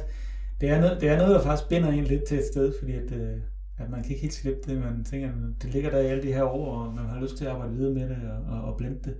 det 0.60 0.68
er, 0.68 0.80
noget, 0.80 1.00
det 1.00 1.08
er 1.08 1.16
noget, 1.16 1.34
der 1.34 1.42
faktisk 1.42 1.68
binder 1.68 1.88
en 1.88 2.04
lidt 2.04 2.24
til 2.24 2.38
et 2.38 2.44
sted, 2.44 2.74
fordi 2.78 2.92
at, 2.92 3.12
øh, 3.12 3.36
at 3.78 3.90
man 3.90 4.02
kan 4.02 4.10
ikke 4.10 4.22
helt 4.22 4.34
slippe 4.34 4.60
det. 4.66 4.80
Man 4.80 5.04
tænker, 5.04 5.28
at 5.28 5.62
det 5.62 5.72
ligger 5.72 5.90
der 5.90 5.98
i 5.98 6.06
alle 6.06 6.22
de 6.22 6.32
her 6.32 6.42
år, 6.42 6.78
og 6.78 6.94
man 6.94 7.06
har 7.06 7.20
lyst 7.20 7.36
til 7.36 7.44
at 7.44 7.50
arbejde 7.50 7.72
videre 7.72 7.94
med 7.94 8.08
det 8.08 8.18
og, 8.48 8.54
og, 8.54 8.64
og 8.64 8.76
blende 8.76 8.98
det. 9.04 9.16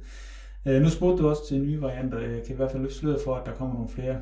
Øh, 0.67 0.83
nu 0.83 0.89
spurgte 0.89 1.23
du 1.23 1.29
også 1.29 1.49
til 1.49 1.63
nye 1.63 1.81
varianter. 1.81 2.19
Jeg 2.19 2.43
kan 2.43 2.55
i 2.55 2.57
hvert 2.57 2.71
fald 2.71 2.83
løfte 2.83 3.17
for, 3.25 3.35
at 3.35 3.47
der 3.47 3.55
kommer 3.55 3.75
nogle 3.75 3.89
flere 3.89 4.21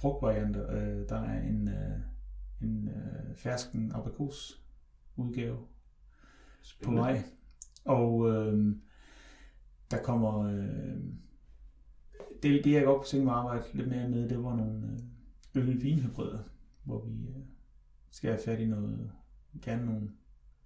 frugtvarianter. 0.00 0.72
Øh, 0.72 1.08
der 1.08 1.22
er 1.22 1.40
en, 1.42 1.68
øh, 1.68 1.98
en 2.62 2.88
øh, 2.88 3.36
fersken 3.36 3.92
aprikos 3.94 4.62
udgave 5.16 5.58
på 6.84 6.90
vej. 6.96 7.22
Og 7.84 8.30
øh, 8.30 8.76
der 9.90 10.02
kommer... 10.02 10.38
Øh, 10.40 10.96
det, 12.42 12.64
det 12.64 12.72
jeg 12.72 12.84
godt 12.84 12.96
kunne 12.98 13.06
tænke 13.06 13.24
mig 13.24 13.34
at 13.34 13.38
arbejde 13.40 13.64
lidt 13.74 13.88
mere 13.88 14.08
med, 14.08 14.28
det 14.28 14.42
var 14.44 14.56
nogle 14.56 14.98
øh, 15.54 15.62
øl-vinhybrider, 15.68 16.38
hvor 16.84 17.04
vi 17.04 17.10
øh, 17.12 17.34
skal 18.10 18.30
have 18.30 18.42
fat 18.44 18.60
i 18.60 18.66
noget, 18.66 19.10
gerne 19.62 19.86
nogle 19.86 20.10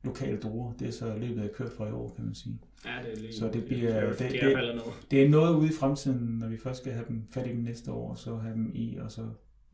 lokale 0.05 0.41
druer. 0.41 0.73
Det 0.73 0.89
er 0.89 0.93
så 0.93 1.17
løbet 1.19 1.43
af 1.43 1.51
kørt 1.55 1.73
for 1.73 1.87
i 1.87 1.91
år, 1.91 2.13
kan 2.17 2.25
man 2.25 2.35
sige. 2.35 2.61
Ja, 2.85 3.03
det 3.05 3.13
er 3.13 3.17
lige, 3.21 3.35
Så 3.35 3.51
det 3.53 3.65
bliver- 3.65 4.09
det, 4.11 4.19
det- 4.19 4.33
det. 4.43 4.83
Det 5.11 5.25
er 5.25 5.29
noget 5.29 5.57
ude 5.57 5.69
i 5.69 5.73
fremtiden, 5.81 6.39
når 6.39 6.49
vi 6.49 6.59
først 6.59 6.81
skal 6.81 6.93
have 6.93 7.05
dem 7.09 7.27
fat 7.31 7.47
i 7.47 7.51
dem 7.51 7.59
næste 7.61 7.93
år, 7.93 8.11
og 8.11 8.19
så 8.19 8.37
have 8.37 8.55
dem 8.55 8.71
i, 8.75 8.97
og 8.97 9.13
så 9.13 9.29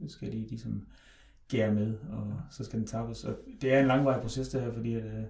skal 0.09 0.33
de 0.33 0.39
ligesom 0.39 0.87
gære 1.51 1.74
med, 1.74 1.98
og 2.12 2.40
så 2.51 2.64
skal 2.64 2.78
den 2.78 2.86
tappes. 2.86 3.24
Og 3.24 3.36
det 3.61 3.74
er 3.74 3.80
en 3.80 3.86
langvarig 3.86 4.22
proces 4.22 4.48
det 4.48 4.61
her, 4.61 4.72
fordi 4.72 4.94
at, 4.94 5.05
øh, 5.05 5.24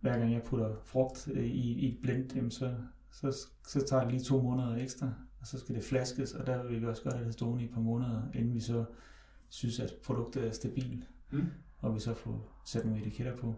hver 0.00 0.18
gang 0.18 0.32
jeg 0.32 0.42
putter 0.42 0.74
frugt 0.84 1.28
øh, 1.32 1.44
i, 1.44 1.72
i 1.72 1.92
et 1.92 1.98
blend, 2.02 2.34
jamen 2.36 2.50
så, 2.50 2.74
så, 3.12 3.36
så 3.68 3.86
tager 3.86 4.02
det 4.02 4.12
lige 4.12 4.24
to 4.24 4.42
måneder 4.42 4.76
ekstra, 4.76 5.06
og 5.40 5.46
så 5.46 5.58
skal 5.58 5.74
det 5.74 5.84
flaskes, 5.84 6.32
og 6.34 6.46
der 6.46 6.62
vil 6.66 6.80
vi 6.80 6.86
også 6.86 7.02
godt 7.02 7.14
have 7.14 7.26
det 7.26 7.32
stående 7.34 7.62
i 7.62 7.66
et 7.66 7.72
par 7.74 7.80
måneder, 7.80 8.22
inden 8.34 8.54
vi 8.54 8.60
så 8.60 8.84
synes, 9.48 9.80
at 9.80 9.94
produktet 10.04 10.46
er 10.46 10.50
stabilt, 10.52 11.04
Mm. 11.32 11.46
og 11.80 11.94
vi 11.94 12.00
så 12.00 12.14
får 12.14 12.62
sat 12.64 12.84
nogle 12.84 13.00
etiketter 13.00 13.36
på. 13.36 13.54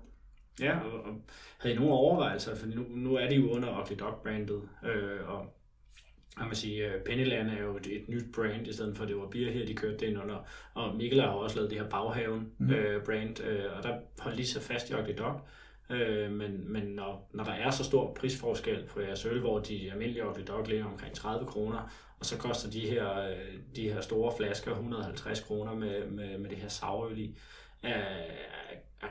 Ja, 0.61 0.79
og, 0.79 1.01
og 1.05 1.15
havde 1.59 1.75
I 1.75 1.79
nogle 1.79 1.93
overvejelser, 1.95 2.55
for 2.55 2.67
nu, 2.67 2.83
nu 2.89 3.15
er 3.15 3.29
de 3.29 3.35
jo 3.35 3.51
under 3.51 3.81
Ugly 3.83 3.97
Dog 4.01 4.15
brandet, 4.23 4.63
øh, 4.85 5.29
og 5.29 5.47
kan 6.37 6.47
man 6.47 6.57
sige, 6.57 6.87
øh, 6.87 7.05
Pennyland 7.05 7.51
er 7.51 7.63
jo 7.63 7.77
et, 7.77 7.87
et 7.87 8.09
nyt 8.09 8.25
brand, 8.35 8.67
i 8.67 8.73
stedet 8.73 8.97
for 8.97 9.03
at 9.03 9.09
det 9.09 9.17
var 9.17 9.27
Beer 9.27 9.53
her, 9.53 9.67
de 9.67 9.75
kørte 9.75 9.97
det 9.97 10.07
ind 10.07 10.23
under, 10.23 10.47
og 10.75 10.97
Mikkel 10.97 11.21
har 11.21 11.33
jo 11.33 11.39
også 11.39 11.57
lavet 11.57 11.71
det 11.71 11.81
her 11.81 11.89
Baghaven 11.89 12.53
mm. 12.59 12.71
øh, 12.71 13.05
brand, 13.05 13.45
øh, 13.45 13.65
og 13.77 13.83
der 13.83 13.99
holdt 14.19 14.39
de 14.39 14.47
sig 14.47 14.63
fast 14.63 14.91
i 14.91 14.95
Ugly 14.95 15.15
Dog, 15.19 15.41
øh, 15.91 16.33
men, 16.33 16.73
men 16.73 16.83
når, 16.83 17.31
når 17.35 17.45
der 17.45 17.53
er 17.53 17.71
så 17.71 17.85
stor 17.85 18.15
prisforskel 18.15 18.85
på 18.85 19.01
jeres 19.01 19.27
øl, 19.27 19.41
hvor 19.41 19.59
de 19.59 19.93
almindelige 19.93 20.29
Ugly 20.29 20.43
Dog 20.49 20.67
ligger 20.67 20.85
omkring 20.85 21.15
30 21.15 21.47
kroner, 21.47 21.93
og 22.19 22.27
så 22.27 22.39
koster 22.39 22.71
de 22.71 22.81
her, 22.81 23.29
øh, 23.29 23.37
de 23.77 23.93
her 23.93 24.01
store 24.01 24.33
flasker 24.37 24.71
150 24.71 25.41
kroner 25.41 25.75
med, 25.75 26.11
med, 26.11 26.39
med 26.39 26.51
det 26.51 26.59
her 26.59 26.69
sourøl 26.69 27.19
i, 27.19 27.39
øh, 27.85 27.91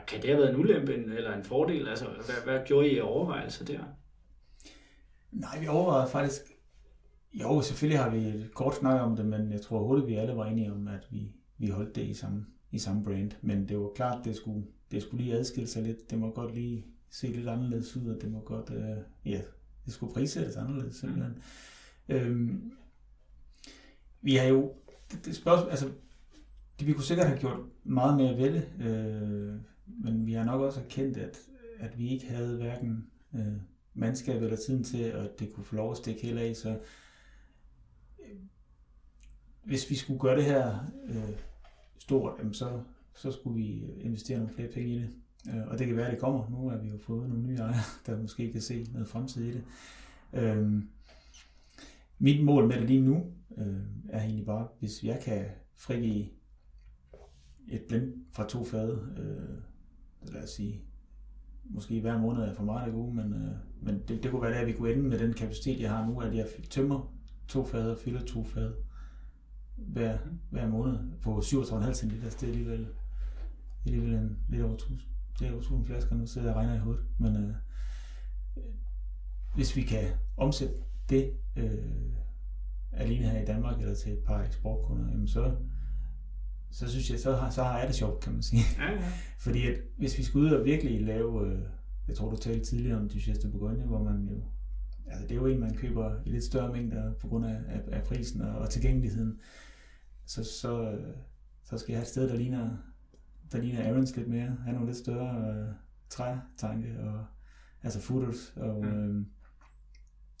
kan 0.06 0.22
det 0.22 0.30
have 0.30 0.38
været 0.38 0.50
en 0.50 0.60
ulempe 0.60 0.94
eller 0.94 1.36
en 1.36 1.44
fordel? 1.44 1.88
Altså, 1.88 2.04
hvad, 2.04 2.44
hvad 2.44 2.66
gjorde 2.66 2.88
I 2.88 3.00
overvejelser 3.00 3.64
der? 3.64 3.80
Nej, 5.30 5.60
vi 5.60 5.66
overvejede 5.66 6.10
faktisk... 6.10 6.42
Jo, 7.34 7.62
selvfølgelig 7.62 7.98
har 7.98 8.10
vi 8.10 8.18
et 8.18 8.50
kort 8.54 8.76
snak 8.76 9.00
om 9.00 9.16
det, 9.16 9.26
men 9.26 9.52
jeg 9.52 9.60
tror 9.60 9.82
hurtigt, 9.82 10.08
vi 10.08 10.14
alle 10.14 10.36
var 10.36 10.46
enige 10.46 10.72
om, 10.72 10.88
at 10.88 11.06
vi, 11.10 11.32
vi 11.58 11.68
holdt 11.68 11.96
det 11.96 12.02
i 12.02 12.14
samme, 12.14 12.46
i 12.70 12.78
samme 12.78 13.04
brand. 13.04 13.30
Men 13.42 13.68
det 13.68 13.78
var 13.78 13.90
klart, 13.94 14.24
det 14.24 14.36
skulle, 14.36 14.66
det 14.90 15.02
skulle 15.02 15.24
lige 15.24 15.36
adskille 15.36 15.68
sig 15.68 15.82
lidt. 15.82 16.10
Det 16.10 16.18
må 16.18 16.30
godt 16.30 16.54
lige 16.54 16.86
se 17.10 17.26
lidt 17.26 17.48
anderledes 17.48 17.96
ud, 17.96 18.08
og 18.14 18.22
det 18.22 18.30
må 18.30 18.40
godt... 18.40 18.70
Øh, 18.70 19.32
ja, 19.32 19.40
det 19.84 19.92
skulle 19.92 20.14
prissættes 20.14 20.56
anderledes 20.56 20.96
simpelthen. 20.96 21.34
Mm. 22.08 22.14
Øhm, 22.14 22.72
vi 24.22 24.36
har 24.36 24.46
jo... 24.46 24.72
Det, 25.10 25.24
det 25.24 25.36
spørgsmål, 25.36 25.70
altså, 25.70 25.90
det, 26.78 26.86
vi 26.86 26.92
kunne 26.92 27.04
sikkert 27.04 27.26
have 27.26 27.40
gjort 27.40 27.60
meget 27.84 28.16
mere 28.16 28.36
ved 28.36 28.52
det, 28.52 28.68
øh, 28.86 29.54
men 29.86 30.26
vi 30.26 30.32
har 30.32 30.44
nok 30.44 30.60
også 30.60 30.80
erkendt, 30.80 31.16
at, 31.16 31.38
at 31.78 31.98
vi 31.98 32.08
ikke 32.08 32.26
havde 32.26 32.56
hverken 32.56 33.06
øh, 33.34 33.52
mandskab 33.94 34.42
eller 34.42 34.56
tiden 34.56 34.84
til, 34.84 35.02
at 35.02 35.40
det 35.40 35.52
kunne 35.52 35.64
få 35.64 35.76
lov 35.76 35.90
at 35.90 35.96
stikke 35.96 36.22
helt 36.22 36.38
af. 36.38 36.56
Så 36.56 36.78
hvis 39.64 39.90
vi 39.90 39.94
skulle 39.94 40.20
gøre 40.20 40.36
det 40.36 40.44
her 40.44 40.78
øh, 41.08 41.36
stort, 41.98 42.34
jamen 42.38 42.54
så, 42.54 42.80
så 43.14 43.32
skulle 43.32 43.56
vi 43.56 43.80
øh, 43.80 44.04
investere 44.04 44.38
nogle 44.38 44.54
flere 44.54 44.68
penge 44.68 44.94
i 44.94 44.98
det. 44.98 45.10
Øh, 45.48 45.66
og 45.68 45.78
det 45.78 45.86
kan 45.86 45.96
være, 45.96 46.06
at 46.06 46.12
det 46.12 46.20
kommer. 46.20 46.50
Nu 46.50 46.68
har 46.68 46.78
vi 46.78 46.88
jo 46.88 46.98
fået 46.98 47.28
nogle 47.28 47.44
nye 47.44 47.56
ejere, 47.56 47.74
der 48.06 48.22
måske 48.22 48.52
kan 48.52 48.60
se 48.60 48.86
noget 48.92 49.08
fremtid 49.08 49.44
i 49.44 49.52
det. 49.52 49.64
Øh, 50.32 50.82
mit 52.18 52.44
mål 52.44 52.68
med 52.68 52.76
det 52.76 52.86
lige 52.88 53.00
nu 53.00 53.24
øh, 53.58 53.80
er 54.08 54.20
egentlig 54.20 54.46
bare, 54.46 54.68
hvis 54.78 55.04
jeg 55.04 55.20
kan 55.24 55.44
frigive 55.76 56.26
et 57.68 57.82
blend 57.88 58.12
fra 58.32 58.48
to 58.48 58.64
fade, 58.64 59.14
øh, 59.18 60.32
lad 60.34 60.42
os 60.42 60.50
sige, 60.50 60.82
måske 61.64 62.00
hver 62.00 62.18
måned 62.18 62.42
er 62.42 62.54
for 62.54 62.64
meget 62.64 62.86
af 62.86 62.92
gode, 62.92 63.14
men, 63.14 63.32
øh, 63.32 63.52
men 63.82 64.02
det, 64.08 64.22
det 64.22 64.30
kunne 64.30 64.42
være 64.42 64.58
der, 64.60 64.64
vi 64.64 64.72
kunne 64.72 64.92
ende 64.92 65.02
med 65.02 65.18
den 65.18 65.32
kapacitet, 65.32 65.80
jeg 65.80 65.90
har 65.90 66.06
nu, 66.06 66.20
at 66.20 66.34
jeg 66.34 66.46
tømmer 66.70 67.14
to 67.48 67.64
fade 67.64 67.92
og 67.92 67.98
fylder 67.98 68.24
to 68.24 68.44
fade 68.44 68.74
hver, 69.86 70.18
hver 70.50 70.68
måned 70.68 70.98
på 71.22 71.38
37,5 71.38 71.94
cm. 71.94 72.10
Det 72.10 72.42
er 72.42 72.46
alligevel, 72.46 72.86
alligevel 73.86 74.14
en, 74.14 74.38
lidt 74.48 74.62
over 74.62 74.74
1000, 74.74 74.98
det 75.38 75.46
er 75.46 75.50
over 75.50 75.60
1000 75.60 75.86
flasker, 75.86 76.16
nu 76.16 76.26
sidder 76.26 76.48
jeg 76.48 76.56
regner 76.56 76.74
i 76.74 76.78
hovedet, 76.78 77.04
men 77.18 77.36
øh, 77.36 77.54
hvis 79.54 79.76
vi 79.76 79.82
kan 79.82 80.08
omsætte 80.36 80.74
det 81.08 81.32
øh, 81.56 81.78
alene 82.92 83.26
her 83.26 83.42
i 83.42 83.44
Danmark 83.44 83.80
eller 83.80 83.94
til 83.94 84.12
et 84.12 84.18
par 84.18 84.42
eksportkunder, 84.42 85.10
jamen 85.10 85.28
så, 85.28 85.54
så 86.70 86.90
synes 86.90 87.10
jeg, 87.10 87.20
så 87.20 87.36
har, 87.36 87.50
så 87.50 87.62
har 87.62 87.78
jeg 87.78 87.88
det 87.88 87.96
sjovt, 87.96 88.20
kan 88.20 88.32
man 88.32 88.42
sige. 88.42 88.62
Ja, 88.78 88.92
ja. 88.92 89.12
Fordi 89.44 89.66
at 89.66 89.76
hvis 89.98 90.18
vi 90.18 90.22
skal 90.22 90.38
ud 90.38 90.50
og 90.50 90.64
virkelig 90.64 91.02
lave, 91.02 91.46
øh, 91.46 91.62
jeg 92.08 92.16
tror 92.16 92.30
du 92.30 92.36
talte 92.36 92.64
tidligere 92.64 92.98
om 93.00 93.08
Duchesse 93.08 93.42
de 93.42 93.52
Bourgogne, 93.52 93.84
hvor 93.84 94.02
man 94.02 94.28
jo, 94.30 94.42
altså 95.06 95.22
det 95.22 95.30
er 95.30 95.40
jo 95.40 95.46
en, 95.46 95.60
man 95.60 95.74
køber 95.74 96.14
i 96.26 96.30
lidt 96.30 96.44
større 96.44 96.72
mængder 96.72 97.12
på 97.14 97.28
grund 97.28 97.46
af, 97.46 97.60
af, 97.68 97.80
af 97.92 98.02
prisen 98.02 98.40
og, 98.40 98.58
og 98.58 98.70
tilgængeligheden. 98.70 99.38
Så, 100.32 100.44
så, 100.44 100.90
øh, 100.90 101.16
så 101.64 101.78
skal 101.78 101.92
jeg 101.92 101.98
have 101.98 102.02
et 102.02 102.08
sted, 102.08 102.28
der 102.28 102.36
ligner, 102.36 102.76
der 103.52 103.58
ligner 103.58 103.82
Aaron's 103.82 104.16
lidt 104.16 104.28
mere, 104.28 104.56
have 104.64 104.72
nogle 104.72 104.86
lidt 104.86 104.98
større 104.98 105.54
øh, 105.54 105.74
trætanke, 106.08 107.00
og, 107.00 107.26
altså 107.82 108.00
footers, 108.00 108.52
og, 108.56 108.84
øh, 108.84 109.26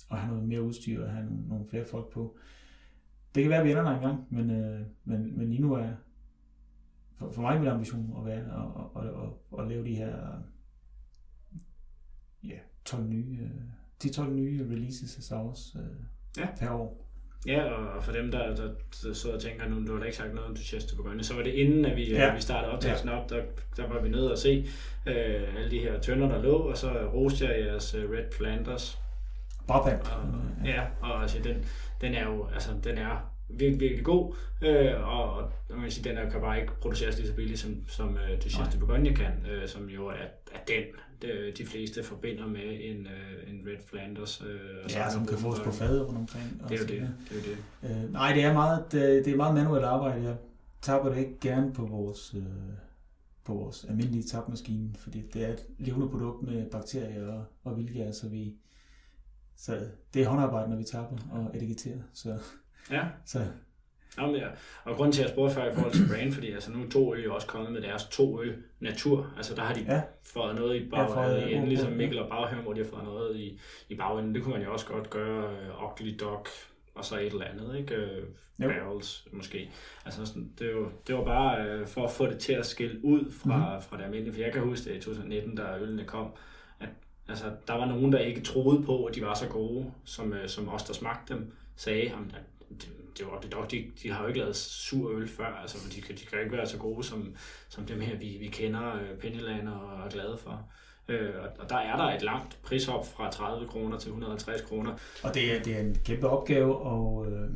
og 0.08 0.18
have 0.18 0.32
noget 0.32 0.48
mere 0.48 0.62
udstyr 0.62 1.04
og 1.04 1.10
have 1.12 1.24
nogle, 1.24 1.48
nogle 1.48 1.68
flere 1.68 1.86
folk 1.86 2.12
på. 2.12 2.36
Det 3.34 3.42
kan 3.42 3.50
være, 3.50 3.58
at 3.58 3.64
vi 3.66 3.70
ender 3.70 3.82
der 3.82 3.90
engang, 3.90 4.26
men, 4.30 4.50
øh, 4.50 4.86
men, 5.04 5.38
men 5.38 5.48
lige 5.48 5.62
nu 5.62 5.72
er, 5.72 5.92
for, 7.16 7.30
for 7.30 7.42
mig 7.42 7.58
min 7.58 7.68
ambition 7.68 8.14
at 8.18 8.24
være 8.24 8.40
at, 8.40 9.02
at, 9.02 9.08
at, 9.08 9.60
at 9.62 9.68
lave 9.68 9.84
de 9.84 9.94
her 9.94 10.42
ja, 12.44 12.58
12 12.84 13.08
nye, 13.08 13.38
øh, 13.42 13.62
10-12 14.04 14.30
nye 14.30 14.66
releases 14.70 15.16
af 15.16 15.22
Sours 15.22 15.76
øh, 15.76 16.04
Ja. 16.38 16.48
per 16.58 16.70
år. 16.70 17.01
Ja, 17.46 17.62
og 17.64 18.04
for 18.04 18.12
dem, 18.12 18.30
der, 18.30 18.54
der, 18.54 18.68
der 19.02 19.12
sidder 19.14 19.36
og 19.36 19.42
tænker, 19.42 19.68
nu 19.68 19.86
du 19.86 19.92
har 19.92 19.98
da 19.98 20.04
ikke 20.04 20.16
sagt 20.16 20.34
noget 20.34 20.48
om 20.48 20.56
Duchesse 20.56 20.88
de 20.90 20.96
Bourgogne, 20.96 21.24
så 21.24 21.34
var 21.34 21.42
det 21.42 21.50
inden, 21.54 21.84
at 21.84 21.96
vi, 21.96 22.10
Ja. 22.12 22.24
ja. 22.26 22.34
vi 22.34 22.40
startede 22.40 22.72
optagelsen 22.72 23.08
op, 23.08 23.30
der, 23.30 23.42
der 23.76 23.88
var 23.88 24.00
vi 24.00 24.08
nede 24.08 24.32
og 24.32 24.38
se 24.38 24.68
øh, 25.06 25.56
alle 25.56 25.70
de 25.70 25.78
her 25.78 26.00
tønder, 26.00 26.28
der 26.28 26.42
lå, 26.42 26.56
og 26.56 26.76
så 26.78 26.90
roste 27.14 27.44
jeg 27.46 27.66
jeres 27.66 27.94
øh, 27.94 28.10
Red 28.10 28.24
Flanders. 28.36 28.98
Og, 30.00 30.28
Øh, 30.62 30.68
ja, 30.68 30.82
og 31.00 31.22
altså, 31.22 31.38
den, 31.44 31.64
den 32.00 32.14
er 32.14 32.24
jo 32.24 32.48
altså, 32.54 32.70
den 32.84 32.98
er 32.98 33.31
virkelig, 33.58 33.80
virkelig 33.80 34.04
god, 34.04 34.34
øh, 34.62 35.08
og, 35.08 35.34
og 35.34 35.50
man 35.70 35.80
kan 35.80 35.90
sige, 35.90 36.08
den 36.08 36.18
er, 36.18 36.30
kan 36.30 36.40
bare 36.40 36.60
ikke 36.60 36.72
produceres 36.80 37.16
lige 37.18 37.28
så 37.28 37.34
billigt, 37.34 37.60
som, 37.60 37.76
som 37.88 38.16
øh, 38.16 38.44
Duchesse 38.44 38.72
de 38.72 38.78
Bourgogne 38.78 39.14
kan, 39.14 39.32
øh, 39.50 39.68
som 39.68 39.88
jo 39.88 40.06
er, 40.06 40.26
er 40.52 40.58
den, 40.68 40.84
de, 41.22 41.52
de 41.58 41.66
fleste 41.66 42.02
forbinder 42.02 42.46
med 42.46 42.78
en, 42.80 43.06
øh, 43.06 43.50
en 43.50 43.66
Red 43.66 43.82
Flanders. 43.86 44.42
Øh, 44.46 44.84
og 44.84 44.90
Ja, 44.90 45.10
som 45.10 45.26
kan 45.26 45.38
fås 45.38 45.60
på 45.60 45.70
fad 45.70 46.00
rundt 46.00 46.18
omkring. 46.18 46.62
Det 46.68 46.74
er 46.74 46.78
jo 46.78 46.86
det, 46.86 47.14
det 47.28 47.36
er 47.36 47.50
jo 47.50 47.56
det. 47.90 48.04
Øh, 48.04 48.12
nej, 48.12 48.34
det 48.34 48.44
er 48.44 48.52
meget, 48.52 48.84
det, 48.92 49.24
det 49.24 49.32
er 49.32 49.36
meget 49.36 49.54
manuelt 49.54 49.84
arbejde. 49.84 50.22
Jeg 50.22 50.36
tapper 50.82 51.10
det 51.10 51.18
ikke 51.18 51.40
gerne 51.40 51.72
på 51.72 51.86
vores, 51.86 52.34
øh, 52.36 52.42
på 53.44 53.54
vores 53.54 53.84
almindelige 53.84 54.22
tapmaskine, 54.22 54.90
fordi 54.98 55.22
det 55.32 55.44
er 55.44 55.52
et 55.52 55.66
levende 55.78 56.08
produkt 56.08 56.42
med 56.42 56.70
bakterier 56.70 57.32
og, 57.32 57.44
og 57.64 57.76
vildgær, 57.76 58.12
så 58.12 58.28
vi 58.28 58.54
så 59.56 59.78
det 60.14 60.22
er 60.22 60.28
håndarbejde, 60.28 60.70
når 60.70 60.76
vi 60.76 60.84
tapper 60.84 61.16
og 61.32 61.56
etiketterer. 61.56 61.98
Så, 62.12 62.38
Ja, 62.90 63.04
så 63.26 63.38
Jamen, 64.18 64.34
ja. 64.36 64.46
Og 64.84 64.96
grunden 64.96 65.12
til, 65.12 65.22
at 65.22 65.26
jeg 65.28 65.32
spurgte 65.34 65.54
før 65.54 65.70
i 65.70 65.74
forhold 65.74 65.92
til 65.92 66.08
brand, 66.08 66.32
fordi 66.32 66.50
altså, 66.52 66.72
nu 66.72 66.84
er 66.84 66.88
to 66.90 67.14
øl 67.14 67.24
jo 67.24 67.34
også 67.34 67.46
kommet 67.46 67.72
med 67.72 67.82
deres 67.82 68.04
to 68.08 68.42
øl 68.42 68.56
natur. 68.80 69.32
Altså 69.36 69.54
der 69.54 69.62
har 69.62 69.74
de 69.74 69.80
Ja. 69.80 70.02
fået 70.32 70.54
noget 70.54 70.76
i 70.76 70.88
Ja, 70.92 71.02
fået, 71.06 71.14
bag, 71.14 71.40
ja, 71.40 71.48
enden, 71.54 71.68
ligesom. 71.68 71.92
Mikkel 71.92 72.18
og 72.18 72.28
Baghaven, 72.28 72.62
hvor 72.64 72.72
de 72.72 72.82
har 72.82 72.90
fået 72.90 73.04
noget 73.04 73.36
i, 73.36 73.60
i 73.88 73.94
bagenden. 73.94 74.34
Det 74.34 74.42
kunne 74.42 74.54
man 74.54 74.62
jo 74.64 74.72
også 74.72 74.86
godt 74.86 75.10
gøre, 75.10 75.54
Ugly 75.84 76.16
Dog, 76.20 76.46
og 76.94 77.04
så 77.04 77.18
et 77.18 77.26
eller 77.26 77.44
andet, 77.44 77.76
ikke? 77.78 77.96
Uh, 77.96 78.24
Jo. 78.64 78.68
barrels, 78.68 79.26
måske. 79.32 79.70
Altså 80.04 80.26
sådan, 80.26 80.52
det, 80.58 80.72
jo, 80.72 80.88
det 81.06 81.14
var 81.14 81.24
bare 81.24 81.80
uh, 81.80 81.86
for 81.86 82.04
at 82.04 82.10
få 82.10 82.26
det 82.26 82.38
til 82.38 82.52
at 82.52 82.66
skille 82.66 83.04
ud 83.04 83.30
fra, 83.30 83.56
Mhm. 83.56 83.64
mm-hmm. 83.66 83.82
fra 83.82 83.96
det 83.96 84.04
almindelige. 84.04 84.34
For 84.34 84.40
jeg 84.40 84.52
kan 84.52 84.62
huske 84.62 84.90
det 84.90 84.96
i 84.96 85.00
2019, 85.00 85.54
da 85.56 85.62
ølene 85.80 86.04
kom, 86.04 86.28
at 86.80 86.88
altså, 87.28 87.44
der 87.66 87.72
var 87.74 87.86
nogen, 87.86 88.12
der 88.12 88.18
ikke 88.18 88.40
troede 88.40 88.82
på, 88.82 89.04
at 89.04 89.14
de 89.14 89.22
var 89.22 89.34
så 89.34 89.48
gode, 89.48 89.92
som, 90.04 90.30
uh, 90.30 90.36
som 90.46 90.68
os, 90.68 90.82
der 90.82 90.92
smagte 90.94 91.34
dem, 91.34 91.52
sagde, 91.76 92.02
at 92.02 92.42
det, 92.80 92.88
det 93.18 93.26
var 93.26 93.40
det 93.40 93.52
dog, 93.52 93.70
de, 93.70 93.84
de 94.02 94.10
har 94.10 94.22
jo 94.22 94.28
ikke 94.28 94.40
lavet 94.40 94.56
sur 94.56 95.10
øl 95.10 95.28
før, 95.28 95.46
altså, 95.46 95.78
de, 95.88 96.14
de 96.14 96.26
kan 96.26 96.40
ikke 96.40 96.52
være 96.52 96.66
så 96.66 96.78
gode 96.78 97.04
som, 97.04 97.34
som 97.68 97.86
dem 97.86 98.00
her, 98.00 98.16
vi, 98.16 98.36
vi 98.40 98.46
kender, 98.46 98.94
uh, 98.94 99.18
Pennyland 99.20 99.68
og 99.68 100.06
er 100.06 100.10
glade 100.10 100.38
for. 100.38 100.68
Øh, 101.08 101.30
og 101.58 101.68
der 101.68 101.76
er 101.76 101.96
der 101.96 102.04
et 102.04 102.22
langt 102.22 102.58
prishop 102.62 103.06
fra 103.06 103.30
30 103.30 103.68
kroner 103.68 103.98
til 103.98 104.08
150 104.08 104.60
kroner. 104.60 104.94
Og 105.22 105.34
det 105.34 105.56
er, 105.56 105.62
det 105.62 105.76
er 105.76 105.80
en 105.80 105.96
kæmpe 106.04 106.28
opgave 106.28 106.72
at, 106.92 107.32
øh, 107.32 107.50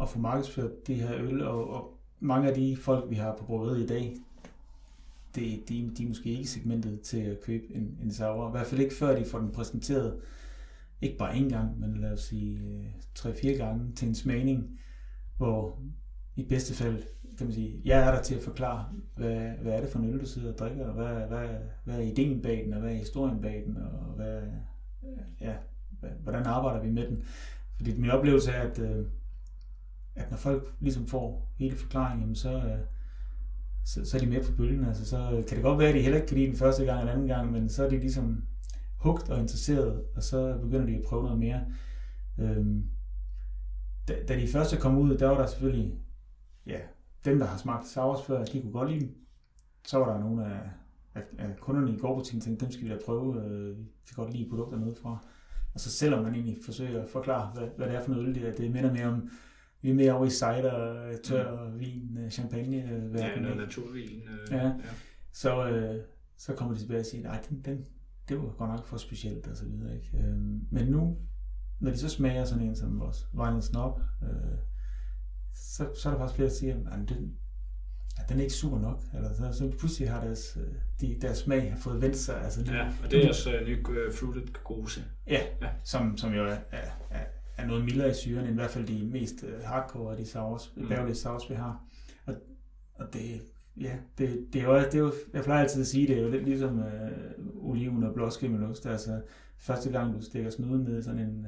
at 0.00 0.08
få 0.08 0.18
markedsført 0.18 0.86
de 0.86 0.94
her 0.94 1.14
øl, 1.14 1.42
og, 1.42 1.70
og 1.70 1.98
mange 2.20 2.48
af 2.48 2.54
de 2.54 2.76
folk, 2.76 3.10
vi 3.10 3.14
har 3.14 3.36
på 3.36 3.44
brødet 3.44 3.82
i 3.82 3.86
dag, 3.86 4.16
det, 5.34 5.68
de, 5.68 5.90
de 5.98 6.04
er 6.04 6.08
måske 6.08 6.30
ikke 6.30 6.48
segmentet 6.48 7.00
til 7.00 7.18
at 7.18 7.40
købe 7.40 7.64
en, 7.74 7.98
en 8.02 8.12
sauer. 8.12 8.48
I 8.48 8.50
hvert 8.50 8.66
fald 8.66 8.80
ikke 8.80 8.94
før 8.94 9.18
de 9.18 9.24
får 9.24 9.38
den 9.38 9.52
præsenteret, 9.52 10.20
ikke 11.00 11.18
bare 11.18 11.34
én 11.34 11.48
gang, 11.48 11.80
men 11.80 12.00
lad 12.00 12.12
os 12.12 12.20
sige 12.20 12.58
øh, 12.58 12.86
tre-fire 13.14 13.56
gange 13.56 13.92
til 13.92 14.08
en 14.08 14.14
smagning, 14.14 14.78
hvor 15.36 15.78
i 16.36 16.44
bedste 16.48 16.74
fald 16.74 17.02
kan 17.38 17.46
man 17.46 17.54
sige, 17.54 17.80
jeg 17.84 18.00
er 18.00 18.14
der 18.14 18.22
til 18.22 18.34
at 18.34 18.42
forklare, 18.42 18.88
hvad, 19.16 19.50
hvad 19.62 19.72
er 19.72 19.80
det 19.80 19.90
for 19.90 19.98
en 19.98 20.04
øl, 20.04 20.20
du 20.20 20.26
sidder 20.26 20.52
og 20.52 20.58
drikker, 20.58 20.86
og 20.86 20.94
hvad, 20.94 21.26
hvad, 21.26 21.48
hvad 21.84 21.96
er 21.96 22.02
ideen 22.02 22.42
bag 22.42 22.64
den, 22.64 22.72
og 22.72 22.80
hvad 22.80 22.90
er 22.90 22.96
historien 22.96 23.40
bag 23.40 23.62
den, 23.66 23.76
og 23.76 24.14
hvad, 24.16 24.42
ja, 25.40 25.54
hvordan 26.22 26.46
arbejder 26.46 26.82
vi 26.82 26.90
med 26.90 27.08
den. 27.08 27.22
Fordi 27.76 28.00
min 28.00 28.10
oplevelse 28.10 28.50
er, 28.50 28.70
at, 28.70 28.78
øh, 28.78 29.06
at 30.14 30.30
når 30.30 30.36
folk 30.36 30.74
ligesom 30.80 31.06
får 31.06 31.52
hele 31.58 31.76
forklaringen, 31.76 32.34
så, 32.34 32.56
øh, 32.56 32.78
så, 33.84 34.04
så 34.04 34.16
er 34.16 34.20
de 34.20 34.26
med 34.26 34.44
på 34.44 34.52
bølgen. 34.56 34.84
Altså, 34.84 35.04
så 35.04 35.44
kan 35.48 35.56
det 35.56 35.64
godt 35.64 35.78
være, 35.78 35.88
at 35.88 35.94
de 35.94 36.00
heller 36.00 36.16
ikke 36.16 36.28
kan 36.28 36.36
lide 36.36 36.48
den 36.48 36.56
første 36.56 36.84
gang 36.84 37.00
eller 37.00 37.12
anden 37.12 37.28
gang, 37.28 37.52
men 37.52 37.68
så 37.68 37.84
er 37.84 37.88
de 37.88 37.98
ligesom 37.98 38.44
hugt 38.98 39.30
og 39.30 39.40
interesseret, 39.40 40.04
og 40.16 40.22
så 40.22 40.58
begynder 40.62 40.86
de 40.86 40.96
at 40.96 41.04
prøve 41.08 41.22
noget 41.22 41.38
mere. 41.38 41.64
Øhm, 42.38 42.84
da, 44.08 44.14
da 44.28 44.40
de 44.40 44.48
første 44.48 44.76
kom 44.76 44.98
ud, 44.98 45.18
der 45.18 45.28
var 45.28 45.38
der 45.38 45.46
selvfølgelig 45.46 45.94
ja, 46.66 46.80
dem, 47.24 47.38
der 47.38 47.46
har 47.46 47.58
smagt 47.58 47.86
sours 47.86 48.26
før, 48.26 48.44
de 48.44 48.60
kunne 48.60 48.72
godt 48.72 48.90
lide 48.90 49.00
dem. 49.00 49.14
Så 49.86 49.98
var 49.98 50.12
der 50.12 50.20
nogle 50.20 50.46
af, 50.46 50.60
af, 51.14 51.22
af 51.38 51.56
kunderne 51.60 51.92
i 51.92 51.98
gårdbutikken, 51.98 52.40
tænkte, 52.40 52.64
dem 52.64 52.72
skal 52.72 52.84
vi 52.84 52.90
da 52.90 52.98
prøve. 53.06 53.44
Øh, 53.44 53.78
vi 53.78 53.84
kan 54.14 54.24
godt 54.24 54.32
lide 54.32 54.50
produkter 54.50 54.78
noget 54.78 54.98
fra. 55.02 55.18
Og 55.74 55.80
så 55.80 55.90
selvom 55.90 56.22
man 56.22 56.34
egentlig 56.34 56.58
forsøger 56.64 57.02
at 57.02 57.08
forklare, 57.08 57.50
hvad, 57.54 57.68
hvad 57.76 57.86
det 57.86 57.96
er 57.96 58.02
for 58.02 58.10
noget 58.10 58.28
øl, 58.28 58.34
det, 58.34 58.48
er, 58.48 58.52
det 58.52 58.70
minder 58.70 58.92
mere 58.92 59.06
om, 59.06 59.30
vi 59.82 59.90
er 59.90 59.94
mere 59.94 60.12
over 60.12 60.24
i 60.24 60.30
cider, 60.30 61.16
tør 61.24 61.70
mm. 61.70 61.80
vin, 61.80 62.18
øh, 62.24 62.30
champagne. 62.30 62.76
Øh, 62.76 63.14
ja, 63.14 63.40
noget 63.40 63.56
naturvin. 63.56 64.22
Øh, 64.22 64.52
ja. 64.52 64.66
ja. 64.66 64.72
Så, 65.32 65.68
øh, 65.68 66.04
så 66.36 66.54
kommer 66.54 66.74
de 66.74 66.80
tilbage 66.80 67.00
og 67.00 67.06
siger, 67.06 67.22
nej, 67.22 67.40
den, 67.48 67.60
den, 67.64 67.86
det 68.28 68.38
var 68.38 68.48
godt 68.58 68.70
nok 68.70 68.86
for 68.86 68.96
specielt 68.96 69.46
og 69.46 69.56
så 69.56 69.64
videre. 69.64 69.94
Ikke? 69.96 70.18
Øh, 70.18 70.36
men 70.70 70.86
nu, 70.86 71.16
når 71.80 71.90
de 71.90 71.98
så 71.98 72.08
smager 72.08 72.44
sådan 72.44 72.64
en 72.64 72.76
som 72.76 73.00
vores 73.00 73.26
Violent 73.32 73.64
Snob, 73.64 74.00
øh, 74.22 74.58
så, 75.54 75.88
så 76.02 76.08
er 76.08 76.12
der 76.12 76.20
faktisk 76.20 76.36
flere, 76.36 76.48
der 76.48 76.54
siger, 76.54 76.90
at 76.90 77.08
den, 77.08 77.36
at 78.18 78.28
den 78.28 78.38
er 78.38 78.42
ikke 78.42 78.54
sur 78.54 78.78
nok. 78.78 79.02
Eller 79.14 79.32
så, 79.34 79.52
så 79.52 79.72
pludselig 79.78 80.10
har 80.10 80.24
deres, 80.24 80.58
øh, 80.60 80.74
de, 81.00 81.18
deres 81.20 81.38
smag 81.38 81.72
har 81.72 81.78
fået 81.78 82.02
vendt 82.02 82.16
sig. 82.16 82.42
Altså, 82.42 82.72
ja, 82.72 82.92
og 83.04 83.10
det 83.10 83.24
er 83.24 83.28
også 83.28 83.60
uh, 83.60 83.66
ny 83.66 83.86
uh, 83.86 84.14
fruited 84.14 84.62
gose. 84.64 85.04
Ja, 85.26 85.40
ja. 85.62 85.68
Som, 85.84 86.16
som 86.16 86.32
jo 86.32 86.44
er, 86.44 86.56
er, 86.70 86.90
er, 87.10 87.24
er 87.56 87.66
noget 87.66 87.84
mildere 87.84 88.10
i 88.10 88.14
syren, 88.14 88.44
end 88.44 88.52
i 88.52 88.54
hvert 88.54 88.70
fald 88.70 88.86
de 88.86 89.06
mest 89.06 89.34
uh, 89.42 89.64
hardcore 89.64 90.12
af 90.12 90.18
de 90.18 90.26
sours, 90.26 90.72
mm. 90.76 90.88
bærlige 90.88 91.14
sours, 91.14 91.50
vi 91.50 91.54
har. 91.54 91.84
Og, 92.26 92.34
og 92.94 93.12
det, 93.12 93.40
ja, 93.80 93.96
det, 94.18 94.46
det, 94.52 94.62
er 94.62 94.66
jo, 94.66 94.76
det 94.76 94.94
er 94.94 94.98
jo, 94.98 95.12
jeg 95.32 95.44
plejer 95.44 95.62
altid 95.62 95.80
at 95.80 95.86
sige, 95.86 96.06
det 96.06 96.18
er 96.18 96.22
jo 96.22 96.30
lidt 96.30 96.44
ligesom 96.44 96.78
uh, 96.78 97.70
oliven 97.70 98.02
og 98.02 98.14
blåskimmelost. 98.14 98.86
Altså, 98.86 99.20
første 99.58 99.90
gang 99.90 100.14
du 100.14 100.22
stikker 100.22 100.50
snuden 100.50 100.82
ned 100.82 100.98
i 100.98 101.02
sådan 101.02 101.20
en, 101.20 101.46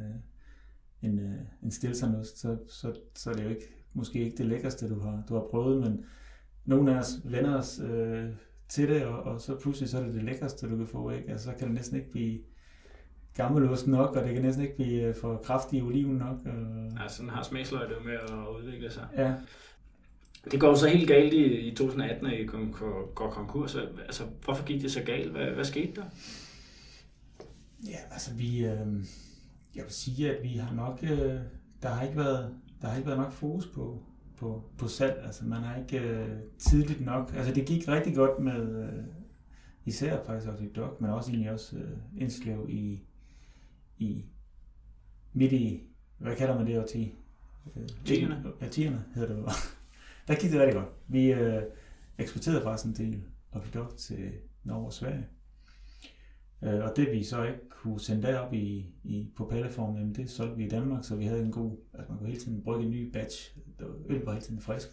uh, 1.03 1.09
en, 1.11 1.19
uh, 1.19 1.35
en 1.63 1.71
stilsernost, 1.71 2.39
så, 2.39 2.57
så, 2.69 2.95
så 3.15 3.31
er 3.31 3.35
det 3.35 3.45
jo 3.45 3.49
ikke 3.49 3.81
måske 3.93 4.25
ikke 4.25 4.37
det 4.37 4.47
lækkerste, 4.47 4.89
du 4.89 5.01
har, 5.01 5.23
du 5.29 5.35
har 5.35 5.47
prøvet, 5.51 5.81
men 5.81 6.05
nogle 6.65 6.95
af 6.95 6.99
os 6.99 7.21
vender 7.25 7.59
os 7.59 7.81
øh, 7.85 8.25
til 8.69 8.89
det, 8.89 9.05
og, 9.05 9.23
og 9.23 9.41
så 9.41 9.61
pludselig 9.61 9.89
så 9.89 9.99
er 9.99 10.03
det 10.03 10.15
det 10.15 10.23
lækkerste, 10.23 10.71
du 10.71 10.77
kan 10.77 10.87
få. 10.87 11.11
Ikke? 11.11 11.31
Altså, 11.31 11.45
så 11.45 11.53
kan 11.59 11.67
det 11.67 11.75
næsten 11.75 11.97
ikke 11.97 12.11
blive 12.11 12.41
gammelost 13.37 13.87
nok, 13.87 14.17
og 14.17 14.25
det 14.25 14.35
kan 14.35 14.43
næsten 14.43 14.65
ikke 14.65 14.77
blive 14.77 15.03
øh, 15.03 15.15
for 15.15 15.37
kraftig 15.37 15.83
oliven 15.83 16.17
nok. 16.17 16.39
Og... 16.47 16.91
Ja, 17.03 17.09
sådan 17.09 17.31
har 17.31 17.43
smagsløg 17.43 17.89
med 18.05 18.13
at 18.13 18.59
udvikle 18.59 18.91
sig. 18.91 19.07
Ja. 19.17 19.35
Det 20.45 20.61
går 20.61 20.75
så 20.75 20.89
helt 20.89 21.09
galt 21.09 21.33
i, 21.35 21.69
i 21.69 21.75
2018, 21.75 22.27
at 22.27 22.41
I 22.41 22.45
går 23.15 23.31
konkurs. 23.31 23.77
Altså, 24.07 24.25
hvorfor 24.45 24.65
gik 24.65 24.83
det 24.83 24.93
så 24.93 25.03
galt? 25.03 25.31
Hvad, 25.31 25.47
hvad 25.47 25.65
skete 25.65 25.93
der? 25.97 26.05
Ja, 27.87 27.99
altså 28.11 28.35
vi... 28.35 28.65
Øh, 28.65 28.87
jeg 29.75 29.85
vil 29.85 29.93
sige, 29.93 30.37
at 30.37 30.43
vi 30.43 30.49
har 30.49 30.75
nok... 30.75 30.99
Øh, 31.03 31.39
der 31.83 31.89
har 31.89 32.03
ikke 32.03 32.17
været 32.17 32.55
der 32.83 32.89
har 32.89 32.97
ikke 32.97 33.07
været 33.07 33.21
nok 33.21 33.33
fokus 33.33 33.67
på, 33.67 34.03
på, 34.37 34.65
på 34.79 34.89
salg. 34.89 35.23
Altså 35.25 35.45
man 35.45 35.63
har 35.63 35.77
ikke 35.77 35.99
øh, 35.99 36.39
tidligt 36.59 37.01
nok, 37.01 37.33
altså 37.37 37.55
det 37.55 37.67
gik 37.67 37.89
rigtig 37.89 38.15
godt 38.15 38.39
med, 38.39 38.85
øh, 38.85 39.05
især 39.85 40.25
faktisk 40.25 40.51
også 40.51 40.65
i 40.65 40.69
Dog, 40.69 40.97
men 41.01 41.11
også 41.11 41.31
egentlig 41.31 41.53
også 41.53 41.77
øh, 41.77 41.99
Indslev 42.17 42.67
i, 42.69 43.03
i 43.99 44.25
midt 45.33 45.53
i, 45.53 45.83
hvad 46.19 46.37
kalder 46.37 46.59
man 46.59 46.67
det 46.67 46.87
til? 46.87 47.13
Øh, 47.77 47.89
tierne. 48.05 48.45
Ja, 48.61 48.69
tierne 48.69 49.05
hedder 49.15 49.35
det. 49.35 49.53
Der 50.31 50.37
gik 50.37 50.51
det 50.51 50.61
rigtig 50.61 50.75
godt. 50.75 50.89
Vi 51.09 51.33
øh, 51.33 51.63
eksporterede 52.19 52.63
faktisk 52.63 52.87
en 52.87 53.07
del 53.07 53.25
Dog 53.75 53.97
til 53.97 54.33
Norge 54.65 54.87
og 54.87 54.93
Sverige. 54.93 55.27
Øh, 56.63 56.85
og 56.85 56.93
det 56.97 57.13
vi 57.13 57.25
så 57.25 57.45
ikke 57.45 57.69
kunne 57.71 58.01
sende 58.01 58.23
derop 58.23 58.53
i, 58.53 58.95
i, 59.05 59.33
på 59.37 59.47
palleform, 59.47 59.97
jamen 59.97 60.15
det 60.15 60.31
solgte 60.31 60.57
vi 60.57 60.67
i 60.67 60.69
Danmark, 60.69 61.05
så 61.05 61.17
vi 61.17 61.25
havde 61.25 61.43
en 61.43 61.53
god, 61.53 61.77
altså 61.95 62.13
man 62.13 62.19
kunne 62.19 62.29
hele 62.29 62.41
tiden 62.41 62.63
brygge 62.63 62.85
en 62.85 62.91
ny 62.91 63.13
batch, 63.13 63.59
øl 64.07 64.25
var 64.25 64.33
hele 64.33 64.45
tiden 64.45 64.61
frisk. 64.61 64.89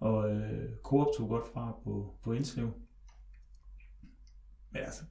Og 0.00 0.30
øh, 0.30 0.76
Coop 0.82 1.06
tog 1.16 1.28
godt 1.28 1.48
fra 1.52 1.78
på, 1.84 2.14
på 2.22 2.32
Indslev. 2.32 2.72
Men 4.70 4.82
altså, 4.82 5.02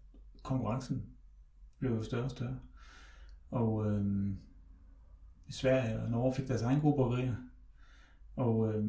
konkurrencen 0.44 1.06
blev 1.80 1.92
jo 1.92 2.04
større 2.04 2.24
og 2.24 2.32
større. 2.32 2.60
Og 3.52 3.92
øh, 3.92 4.32
Sverige 5.50 6.02
og 6.02 6.10
Norge 6.10 6.34
fik 6.34 6.48
deres 6.48 6.62
egen 6.62 6.82
gode 6.82 6.96
bryggerier. 6.96 7.36
Og 8.36 8.74
øh, 8.74 8.86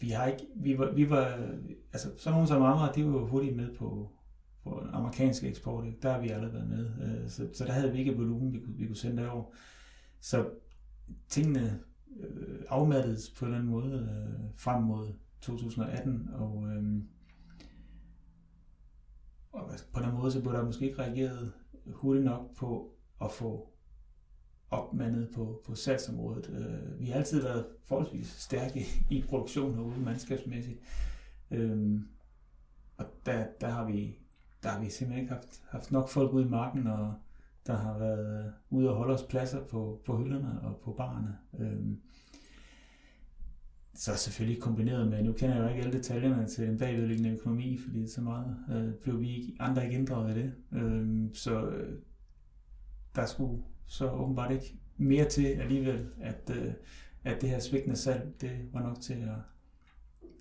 vi 0.00 0.10
har 0.10 0.26
ikke, 0.26 0.46
vi 0.56 0.78
var, 0.78 0.90
vi 0.90 1.10
var 1.10 1.38
altså 1.92 2.10
sådan 2.16 2.32
nogen 2.32 2.48
som 2.48 2.62
Amager, 2.62 2.92
de 2.92 3.04
var 3.04 3.10
jo 3.10 3.26
hurtigt 3.26 3.56
med 3.56 3.74
på, 3.74 4.10
på 4.64 4.80
den 4.84 4.94
amerikanske 4.94 5.48
eksport, 5.48 5.86
ikke? 5.86 5.98
der 6.02 6.12
har 6.12 6.20
vi 6.20 6.28
aldrig 6.28 6.52
været 6.52 6.68
med. 6.68 6.90
Øh, 7.02 7.30
så, 7.30 7.48
så 7.52 7.64
der 7.64 7.72
havde 7.72 7.92
vi 7.92 7.98
ikke 7.98 8.16
volumen, 8.16 8.52
vi 8.52 8.60
kunne, 8.60 8.76
vi 8.76 8.86
kunne 8.86 8.96
sende 8.96 9.22
derover. 9.22 9.44
Så 10.20 10.50
tingene 11.28 11.80
øh, 12.20 12.60
afmattedes 12.68 13.30
på 13.30 13.44
en 13.44 13.48
eller 13.48 13.58
anden 13.58 13.70
måde 13.70 13.94
øh, 13.94 14.50
frem 14.56 14.82
mod 14.82 15.12
2018, 15.40 16.28
og, 16.34 16.66
øh, 16.66 17.02
og 19.52 19.70
på 19.92 20.00
den 20.00 20.14
måde 20.14 20.32
så 20.32 20.40
blev 20.40 20.52
der 20.52 20.64
måske 20.64 20.88
ikke 20.88 21.02
reageret 21.02 21.52
hurtigt 21.86 22.24
nok 22.24 22.56
på 22.56 22.94
at 23.20 23.30
få 23.30 23.71
opmandet 24.72 25.30
på, 25.34 25.62
på 25.66 25.74
salgsområdet. 25.74 26.50
Øh, 26.50 27.00
vi 27.00 27.06
har 27.06 27.14
altid 27.14 27.42
været 27.42 27.66
forholdsvis 27.84 28.26
stærke 28.26 28.86
i 29.10 29.24
produktion 29.28 29.74
herude 29.74 30.00
mandskabsmæssigt. 30.00 30.78
Øh, 31.50 32.00
og 32.96 33.06
der, 33.26 33.46
der 33.60 33.68
har 33.68 33.86
vi 33.86 34.18
der 34.62 34.68
har 34.68 34.80
vi 34.80 34.90
simpelthen 34.90 35.24
ikke 35.24 35.34
haft, 35.34 35.62
haft 35.70 35.92
nok 35.92 36.08
folk 36.08 36.32
ude 36.32 36.46
i 36.46 36.48
marken, 36.48 36.86
og 36.86 37.14
der 37.66 37.76
har 37.76 37.98
været 37.98 38.44
øh, 38.44 38.52
ude 38.70 38.90
og 38.90 38.96
holde 38.96 39.14
os 39.14 39.22
pladser 39.22 39.66
på, 39.66 40.00
på 40.06 40.16
hylderne 40.16 40.60
og 40.62 40.80
på 40.84 40.92
barerne. 40.92 41.38
Øh, 41.58 41.96
så 43.94 44.16
selvfølgelig 44.16 44.62
kombineret 44.62 45.08
med, 45.08 45.22
nu 45.22 45.32
kender 45.32 45.56
jeg 45.56 45.64
jo 45.64 45.68
ikke 45.68 45.82
alle 45.82 45.98
detaljerne 45.98 46.48
til 46.48 46.66
den 46.66 46.78
bagvedliggende 46.78 47.30
økonomi, 47.30 47.78
fordi 47.78 48.08
så 48.08 48.20
meget 48.20 48.56
øh, 48.70 48.94
blev 48.94 49.20
vi 49.20 49.36
ikke, 49.36 49.56
andre 49.60 49.84
ikke 49.84 49.98
inddraget 49.98 50.36
i 50.36 50.40
det. 50.40 50.52
Øh, 50.72 51.34
så 51.34 51.66
øh, 51.66 51.98
der 53.14 53.26
skulle 53.26 53.62
så 53.86 54.10
åbenbart 54.10 54.52
ikke 54.52 54.74
mere 54.96 55.28
til 55.28 55.46
alligevel, 55.46 56.08
at, 56.20 56.50
øh, 56.56 56.72
at 57.24 57.40
det 57.40 57.48
her 57.48 57.60
svigtende 57.60 57.96
salg, 57.96 58.40
det 58.40 58.68
var 58.72 58.82
nok 58.82 59.00
til 59.00 59.14
at, 59.14 59.36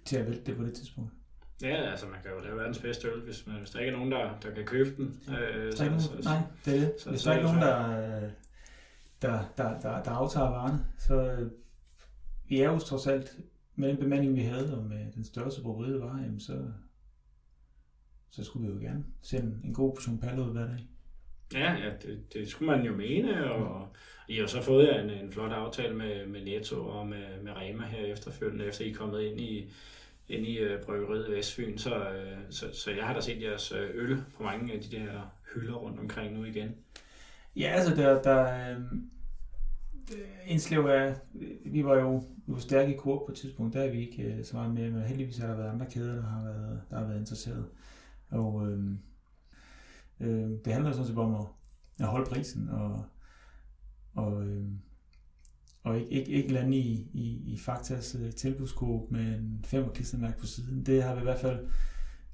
til 0.05 0.17
at 0.17 0.25
vælte 0.25 0.43
det 0.45 0.57
på 0.57 0.63
det 0.63 0.73
tidspunkt. 0.73 1.13
Ja, 1.61 1.91
altså 1.91 2.05
man 2.05 2.21
kan 2.23 2.31
jo 2.31 2.39
lave 2.39 2.57
verdens 2.57 2.79
bedste 2.79 3.07
øl, 3.07 3.21
hvis, 3.21 3.47
man, 3.47 3.57
hvis 3.57 3.69
der 3.69 3.79
ikke 3.79 3.91
er 3.91 3.95
nogen, 3.95 4.11
der, 4.11 4.39
der 4.39 4.53
kan 4.53 4.65
købe 4.65 4.95
den. 4.97 5.21
Øh, 5.37 5.73
så, 5.73 5.77
så, 5.99 6.21
nej, 6.23 6.41
det 6.65 6.75
er 6.75 6.79
det. 6.79 6.93
Så, 6.97 7.09
hvis 7.09 7.23
der 7.23 7.31
er 7.31 7.35
ikke 7.35 7.47
nogen, 7.47 7.61
der, 7.61 8.29
der, 9.21 9.43
der, 9.57 9.79
der, 9.79 10.03
der 10.03 10.11
aftager 10.11 10.49
varerne, 10.49 10.85
så 10.97 11.49
vi 12.47 12.61
er 12.61 12.71
jo 12.71 12.79
trods 12.79 13.07
alt 13.07 13.37
med 13.75 13.89
den 13.89 13.97
bemanding, 13.97 14.35
vi 14.35 14.41
havde, 14.41 14.77
og 14.77 14.83
med 14.83 15.11
den 15.11 15.23
største 15.23 15.61
bryggeriet 15.61 16.01
var, 16.01 16.19
jamen 16.19 16.39
så, 16.39 16.71
så 18.29 18.43
skulle 18.43 18.67
vi 18.67 18.73
jo 18.73 18.79
gerne 18.79 19.05
sende 19.21 19.59
en 19.63 19.73
god 19.73 19.95
portion 19.95 20.19
palle 20.19 20.41
ud 20.41 20.51
hver 20.51 20.67
dag. 20.67 20.87
Ja, 21.53 21.71
ja 21.73 21.89
det, 22.01 22.33
det 22.33 22.47
skulle 22.47 22.77
man 22.77 22.85
jo 22.85 22.95
mene, 22.95 23.51
og 23.53 23.87
I 24.27 24.37
har 24.37 24.47
så 24.47 24.61
fået 24.61 24.99
en, 24.99 25.09
en 25.09 25.31
flot 25.31 25.51
aftale 25.51 25.95
med, 25.95 26.25
med 26.25 26.43
Netto 26.43 26.85
og 26.85 27.07
med, 27.07 27.41
med 27.43 27.51
Rema 27.51 27.83
her 27.83 28.05
efterfølgende, 28.05 28.65
efter 28.65 28.85
I 28.85 28.89
er 28.89 28.95
kommet 28.95 29.21
ind 29.21 29.41
i, 29.41 29.73
ind 30.29 30.45
i 30.45 30.57
øh, 30.57 30.83
bryggeriet 30.83 31.31
Vestfyn, 31.31 31.77
så, 31.77 31.95
øh, 31.95 32.37
så, 32.49 32.65
så 32.73 32.91
jeg 32.91 33.05
har 33.05 33.13
da 33.13 33.21
set 33.21 33.41
jeres 33.41 33.71
øh, 33.71 33.89
øl 33.93 34.17
på 34.37 34.43
mange 34.43 34.73
af 34.73 34.79
de 34.81 34.97
der 34.97 35.33
hylder 35.53 35.73
rundt 35.73 35.99
omkring 35.99 36.37
nu 36.37 36.43
igen. 36.43 36.75
Ja, 37.55 37.67
altså 37.67 37.95
der, 37.95 38.21
der, 38.21 38.71
øhm, 38.71 39.09
øh, 40.13 40.51
Indslev 40.51 40.85
er, 40.85 41.13
vi 41.65 41.85
var 41.85 41.99
jo 41.99 42.23
vi 42.47 42.53
var 42.53 42.59
stærke 42.59 42.93
i 42.93 42.97
kur 42.97 43.25
på 43.25 43.31
et 43.31 43.37
tidspunkt, 43.37 43.73
der 43.73 43.81
er 43.81 43.91
vi 43.91 43.99
ikke 43.99 44.23
øh, 44.23 44.45
så 44.45 44.55
meget 44.55 44.73
med, 44.73 44.91
men 44.91 45.01
heldigvis 45.01 45.37
har 45.37 45.47
der 45.47 45.55
været 45.55 45.69
andre 45.69 45.85
kæder, 45.85 46.15
der 46.15 46.21
har 46.21 46.43
været, 46.43 46.81
der 46.89 46.97
har 46.97 47.05
været 47.05 47.19
interesseret. 47.19 47.65
Og 48.29 48.67
øh, 48.67 48.79
øh, 50.21 50.49
det 50.65 50.73
handler 50.73 50.91
sådan 50.91 51.07
set 51.07 51.17
om 51.17 51.35
at, 51.35 51.45
at 51.99 52.07
holde 52.07 52.29
prisen 52.29 52.69
og, 52.69 53.05
og, 54.13 54.47
øh, 54.47 54.67
og 55.83 55.99
ikke, 55.99 56.11
ikke, 56.11 56.31
ikke 56.31 56.53
lande 56.53 56.77
i, 56.77 57.07
i, 57.13 57.53
i 57.53 57.57
Faktas 57.57 58.15
uh, 58.15 58.29
tilbudskode 58.29 59.13
med 59.13 59.21
en 59.21 59.59
5 59.65 59.89
klistermærke 59.93 60.39
på 60.39 60.45
siden. 60.45 60.85
Det 60.85 61.03
har 61.03 61.15
vi 61.15 61.19
i 61.19 61.23
hvert 61.23 61.39
fald 61.39 61.67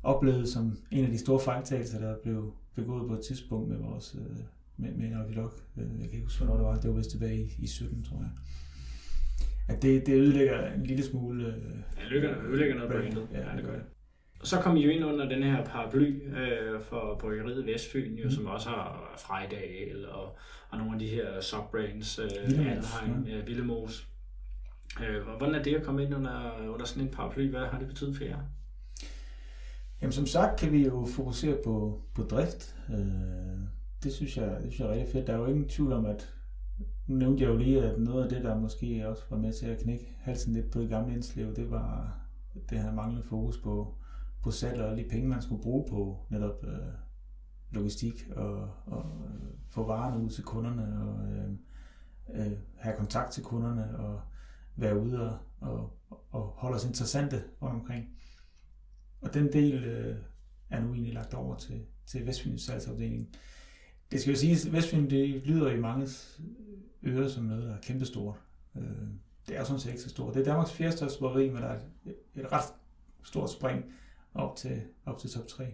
oplevet 0.03 0.49
som 0.49 0.77
en 0.91 1.05
af 1.05 1.11
de 1.11 1.17
store 1.17 1.39
fejltagelser, 1.39 1.99
der 1.99 2.15
blev 2.23 2.53
begået 2.75 3.07
på 3.07 3.13
et 3.13 3.25
tidspunkt 3.25 3.69
med 3.69 3.77
vores 3.77 4.15
øh, 4.19 4.37
med, 4.77 4.93
med 4.93 5.07
en 5.07 5.13
audiolog. 5.13 5.51
Øh, 5.77 5.83
jeg 5.83 6.09
kan 6.09 6.13
ikke 6.13 6.23
huske, 6.23 6.45
hvornår 6.45 6.57
det 6.57 6.65
var. 6.65 6.79
Det 6.79 6.89
var 6.89 6.95
vist 6.95 7.11
tilbage 7.11 7.37
i, 7.37 7.55
i 7.59 7.67
17, 7.67 8.03
tror 8.03 8.17
jeg. 8.17 8.29
At 9.67 9.81
det, 9.81 10.05
det 10.05 10.13
ødelægger 10.13 10.73
en 10.73 10.83
lille 10.83 11.03
smule... 11.03 11.47
Øh, 11.47 11.53
ja, 11.97 12.15
ødelægger, 12.45 12.75
noget 12.75 12.91
på 12.91 12.97
endet. 12.97 13.27
Ja, 13.31 13.57
det 13.57 13.65
gør 13.65 13.73
det. 13.73 13.83
Så 14.43 14.61
kom 14.61 14.77
I 14.77 14.85
jo 14.85 14.89
ind 14.89 15.05
under 15.05 15.29
den 15.29 15.43
her 15.43 15.65
paraply 15.65 16.37
øh, 16.37 16.81
for 16.81 17.17
bryggeriet 17.19 17.65
Vestfyn, 17.65 18.15
jo, 18.15 18.23
mm. 18.23 18.31
som 18.31 18.45
også 18.45 18.69
har 18.69 19.13
Frejdal 19.17 20.09
og, 20.09 20.37
og 20.69 20.77
nogle 20.77 20.93
af 20.93 20.99
de 20.99 21.07
her 21.07 21.41
subbrands, 21.41 22.19
øh, 22.19 22.25
Alheim, 22.45 23.23
ja. 23.27 23.43
Villemos. 23.45 24.07
Øh, 25.03 25.37
hvordan 25.37 25.55
er 25.55 25.63
det 25.63 25.75
at 25.75 25.83
komme 25.83 26.03
ind 26.03 26.15
under, 26.15 26.67
under 26.73 26.85
sådan 26.85 27.03
en 27.03 27.13
paraply? 27.13 27.49
Hvad 27.49 27.65
har 27.65 27.79
det 27.79 27.87
betydet 27.87 28.17
for 28.17 28.23
jer? 28.23 28.37
Jamen 30.01 30.11
som 30.11 30.25
sagt 30.25 30.59
kan 30.59 30.71
vi 30.71 30.85
jo 30.85 31.07
fokusere 31.15 31.57
på, 31.63 32.01
på 32.13 32.23
drift. 32.23 32.75
Øh, 32.89 32.97
det, 34.03 34.13
synes 34.13 34.37
jeg, 34.37 34.49
det 34.49 34.59
synes 34.61 34.79
jeg 34.79 34.87
er 34.87 34.91
rigtig 34.91 35.11
fedt. 35.11 35.27
Der 35.27 35.33
er 35.33 35.37
jo 35.37 35.45
ingen 35.45 35.69
tvivl 35.69 35.93
om, 35.93 36.05
at 36.05 36.33
nu 37.07 37.15
nævnte 37.15 37.43
jeg 37.43 37.49
jo 37.49 37.57
lige, 37.57 37.83
at 37.83 37.99
noget 37.99 38.23
af 38.23 38.29
det, 38.29 38.43
der 38.43 38.59
måske 38.59 39.07
også 39.07 39.23
var 39.29 39.37
med 39.37 39.53
til 39.53 39.65
at 39.65 39.79
knække 39.79 40.15
halsen 40.19 40.53
lidt 40.53 40.71
på 40.71 40.81
det 40.81 40.89
gamle 40.89 41.13
indslev, 41.13 41.55
det 41.55 41.71
var 41.71 42.17
det 42.69 42.79
her 42.79 42.93
manglende 42.93 43.27
fokus 43.27 43.57
på, 43.57 43.95
på 44.47 44.51
salg 44.51 44.81
og 44.81 44.89
alle 44.89 45.03
de 45.03 45.09
penge, 45.09 45.27
man 45.27 45.41
skulle 45.41 45.61
bruge 45.61 45.85
på 45.89 46.25
netop 46.29 46.63
øh, 46.63 46.93
logistik 47.71 48.29
og, 48.35 48.69
og 48.85 49.27
øh, 49.29 49.53
få 49.69 49.87
varerne 49.87 50.23
ud 50.23 50.29
til 50.29 50.43
kunderne 50.43 51.01
og 51.01 51.31
øh, 51.31 51.51
øh, 52.33 52.57
have 52.75 52.95
kontakt 52.97 53.31
til 53.31 53.43
kunderne 53.43 53.97
og 53.97 54.21
være 54.75 54.99
ude 54.99 55.29
og, 55.29 55.39
og, 55.61 55.97
og 56.31 56.41
holde 56.41 56.75
os 56.75 56.85
interessante 56.85 57.43
rundt 57.61 57.75
omkring. 57.75 58.09
Og 59.21 59.33
den 59.33 59.53
del 59.53 59.83
øh, 59.83 60.17
er 60.69 60.81
nu 60.81 60.93
egentlig 60.93 61.13
lagt 61.13 61.33
over 61.33 61.55
til, 61.55 61.85
til 62.05 62.27
Vestfyns 62.27 62.61
salgsafdeling. 62.61 63.29
Det 64.11 64.21
skal 64.21 64.31
jo 64.31 64.39
siges, 64.39 64.65
at 64.65 64.73
Vestfyn 64.73 65.09
det 65.09 65.41
lyder 65.45 65.71
i 65.71 65.79
mange 65.79 66.07
ører 67.03 67.27
som 67.27 67.43
noget, 67.43 67.63
der 67.63 67.73
er 67.73 67.81
kæmpestort. 67.81 68.35
Øh, 68.77 69.07
det 69.47 69.57
er 69.57 69.63
sådan 69.63 69.79
set 69.79 69.89
ikke 69.89 70.01
så 70.01 70.09
stort. 70.09 70.33
Det 70.33 70.39
er 70.39 70.45
Danmarks 70.45 70.71
fjerde 70.71 70.97
største 70.97 71.23
men 71.23 71.55
der 71.55 71.67
er 71.67 71.79
et, 72.05 72.15
et 72.35 72.51
ret 72.51 72.73
stort 73.23 73.51
spring 73.51 73.85
op 74.37 74.55
til, 74.55 74.81
op 75.05 75.17
til 75.17 75.29
top 75.29 75.47
3. 75.47 75.73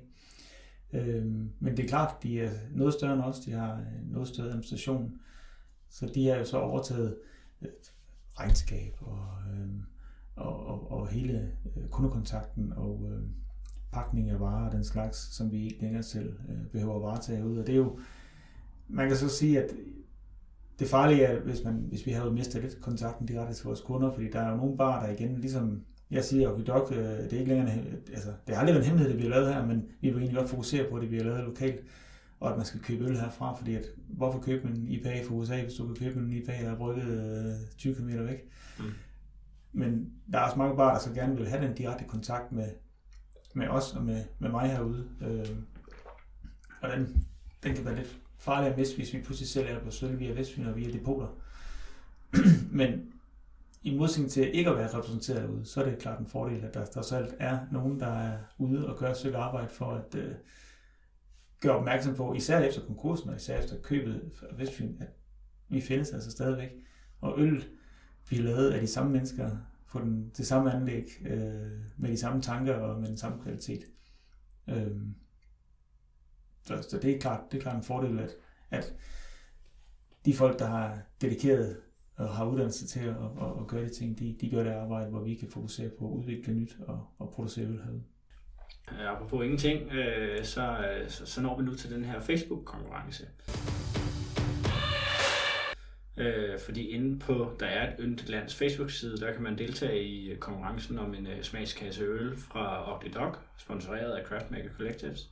Øhm, 0.93 1.51
men 1.59 1.77
det 1.77 1.85
er 1.85 1.89
klart, 1.89 2.23
de 2.23 2.41
er 2.41 2.51
noget 2.71 2.93
større 2.93 3.13
end 3.13 3.21
os. 3.21 3.39
De 3.39 3.51
har 3.51 3.73
øh, 3.73 4.11
noget 4.11 4.27
større 4.27 4.47
administration. 4.47 5.13
Så 5.89 6.11
de 6.15 6.27
har 6.27 6.35
jo 6.35 6.45
så 6.45 6.57
overtaget 6.57 7.17
øh, 7.61 7.69
regnskab 8.39 8.97
og, 9.01 9.27
øhm, 9.51 9.81
og, 10.35 10.65
og, 10.65 10.91
og 10.91 11.07
hele 11.07 11.51
øh, 11.77 11.87
kundekontakten 11.89 12.73
og 12.73 13.09
øhm, 13.11 13.29
pakning 13.91 14.29
af 14.29 14.39
varer 14.39 14.65
og 14.65 14.71
den 14.71 14.83
slags, 14.83 15.35
som 15.35 15.51
vi 15.51 15.63
ikke 15.63 15.81
længere 15.81 16.03
selv 16.03 16.39
behøver 16.71 16.95
at 16.95 17.01
varetage 17.01 17.45
ud. 17.45 17.57
Og 17.57 17.67
det 17.67 17.73
er 17.73 17.77
jo, 17.77 17.99
man 18.87 19.07
kan 19.07 19.17
så 19.17 19.29
sige, 19.29 19.63
at 19.63 19.69
det 20.79 20.87
farlige 20.87 21.23
er, 21.23 21.39
hvis, 21.39 21.63
man, 21.63 21.73
hvis 21.73 22.05
vi 22.05 22.11
havde 22.11 22.31
mistet 22.31 22.61
lidt 22.61 22.81
kontakten 22.81 23.27
direkte 23.27 23.53
til 23.53 23.65
vores 23.65 23.81
kunder, 23.81 24.11
fordi 24.11 24.29
der 24.29 24.39
er 24.39 24.51
jo 24.51 24.57
nogle 24.57 24.77
bar, 24.77 25.05
der 25.05 25.13
igen, 25.13 25.37
ligesom 25.37 25.83
jeg 26.13 26.23
siger, 26.23 26.49
og 26.49 26.67
dog, 26.67 26.93
øh, 26.93 26.97
det 26.97 27.33
er 27.33 27.39
ikke 27.39 27.49
længere, 27.49 27.69
altså, 28.13 28.29
det 28.47 28.55
har 28.55 28.61
aldrig 28.61 28.75
været 28.75 28.83
en 28.83 28.87
hemmelighed, 28.87 29.09
det 29.09 29.17
bliver 29.17 29.35
lavet 29.39 29.53
her, 29.53 29.65
men 29.65 29.85
vi 30.01 30.09
vil 30.09 30.17
egentlig 30.17 30.37
godt 30.37 30.49
fokusere 30.49 30.89
på, 30.89 30.95
at 30.95 31.01
det 31.01 31.09
bliver 31.09 31.23
lavet 31.23 31.43
lokalt, 31.43 31.83
og 32.39 32.51
at 32.51 32.57
man 32.57 32.65
skal 32.65 32.79
købe 32.79 33.05
øl 33.05 33.19
herfra, 33.19 33.55
fordi 33.55 33.75
at, 33.75 33.85
hvorfor 34.07 34.39
købe 34.39 34.67
en 34.67 34.87
IPA 34.87 35.23
fra 35.27 35.33
USA, 35.33 35.61
hvis 35.61 35.73
du 35.73 35.85
kan 35.85 35.95
købe 35.95 36.19
en 36.19 36.33
IPA, 36.33 36.51
der 36.51 36.71
er 36.71 36.77
brygget 36.77 37.57
20 37.77 37.93
øh, 37.93 37.99
km 37.99 38.25
væk? 38.25 38.49
Mm. 38.79 38.85
Men 39.73 40.13
der 40.31 40.39
er 40.39 40.43
også 40.43 40.57
mange 40.57 40.75
bar, 40.75 40.93
der 40.93 40.99
så 40.99 41.13
gerne 41.13 41.37
vil 41.37 41.47
have 41.47 41.67
den 41.67 41.75
direkte 41.75 42.05
kontakt 42.05 42.51
med, 42.51 42.67
med 43.53 43.67
os 43.67 43.93
og 43.93 44.03
med, 44.03 44.23
med 44.39 44.49
mig 44.49 44.69
herude. 44.69 45.07
Øh, 45.21 45.45
og 46.81 46.89
den, 46.89 47.25
den 47.63 47.75
kan 47.75 47.85
være 47.85 47.95
lidt 47.95 48.17
farligt 48.37 48.71
at 48.71 48.77
miste, 48.77 48.95
hvis 48.95 49.13
vi 49.13 49.21
pludselig 49.21 49.49
sælger 49.49 49.79
på 49.79 49.91
sølv 49.91 50.19
via 50.19 50.33
Vestfyn 50.33 50.65
og 50.65 50.75
via 50.75 50.91
depoter. 50.91 51.27
Men 52.71 53.12
i 53.83 53.97
modsætning 53.97 54.31
til 54.31 54.55
ikke 54.55 54.69
at 54.69 54.77
være 54.77 54.97
repræsenteret 54.97 55.49
ude, 55.49 55.65
så 55.65 55.81
er 55.81 55.89
det 55.89 55.99
klart 55.99 56.19
en 56.19 56.27
fordel, 56.27 56.63
at 56.63 56.73
der 56.73 56.85
trods 56.85 57.11
alt 57.11 57.35
er 57.39 57.59
nogen, 57.71 57.99
der 57.99 58.07
er 58.07 58.37
ude 58.57 58.87
og 58.87 58.97
gør 58.97 59.11
et 59.11 59.17
stykke 59.17 59.37
arbejde 59.37 59.69
for 59.69 59.91
at 59.91 60.15
øh, 60.15 60.35
gøre 61.59 61.77
opmærksom 61.77 62.15
på, 62.15 62.33
især 62.33 62.59
efter 62.59 62.85
konkursen 62.85 63.29
og 63.29 63.35
især 63.35 63.59
efter 63.59 63.81
købet 63.81 64.31
af 64.49 64.59
Vestfyn, 64.59 65.01
at 65.01 65.07
vi 65.69 65.81
findes 65.81 66.11
altså 66.11 66.31
stadigvæk. 66.31 66.69
Og 67.21 67.39
øl 67.39 67.65
bliver 68.25 68.43
lavet 68.43 68.71
af 68.71 68.81
de 68.81 68.87
samme 68.87 69.11
mennesker 69.11 69.57
på 69.87 69.99
den, 69.99 70.31
det 70.37 70.47
samme 70.47 70.73
anlæg, 70.73 71.05
øh, 71.25 71.71
med 71.97 72.09
de 72.09 72.17
samme 72.17 72.41
tanker 72.41 72.75
og 72.75 72.99
med 72.99 73.07
den 73.07 73.17
samme 73.17 73.43
kvalitet. 73.43 73.83
Øh, 74.69 74.97
så, 76.61 76.81
så 76.89 76.99
det, 76.99 77.15
er 77.15 77.19
klart, 77.19 77.41
det 77.51 77.57
er 77.57 77.61
klart 77.61 77.75
en 77.75 77.83
fordel, 77.83 78.19
at, 78.19 78.31
at 78.71 78.95
de 80.25 80.33
folk, 80.33 80.59
der 80.59 80.65
har 80.65 80.99
dedikeret 81.21 81.77
og 82.15 82.29
har 82.29 82.45
uddannelse 82.45 82.87
til 82.87 82.99
at, 82.99 83.15
at, 83.15 83.61
at 83.61 83.67
gøre 83.67 83.83
de 83.83 83.89
ting, 83.89 84.19
de, 84.19 84.35
de 84.41 84.49
gør 84.49 84.63
det 84.63 84.71
arbejde, 84.71 85.09
hvor 85.09 85.21
vi 85.23 85.35
kan 85.35 85.49
fokusere 85.51 85.89
på 85.89 86.05
at 86.05 86.11
udvikle 86.11 86.53
nyt 86.53 86.77
og, 86.87 87.07
og 87.19 87.29
producere 87.29 87.65
øl 87.65 87.81
herude. 87.83 88.03
Øh, 88.91 89.11
apropos 89.11 89.43
ingenting, 89.43 89.91
øh, 89.91 90.43
så, 90.45 90.61
øh, 90.61 91.09
så, 91.09 91.25
så 91.25 91.41
når 91.41 91.57
vi 91.57 91.63
nu 91.63 91.73
til 91.73 91.91
den 91.91 92.05
her 92.05 92.19
Facebook-konkurrence. 92.19 93.27
Øh, 96.17 96.59
fordi 96.59 96.87
inde 96.87 97.19
på, 97.19 97.51
der 97.59 97.65
er 97.65 97.93
et 97.93 97.95
yndigt 97.99 98.29
lands 98.29 98.55
Facebook-side, 98.55 99.17
der 99.17 99.33
kan 99.33 99.43
man 99.43 99.57
deltage 99.57 100.03
i 100.03 100.35
konkurrencen 100.35 100.99
om 100.99 101.13
en 101.13 101.27
øh, 101.27 101.43
smagskasse 101.43 102.03
øl 102.03 102.37
fra 102.37 102.95
Ugly 102.95 103.09
Dog, 103.15 103.35
sponsoreret 103.57 104.11
af 104.11 104.25
Craftmaker 104.25 104.69
Collectives. 104.77 105.29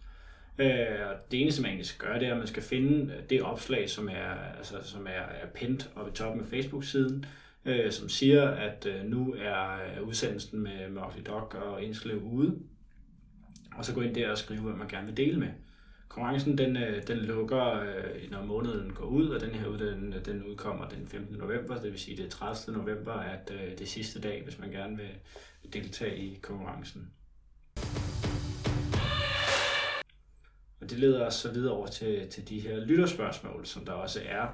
Øh, 0.58 1.08
og 1.10 1.32
det 1.32 1.42
eneste, 1.42 1.62
man 1.62 1.84
skal 1.84 2.08
gøre, 2.08 2.20
det 2.20 2.28
er, 2.28 2.32
at 2.32 2.38
man 2.38 2.48
skal 2.48 2.64
finde 2.64 3.14
øh, 3.14 3.30
det 3.30 3.42
opslag, 3.42 3.90
som 3.90 4.10
er, 4.10 4.34
altså, 4.58 4.76
som 4.84 5.08
er, 5.08 5.22
er 5.42 5.48
pint 5.56 5.90
oppe 5.96 6.12
i 6.12 6.16
toppen 6.16 6.42
af 6.42 6.48
Facebook-siden, 6.48 7.26
øh, 7.66 7.92
som 7.92 8.10
siger, 8.10 8.50
at 8.50 8.86
øh, 8.86 9.06
nu 9.06 9.36
er 9.38 9.74
øh, 9.74 10.08
udsendelsen 10.08 10.60
med 10.60 10.90
Mørklig 10.90 11.28
Dog 11.28 11.56
og 11.56 11.84
Indslev 11.84 12.24
ude. 12.24 12.60
Og 13.76 13.86
så 13.86 13.94
gå 13.94 14.02
ind 14.02 14.16
der 14.16 14.32
og 14.32 14.38
skrive, 14.38 14.62
hvad 14.62 14.74
man 14.74 14.88
gerne 14.88 15.08
vil 15.08 15.18
dele 15.18 15.40
med. 15.40 15.50
Konkurrencen 16.08 16.58
den, 16.58 16.78
øh, 16.78 17.08
den 17.08 17.18
lukker, 17.18 17.82
øh, 17.82 18.32
når 18.32 18.46
måneden 18.46 18.94
går 18.94 19.06
ud, 19.06 19.30
og 19.30 19.42
den 19.42 19.50
her 19.50 19.70
den, 19.70 20.16
den 20.26 20.44
udkommer 20.44 20.88
den 20.88 21.08
15. 21.08 21.38
november, 21.38 21.82
det 21.82 21.92
vil 21.92 22.00
sige 22.00 22.18
det 22.18 22.26
er 22.26 22.30
30. 22.30 22.78
november, 22.78 23.14
at 23.14 23.52
øh, 23.54 23.78
det 23.80 23.90
sidste 23.90 24.22
dag, 24.22 24.44
hvis 24.44 24.60
man 24.60 24.72
gerne 24.72 24.98
vil 24.98 25.10
deltage 25.74 26.18
i 26.18 26.40
konkurrencen. 26.42 27.12
Og 30.82 30.90
det 30.90 31.00
leder 31.00 31.26
os 31.26 31.34
så 31.34 31.52
videre 31.52 31.74
over 31.74 31.88
til, 31.88 32.28
til 32.30 32.50
de 32.50 32.60
her 32.60 32.80
lytterspørgsmål, 32.86 33.66
som 33.66 33.86
der 33.86 33.92
også 33.92 34.20
er. 34.26 34.48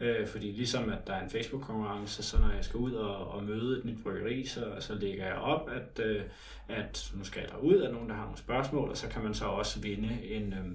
Øh, 0.00 0.26
fordi 0.26 0.52
ligesom 0.52 0.92
at 0.92 1.06
der 1.06 1.12
er 1.12 1.24
en 1.24 1.30
Facebook-konkurrence, 1.30 2.22
så 2.22 2.40
når 2.40 2.50
jeg 2.50 2.64
skal 2.64 2.76
ud 2.78 2.92
og, 2.92 3.28
og 3.28 3.44
møde 3.44 3.78
et 3.78 3.84
nyt 3.84 4.02
bryggeri, 4.02 4.46
så, 4.46 4.74
så 4.78 4.94
lægger 4.94 5.26
jeg 5.26 5.34
op, 5.34 5.70
at, 5.70 6.04
øh, 6.04 6.22
at 6.68 7.12
nu 7.14 7.24
skal 7.24 7.40
jeg 7.40 7.50
derud, 7.50 7.82
at 7.82 7.92
nogen 7.92 8.08
der 8.08 8.14
har 8.14 8.22
nogle 8.22 8.38
spørgsmål, 8.38 8.90
og 8.90 8.96
så 8.96 9.08
kan 9.08 9.22
man 9.22 9.34
så 9.34 9.44
også 9.44 9.80
vinde 9.80 10.20
en, 10.24 10.52
øh, 10.52 10.66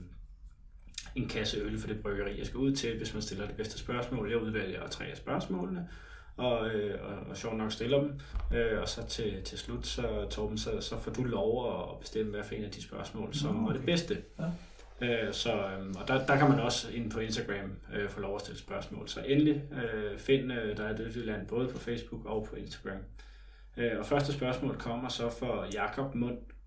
en 1.15 1.27
kasse 1.27 1.57
øl 1.57 1.79
for 1.79 1.87
det 1.87 2.01
bryggeri, 2.01 2.37
jeg 2.37 2.45
skal 2.45 2.57
ud 2.57 2.75
til, 2.75 2.97
hvis 2.97 3.13
man 3.13 3.21
stiller 3.21 3.47
det 3.47 3.55
bedste 3.55 3.79
spørgsmål. 3.79 4.29
Jeg 4.29 4.41
udvælger 4.41 4.87
tre 4.87 5.05
af 5.05 5.17
spørgsmålene, 5.17 5.87
og, 6.37 6.69
øh, 6.69 6.99
og, 7.03 7.29
og 7.29 7.37
sjovt 7.37 7.57
nok 7.57 7.71
stiller 7.71 7.99
dem. 7.99 8.19
Øh, 8.53 8.81
og 8.81 8.89
så 8.89 9.07
til, 9.07 9.43
til 9.43 9.57
slut, 9.57 9.87
så 9.87 10.27
Torben, 10.29 10.57
så, 10.57 10.81
så 10.81 10.97
får 10.97 11.11
du 11.11 11.23
lov 11.23 11.81
at 11.81 11.99
bestemme, 11.99 12.31
hvad 12.31 12.43
for 12.43 12.55
en 12.55 12.63
af 12.63 12.71
de 12.71 12.83
spørgsmål, 12.83 13.33
som 13.33 13.55
okay. 13.55 13.67
var 13.67 13.73
det 13.77 13.85
bedste. 13.85 14.21
Ja. 14.39 14.45
Øh, 15.01 15.33
så, 15.33 15.51
øhm, 15.51 15.95
og 15.95 16.07
der, 16.07 16.25
der 16.25 16.37
kan 16.37 16.49
man 16.49 16.59
også 16.59 16.91
ind 16.91 17.11
på 17.11 17.19
Instagram 17.19 17.71
øh, 17.93 18.09
få 18.09 18.19
lov 18.19 18.35
at 18.35 18.41
stille 18.41 18.59
spørgsmål. 18.59 19.07
Så 19.07 19.21
endelig 19.27 19.63
øh, 19.71 20.19
find 20.19 20.51
øh, 20.51 20.77
der 20.77 20.83
er 20.83 20.95
det 20.95 21.15
land 21.15 21.47
både 21.47 21.67
på 21.67 21.77
Facebook 21.77 22.25
og 22.25 22.47
på 22.49 22.55
Instagram. 22.55 23.01
Øh, 23.77 23.99
og 23.99 24.05
første 24.05 24.33
spørgsmål 24.33 24.75
kommer 24.77 25.09
så 25.09 25.29
fra 25.29 25.67
Jakob 25.73 26.15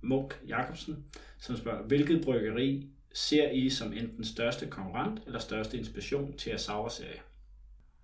Munk 0.02 0.40
Jacobsen, 0.48 1.04
som 1.38 1.56
spørger, 1.56 1.82
hvilket 1.82 2.24
bryggeri 2.24 2.88
ser 3.14 3.50
I 3.50 3.70
som 3.70 3.92
enten 3.92 4.24
største 4.24 4.66
konkurrent 4.66 5.20
eller 5.26 5.38
største 5.38 5.78
inspiration 5.78 6.36
til 6.36 6.50
at 6.50 6.60
serie 6.60 7.20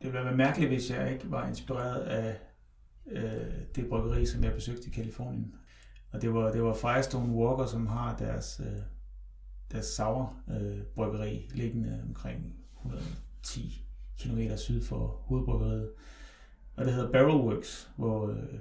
Det 0.03 0.13
ville 0.13 0.25
være 0.25 0.37
mærkeligt, 0.37 0.71
hvis 0.71 0.91
jeg 0.91 1.13
ikke 1.13 1.31
var 1.31 1.49
inspireret 1.49 2.01
af 2.01 2.39
øh, 3.11 3.53
det 3.77 3.89
bryggeri, 3.89 4.27
som 4.27 4.45
jeg 4.45 4.53
besøgte 4.53 4.89
i 4.89 4.91
Kalifornien. 4.91 5.55
Og 6.13 6.23
det 6.23 6.35
var, 6.35 6.53
det 6.53 6.63
var 6.63 6.75
Firestone 6.75 7.33
Walker, 7.33 7.67
som 7.67 7.87
har 7.87 8.17
deres 8.17 8.61
øh, 8.67 8.83
deres 9.73 9.87
Sauer 9.87 10.43
øh, 10.51 10.83
bryggeri, 10.83 11.51
liggende 11.55 12.03
omkring 12.09 12.55
110 12.77 13.85
km 14.21 14.57
syd 14.57 14.83
for 14.83 15.07
hovedbryggeriet. 15.07 15.91
og 16.77 16.85
det 16.85 16.95
hedder 16.95 17.13
Barrelworks, 17.13 17.91
hvor 17.97 18.29
øh, 18.29 18.59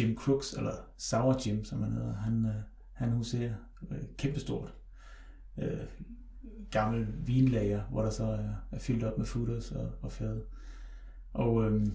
Jim 0.00 0.16
Crooks, 0.16 0.52
eller 0.52 0.74
Sour 0.96 1.40
Jim, 1.46 1.64
som 1.64 1.82
han 1.82 1.92
hedder, 1.92 2.14
han, 2.14 2.46
øh, 2.46 2.62
han 2.92 3.12
huserer 3.12 3.54
øh, 3.90 4.02
kæmpestort. 4.18 4.74
Øh, 5.58 5.80
gammel 6.70 7.06
vinlager, 7.26 7.82
hvor 7.82 8.02
der 8.02 8.10
så 8.10 8.24
er, 8.24 8.48
er 8.72 8.78
fyldt 8.78 9.04
op 9.04 9.18
med 9.18 9.26
footers 9.26 9.72
og, 9.72 9.90
og 10.02 10.12
fad. 10.12 10.40
Og 11.32 11.64
øh, 11.64 11.86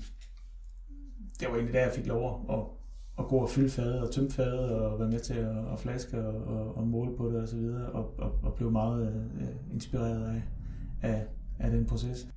det 1.39 1.47
var 1.47 1.53
egentlig 1.53 1.73
der, 1.73 1.81
jeg 1.81 1.93
fik 1.95 2.07
lov 2.07 2.45
at, 2.49 2.76
at 3.19 3.27
gå 3.27 3.37
og 3.37 3.49
fylde 3.49 3.69
fadet 3.69 4.01
og 4.01 4.11
tømme 4.11 4.31
fadet 4.31 4.69
og 4.69 4.99
være 4.99 5.09
med 5.09 5.19
til 5.19 5.33
at, 5.33 5.73
at 5.73 5.79
flaske 5.79 6.17
og, 6.27 6.55
og, 6.55 6.77
og 6.77 6.87
måle 6.87 7.17
på 7.17 7.31
det 7.31 7.41
og 7.41 7.47
så 7.47 7.55
videre, 7.55 7.89
og, 7.89 8.13
og, 8.17 8.39
og 8.43 8.53
blev 8.53 8.71
meget 8.71 9.27
øh, 9.41 9.73
inspireret 9.73 10.25
af, 10.35 10.41
af, 11.09 11.25
af 11.59 11.71
den 11.71 11.85
proces. 11.85 12.27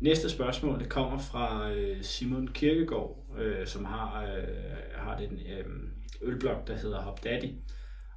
Næste 0.00 0.30
spørgsmål 0.30 0.78
det 0.78 0.88
kommer 0.88 1.18
fra 1.18 1.72
øh, 1.72 2.02
Simon 2.02 2.48
Kirkegaard, 2.48 3.26
øh, 3.38 3.66
som 3.66 3.84
har, 3.84 4.24
øh, 4.24 4.48
har 4.94 5.18
den 5.18 5.32
øh, 5.32 5.64
ølblok, 6.22 6.68
der 6.68 6.76
hedder 6.76 7.00
Hop 7.00 7.24
Daddy. 7.24 7.52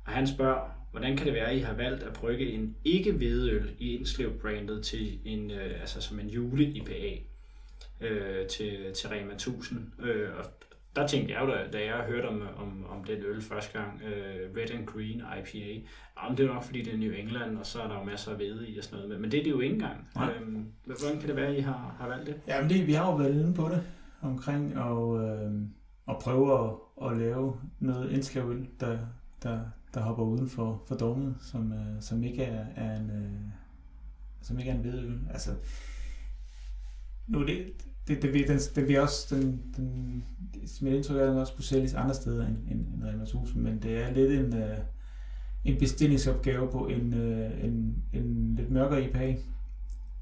Og 0.05 0.11
han 0.11 0.27
spørger, 0.27 0.81
hvordan 0.91 1.17
kan 1.17 1.25
det 1.25 1.33
være, 1.33 1.49
at 1.49 1.57
I 1.57 1.59
har 1.59 1.73
valgt 1.73 2.03
at 2.03 2.13
brygge 2.13 2.51
en 2.51 2.75
ikke 2.83 3.11
hvedeøl 3.11 3.75
i 3.79 3.95
Indslev-brandet 3.97 4.83
til 4.83 5.19
en, 5.25 5.51
øh, 5.51 5.81
altså 5.81 6.01
som 6.01 6.19
en 6.19 6.27
jule-IPA 6.27 7.17
øh, 8.01 8.47
til, 8.47 8.93
til 8.93 9.09
Rema 9.09 9.33
1000? 9.33 9.91
Øh, 10.03 10.29
og 10.37 10.45
der 10.95 11.07
tænkte 11.07 11.33
jeg 11.33 11.41
jo, 11.41 11.47
da, 11.47 11.67
da 11.73 11.85
jeg 11.85 12.03
hørte 12.07 12.25
om, 12.25 12.41
om, 12.57 12.85
om 12.89 13.03
den 13.03 13.23
øl 13.23 13.41
første 13.41 13.79
gang, 13.79 14.01
uh, 14.05 14.57
Red 14.57 14.71
and 14.71 14.85
Green 14.85 15.21
IPA, 15.39 15.87
om 16.15 16.35
det 16.35 16.45
er 16.45 16.53
nok 16.53 16.63
fordi 16.63 16.81
det 16.81 16.93
er 16.93 16.97
New 16.97 17.11
England, 17.11 17.57
og 17.57 17.65
så 17.65 17.81
er 17.81 17.87
der 17.87 17.99
jo 17.99 18.03
masser 18.03 18.31
af 18.31 18.37
hvede 18.37 18.69
i 18.69 18.77
og 18.77 18.83
sådan 18.83 19.05
noget, 19.05 19.21
men, 19.21 19.31
det 19.31 19.39
er 19.39 19.43
det 19.43 19.51
jo 19.51 19.59
ikke 19.59 19.73
engang. 19.73 20.07
Øhm, 20.17 20.65
hvordan 20.85 21.19
kan 21.19 21.27
det 21.27 21.35
være, 21.35 21.47
at 21.47 21.57
I 21.57 21.59
har, 21.59 21.95
har 21.99 22.07
valgt 22.07 22.27
det? 22.27 22.41
Jamen 22.47 22.69
det, 22.69 22.87
vi 22.87 22.93
har 22.93 23.11
jo 23.11 23.15
været 23.15 23.33
inde 23.33 23.53
på 23.53 23.69
det, 23.69 23.83
omkring 24.21 24.77
og, 24.77 25.23
øh, 25.23 25.51
og 26.05 26.19
prøve 26.21 26.59
at, 26.59 26.75
at 27.11 27.17
lave 27.17 27.55
noget 27.79 28.11
indslagsøl, 28.11 28.67
der, 28.79 28.99
der, 29.43 29.59
der 29.93 30.01
hopper 30.01 30.23
uden 30.23 30.49
for, 30.49 30.83
for 30.87 30.95
dogmet, 30.95 31.35
som, 31.41 31.73
øh, 31.73 32.01
som 32.01 32.23
ikke 32.23 32.43
er, 32.43 32.65
er 32.75 32.95
en, 32.95 33.09
øh, 33.09 33.31
som 34.41 34.59
ikke 34.59 34.71
er 34.71 34.75
en 34.75 34.81
hvedeøl. 34.81 35.19
Altså, 35.29 35.51
nu 37.27 37.45
det, 37.45 37.85
det, 38.07 38.21
det, 38.21 38.47
den, 38.47 38.59
den 38.75 38.85
bliver 38.85 39.01
også, 39.01 39.35
den, 39.35 39.61
den, 39.77 40.23
mit 40.81 40.93
indtryk 40.93 41.17
er, 41.17 41.21
at 41.21 41.29
den 41.29 41.37
også 41.37 41.53
kunne 41.53 41.65
sælges 41.65 41.93
andre 41.93 42.13
steder 42.13 42.47
end, 42.47 42.57
end, 42.71 42.93
end 42.93 43.03
Rema 43.03 43.23
1000, 43.23 43.63
men 43.63 43.81
det 43.81 44.03
er 44.03 44.13
lidt 44.13 44.31
en, 44.31 44.55
øh, 44.55 44.77
en 45.65 45.79
bestillingsopgave 45.79 46.71
på 46.71 46.87
en, 46.87 47.13
øh, 47.13 47.63
en, 47.63 48.03
en 48.13 48.55
lidt 48.55 48.71
mørkere 48.71 49.03
IPA. 49.03 49.37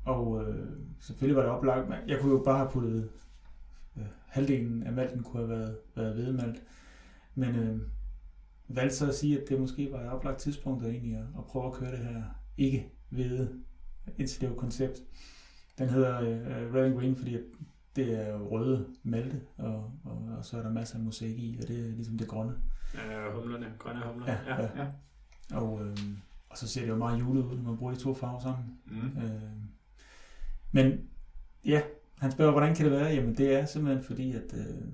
Og 0.05 0.43
øh, 0.43 0.67
selvfølgelig 0.99 1.35
var 1.35 1.41
det 1.41 1.51
oplagt, 1.51 1.89
men 1.89 1.97
jeg 2.07 2.19
kunne 2.19 2.31
jo 2.31 2.43
bare 2.45 2.57
have 2.57 2.69
puttet 2.69 3.09
øh, 3.97 4.03
halvdelen 4.27 4.83
af 4.83 4.93
malten 4.93 5.23
kunne 5.23 5.47
have 5.47 5.59
været, 5.59 5.77
været 5.95 6.13
hvedemalt. 6.13 6.63
Men 7.35 7.55
øh, 7.55 7.79
valgte 8.67 8.95
så 8.95 9.07
at 9.07 9.15
sige, 9.15 9.41
at 9.41 9.49
det 9.49 9.59
måske 9.59 9.91
var 9.91 9.99
et 9.99 10.09
oplagt 10.09 10.39
tidspunkt 10.39 10.85
at, 10.85 10.91
egentlig 10.91 11.15
at, 11.15 11.25
at 11.37 11.45
prøve 11.45 11.65
at 11.65 11.73
køre 11.73 11.91
det 11.91 11.99
her 11.99 12.23
ikke 12.57 12.91
hvede 13.09 13.49
indtil 14.17 14.49
koncept. 14.57 14.99
Den 15.77 15.89
hedder 15.89 16.21
øh, 16.21 16.73
Red 16.73 16.85
and 16.85 16.95
Green, 16.95 17.15
fordi 17.15 17.37
det 17.95 18.27
er 18.27 18.39
røde 18.39 18.87
malte, 19.03 19.41
og, 19.57 19.91
og, 20.03 20.29
og 20.37 20.45
så 20.45 20.57
er 20.57 20.61
der 20.61 20.71
masser 20.71 20.97
af 20.97 21.03
musik 21.03 21.39
i, 21.39 21.57
og 21.61 21.67
det 21.67 21.79
er 21.79 21.89
ligesom 21.89 22.17
det 22.17 22.27
grønne. 22.27 22.55
Ja, 22.95 23.31
humlerne, 23.31 23.73
grønne 23.79 24.01
humler. 24.01 24.31
Ja, 24.31 24.37
ja. 24.47 24.61
ja. 24.61 24.83
ja. 24.83 24.87
Og, 25.57 25.85
øh, 25.85 25.97
og 26.49 26.57
så 26.57 26.67
ser 26.67 26.81
det 26.81 26.89
jo 26.89 26.95
meget 26.95 27.19
julet 27.19 27.43
ud, 27.43 27.55
når 27.55 27.63
man 27.63 27.77
bruger 27.77 27.93
de 27.93 27.99
to 27.99 28.13
farver 28.13 28.39
sammen. 28.39 28.65
Mm. 28.85 29.21
Øh, 29.21 29.41
men 30.71 31.09
ja, 31.65 31.81
han 32.17 32.31
spørger, 32.31 32.51
hvordan 32.51 32.75
kan 32.75 32.85
det 32.85 32.93
være? 32.93 33.13
Jamen 33.13 33.37
det 33.37 33.53
er 33.53 33.65
simpelthen 33.65 34.03
fordi, 34.03 34.31
at 34.31 34.53
øh, 34.53 34.87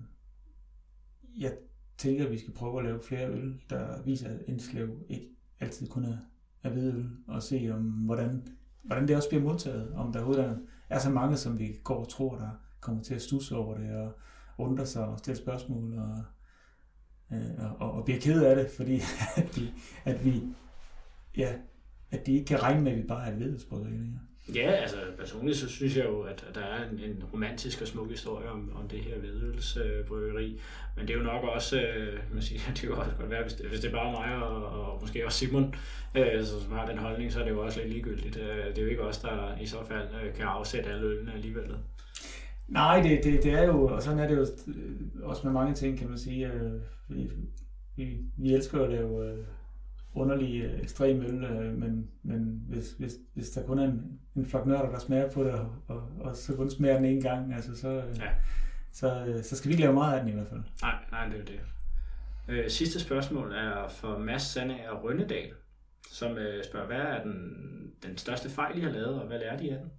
jeg 1.37 1.53
tænker, 1.97 2.25
at 2.25 2.31
vi 2.31 2.37
skal 2.37 2.53
prøve 2.53 2.79
at 2.79 2.85
lave 2.85 3.03
flere 3.03 3.29
øl, 3.29 3.61
der 3.69 4.01
viser, 4.03 4.29
at 4.29 4.41
indslev 4.47 5.05
ikke 5.09 5.29
altid 5.59 5.87
kun 5.87 6.05
er, 6.05 6.17
er 6.63 6.69
hvidøl, 6.69 7.09
og 7.27 7.43
se 7.43 7.69
om, 7.73 7.81
hvordan, 7.81 8.47
hvordan 8.83 9.07
det 9.07 9.15
også 9.15 9.29
bliver 9.29 9.43
modtaget, 9.43 9.93
om 9.93 10.13
der 10.13 10.19
overhovedet 10.19 10.67
er 10.89 10.99
så 10.99 11.09
mange, 11.09 11.37
som 11.37 11.59
vi 11.59 11.79
går 11.83 11.99
og 11.99 12.09
tror, 12.09 12.37
der 12.37 12.49
kommer 12.85 13.03
til 13.03 13.15
at 13.15 13.21
stusse 13.21 13.55
over 13.55 13.77
det 13.77 13.91
og 13.95 14.11
undre 14.57 14.85
sig 14.85 15.05
og 15.05 15.19
stille 15.19 15.37
spørgsmål 15.37 15.93
og, 15.93 16.23
øh, 17.31 17.81
og, 17.81 17.91
og 17.91 18.05
bliver 18.05 18.19
ked 18.19 18.43
af 18.43 18.55
det, 18.55 18.69
fordi 18.75 19.01
at, 19.37 19.55
de, 19.55 19.73
at 20.05 20.25
vi 20.25 20.43
ja, 21.37 21.53
at 22.11 22.25
de 22.25 22.33
ikke 22.33 22.45
kan 22.45 22.63
regne 22.63 22.81
med, 22.81 22.91
at 22.91 22.97
vi 22.97 23.03
bare 23.03 23.27
er 23.27 23.33
et 23.33 23.39
vedelsbryggeri. 23.39 23.97
Ja, 24.53 24.71
altså 24.71 24.95
personligt 25.17 25.57
så 25.57 25.69
synes 25.69 25.97
jeg 25.97 26.05
jo, 26.05 26.21
at 26.21 26.45
der 26.55 26.61
er 26.61 26.89
en, 26.89 26.99
en 26.99 27.23
romantisk 27.33 27.81
og 27.81 27.87
smuk 27.87 28.09
historie 28.09 28.49
om, 28.49 28.71
om 28.75 28.87
det 28.87 28.99
her 28.99 29.19
vedølsbryggeri. 29.19 30.53
Øh, 30.53 30.59
Men 30.97 31.07
det 31.07 31.13
er 31.13 31.17
jo 31.17 31.23
nok 31.23 31.43
også, 31.43 31.81
øh, 31.81 32.19
man 32.33 32.41
siger, 32.41 32.61
det 32.75 32.79
kan 32.79 32.91
også 32.91 33.11
godt 33.19 33.29
være, 33.29 33.41
hvis 33.41 33.53
det, 33.53 33.65
hvis 33.65 33.79
det 33.79 33.87
er 33.87 33.91
bare 33.91 34.11
mig 34.11 34.43
og, 34.43 34.65
og 34.65 35.01
måske 35.01 35.25
også 35.25 35.37
Simon, 35.37 35.75
øh, 36.15 36.45
som 36.45 36.71
har 36.71 36.85
den 36.85 36.97
holdning, 36.97 37.31
så 37.31 37.39
er 37.39 37.43
det 37.43 37.51
jo 37.51 37.65
også 37.65 37.79
lidt 37.79 37.89
ligegyldigt. 37.89 38.37
Øh, 38.37 38.65
det 38.65 38.77
er 38.77 38.81
jo 38.81 38.87
ikke 38.87 39.03
os, 39.03 39.17
der 39.17 39.57
i 39.57 39.65
så 39.65 39.85
fald 39.87 40.07
øh, 40.23 40.33
kan 40.33 40.45
afsætte 40.45 40.89
alle 40.89 41.05
ølene 41.05 41.33
alligevel. 41.33 41.75
Nej, 42.67 43.01
det, 43.01 43.23
det, 43.23 43.43
det 43.43 43.53
er 43.53 43.63
jo, 43.63 43.87
og 43.87 44.01
sådan 44.01 44.19
er 44.19 44.27
det 44.27 44.35
jo 44.35 44.45
øh, 44.67 45.01
også 45.23 45.41
med 45.47 45.53
mange 45.53 45.73
ting, 45.73 45.97
kan 45.97 46.09
man 46.09 46.17
sige. 46.17 46.51
Øh, 46.51 46.81
vi, 47.07 47.31
vi, 47.95 48.17
vi 48.37 48.53
elsker 48.53 48.83
at 48.83 48.89
lave 48.89 49.31
øh, 49.31 49.45
underlige 50.13 50.81
ekstrem 50.81 51.21
øl, 51.21 51.73
men, 51.73 52.07
men 52.23 52.63
hvis, 52.67 52.91
hvis, 52.91 53.13
hvis 53.33 53.49
der 53.49 53.65
kun 53.65 53.79
er 53.79 53.83
en, 53.83 54.19
en 54.35 54.45
flok 54.45 54.65
nørder, 54.65 54.89
der 54.89 54.99
smager 54.99 55.31
på 55.31 55.43
det, 55.43 55.51
og, 55.51 55.75
og, 55.87 56.03
og 56.19 56.35
så 56.35 56.55
kun 56.55 56.69
smager 56.69 56.95
den 56.95 57.05
en 57.05 57.21
gang, 57.21 57.53
altså 57.53 57.77
så, 57.77 57.89
ja. 57.89 58.29
så, 58.91 59.39
så 59.43 59.55
skal 59.55 59.69
vi 59.69 59.73
ikke 59.73 59.83
lave 59.83 59.93
meget 59.93 60.13
af 60.13 60.19
den 60.19 60.29
i 60.29 60.33
hvert 60.33 60.47
fald. 60.47 60.61
Nej, 60.81 60.95
nej, 61.11 61.27
det 61.27 61.39
er 61.39 61.45
det. 61.45 61.59
Øh, 62.47 62.69
sidste 62.69 62.99
spørgsmål 62.99 63.51
er 63.51 63.87
for 63.89 64.17
Mads 64.17 64.41
Sande 64.41 64.75
af 64.75 65.03
Rønnedal, 65.03 65.53
som 66.11 66.37
øh, 66.37 66.63
spørger, 66.63 66.87
hvad 66.87 66.97
er 66.97 67.23
den, 67.23 67.33
den 68.03 68.17
største 68.17 68.49
fejl, 68.49 68.77
I 68.77 68.81
har 68.81 68.91
lavet, 68.91 69.21
og 69.21 69.27
hvad 69.27 69.39
lærte 69.39 69.63
I 69.63 69.69
af 69.69 69.79
den? 69.79 69.91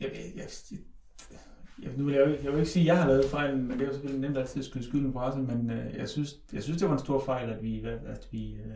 Jeg, 0.00 0.10
jeg, 0.14 0.32
jeg, 0.36 0.48
jeg, 1.82 1.92
nu 1.96 2.04
vil 2.04 2.14
jeg, 2.14 2.38
jeg 2.44 2.52
vil 2.52 2.58
ikke 2.58 2.70
sige, 2.70 2.82
at 2.82 2.86
jeg 2.86 3.02
har 3.02 3.08
lavet 3.08 3.24
fejl, 3.24 3.56
men 3.56 3.70
det 3.70 3.80
er 3.80 3.86
jo 3.86 3.92
selvfølgelig 3.92 4.20
nemt 4.20 4.38
altid 4.38 4.58
at 4.58 4.64
skyde 4.64 4.84
skylden 4.84 5.12
på 5.12 5.18
os, 5.18 5.36
men 5.36 5.70
øh, 5.70 5.94
jeg, 5.94 6.08
synes, 6.08 6.34
jeg 6.52 6.62
synes, 6.62 6.78
det 6.78 6.88
var 6.88 6.94
en 6.94 7.04
stor 7.04 7.24
fejl, 7.24 7.50
at 7.50 7.62
vi, 7.62 7.84
at 7.84 8.28
vi, 8.30 8.54
øh, 8.54 8.72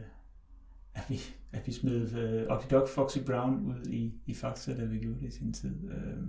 at 0.94 1.04
vi, 1.08 1.20
at 1.52 1.66
vi 1.66 1.72
smed 1.72 2.12
øh, 2.14 2.46
Ocky 2.48 2.66
Dog 2.70 2.88
Foxy 2.88 3.18
Brown 3.26 3.66
ud 3.66 3.86
i, 3.86 4.14
i 4.26 4.34
Faxa, 4.34 4.76
da 4.76 4.84
vi 4.84 4.98
gjorde 4.98 5.20
det 5.20 5.26
i 5.26 5.30
sin 5.30 5.52
tid. 5.52 5.90
Øh, 5.90 6.22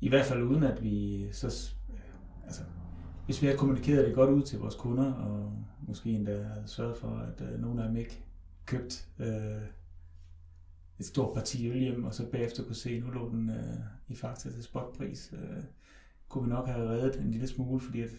I 0.00 0.08
hvert 0.08 0.26
fald 0.26 0.42
uden, 0.42 0.62
at 0.62 0.82
vi 0.82 1.26
så... 1.32 1.72
Øh, 1.92 1.98
altså, 2.44 2.62
hvis 3.24 3.42
vi 3.42 3.46
havde 3.46 3.58
kommunikeret 3.58 4.06
det 4.06 4.14
godt 4.14 4.30
ud 4.30 4.42
til 4.42 4.58
vores 4.58 4.74
kunder, 4.74 5.12
og 5.12 5.52
måske 5.88 6.10
endda 6.10 6.42
havde 6.42 6.68
sørget 6.68 6.96
for, 6.96 7.08
at 7.08 7.52
øh, 7.52 7.60
nogle 7.60 7.82
af 7.82 7.88
dem 7.88 7.96
ikke 7.96 8.24
købt 8.66 9.08
øh, 9.18 9.62
et 10.98 11.06
stort 11.06 11.34
parti 11.34 11.68
øl 11.70 11.78
hjem, 11.78 12.04
og 12.04 12.14
så 12.14 12.26
bagefter 12.26 12.64
kunne 12.64 12.74
se, 12.74 12.90
at 12.90 13.02
nu 13.02 13.10
lå 13.10 13.30
den 13.30 13.50
øh, 13.50 13.78
i 14.08 14.14
Fakta 14.14 14.50
til 14.50 14.62
spotpris, 14.62 15.32
øh, 15.32 15.64
kunne 16.28 16.44
vi 16.44 16.50
nok 16.50 16.66
have 16.66 16.88
reddet 16.88 17.20
en 17.20 17.30
lille 17.30 17.48
smule, 17.48 17.80
fordi 17.80 18.00
at 18.00 18.10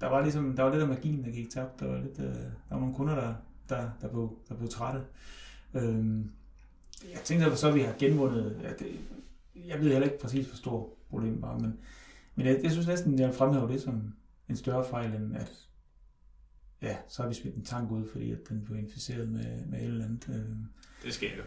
der, 0.00 0.06
var 0.06 0.22
ligesom, 0.22 0.56
der 0.56 0.62
var 0.62 0.70
lidt 0.70 0.82
af 0.82 0.88
magien, 0.88 1.24
der 1.24 1.30
gik 1.30 1.50
tabt. 1.50 1.80
Der 1.80 1.86
var, 1.86 2.00
lidt, 2.00 2.18
øh, 2.18 2.34
der 2.34 2.70
var 2.70 2.78
nogle 2.78 2.94
kunder, 2.94 3.14
der, 3.14 3.34
der, 3.68 3.90
der, 4.00 4.08
blev, 4.08 4.38
der 4.48 4.54
blev 4.54 4.68
trætte. 4.68 5.00
Øh, 5.74 6.24
jeg 7.12 7.20
tænkte 7.24 7.56
så, 7.56 7.68
at 7.68 7.74
vi 7.74 7.80
har 7.80 7.94
genvundet, 7.98 8.60
at 8.64 8.78
det, 8.78 8.86
jeg 9.54 9.80
ved 9.80 9.90
heller 9.90 10.04
ikke 10.04 10.18
præcis, 10.18 10.46
hvor 10.46 10.56
stort 10.56 10.86
problemet 11.10 11.42
var, 11.42 11.58
men, 11.58 11.78
men 12.34 12.46
jeg, 12.46 12.60
jeg 12.62 12.70
synes 12.70 12.86
næsten, 12.86 13.18
jeg 13.18 13.34
fremhæver 13.34 13.66
det 13.66 13.82
som 13.82 14.14
en 14.48 14.56
større 14.56 14.84
fejl, 14.90 15.14
end 15.14 15.36
at 15.36 15.68
ja, 16.82 16.96
så 17.08 17.22
har 17.22 17.28
vi 17.28 17.34
smidt 17.34 17.54
en 17.54 17.64
tank 17.64 17.90
ud, 17.90 18.08
fordi 18.12 18.32
at 18.32 18.38
den 18.48 18.64
blev 18.64 18.78
inficeret 18.78 19.28
med, 19.28 19.66
med 19.66 19.78
et 19.78 19.84
eller 19.84 20.04
andet. 20.04 20.28
Øh. 20.28 20.56
Det 21.04 21.14
sker 21.14 21.36
jo 21.36 21.42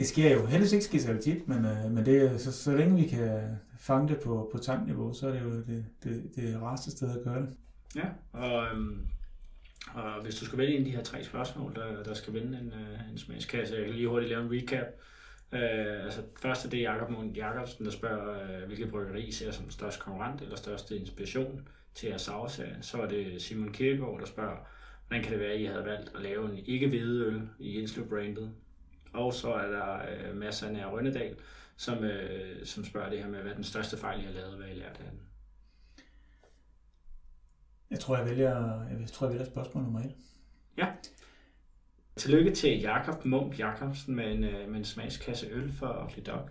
det 0.00 0.08
sker 0.08 0.32
jo 0.32 0.46
heldigvis 0.46 0.72
ikke 0.72 0.84
skidt 0.84 1.02
så 1.02 1.18
tit, 1.22 1.48
men, 1.48 1.64
øh, 1.64 1.90
men 1.90 2.06
det, 2.06 2.40
så, 2.40 2.52
så 2.52 2.76
længe 2.76 2.96
vi 2.96 3.08
kan 3.08 3.58
fange 3.78 4.08
det 4.08 4.20
på, 4.20 4.50
på 4.52 4.58
tankniveau, 4.58 5.12
så 5.12 5.28
er 5.28 5.32
det 5.32 5.42
jo 5.42 5.50
det, 5.50 5.84
det, 6.04 6.30
det 6.36 6.62
rareste 6.62 6.90
sted 6.90 7.10
at 7.10 7.24
gøre 7.24 7.42
det. 7.42 7.48
Ja, 7.96 8.06
og, 8.32 8.66
øhm, 8.66 9.06
og 9.94 10.22
hvis 10.22 10.34
du 10.34 10.44
skal 10.44 10.58
vælge 10.58 10.74
en 10.74 10.80
af 10.80 10.84
de 10.84 10.96
her 10.96 11.02
tre 11.02 11.24
spørgsmål, 11.24 11.74
der, 11.74 12.02
der 12.02 12.14
skal 12.14 12.34
vinde 12.34 12.58
en, 12.58 12.66
øh, 12.66 13.10
en 13.12 13.18
smagskasse, 13.18 13.74
jeg 13.74 13.84
kan 13.84 13.94
lige 13.94 14.08
hurtigt 14.08 14.30
lave 14.30 14.42
en 14.42 14.52
recap. 14.52 14.86
Øh, 15.52 16.04
altså 16.04 16.20
første 16.42 16.70
det 16.70 16.78
er 16.78 16.92
Jakob 16.92 17.10
Mund 17.10 17.36
Jakobsen, 17.36 17.84
der 17.84 17.90
spørger, 17.90 18.60
øh, 18.60 18.66
hvilket 18.66 18.90
bryggeri 18.90 19.24
I 19.24 19.32
ser 19.32 19.50
som 19.50 19.70
størst 19.70 20.00
konkurrent 20.00 20.42
eller 20.42 20.56
største 20.56 20.96
inspiration 20.96 21.68
til 21.94 22.08
jeres 22.08 22.22
sauerserie. 22.22 22.78
Så 22.80 23.02
er 23.02 23.08
det 23.08 23.42
Simon 23.42 23.72
Kirkegaard, 23.72 24.20
der 24.20 24.26
spørger, 24.26 24.56
hvordan 25.08 25.24
kan 25.24 25.32
det 25.32 25.40
være, 25.40 25.52
at 25.52 25.60
I 25.60 25.64
havde 25.64 25.84
valgt 25.84 26.12
at 26.14 26.22
lave 26.22 26.52
en 26.52 26.58
ikke-hvedeøl 26.66 27.40
i 27.58 27.78
Indslev-brandet? 27.78 28.50
Og 29.12 29.34
så 29.34 29.52
er 29.52 29.70
der 29.70 29.98
øh, 30.10 30.36
Mads 30.36 30.62
af 30.62 30.92
Rønnedal, 30.92 31.36
som, 31.76 32.04
øh, 32.04 32.66
som 32.66 32.84
spørger 32.84 33.10
det 33.10 33.18
her 33.18 33.28
med, 33.28 33.42
hvad 33.42 33.54
den 33.54 33.64
største 33.64 33.96
fejl, 33.96 34.20
I 34.20 34.24
har 34.24 34.32
lavet, 34.32 34.56
hvad 34.56 34.68
I 34.68 34.74
lærte 34.74 34.98
af 34.98 35.10
den. 35.10 35.20
Jeg 37.90 38.00
tror, 38.00 38.16
jeg 38.16 38.26
vælger, 38.26 38.84
jeg 39.00 39.08
tror, 39.08 39.26
jeg 39.26 39.32
vælger 39.32 39.50
spørgsmål 39.50 39.84
nummer 39.84 40.00
et. 40.00 40.14
Ja. 40.76 40.92
Tillykke 42.16 42.54
til 42.54 42.80
Jakob 42.80 43.24
Munk 43.24 43.58
Jakobsen 43.58 44.14
med 44.14 44.32
en, 44.32 44.44
øh, 44.44 44.68
med 44.68 44.78
en 44.78 44.84
smagskasse 44.84 45.46
øl 45.46 45.72
for 45.72 46.04
Ugly 46.04 46.22
Dog. 46.26 46.48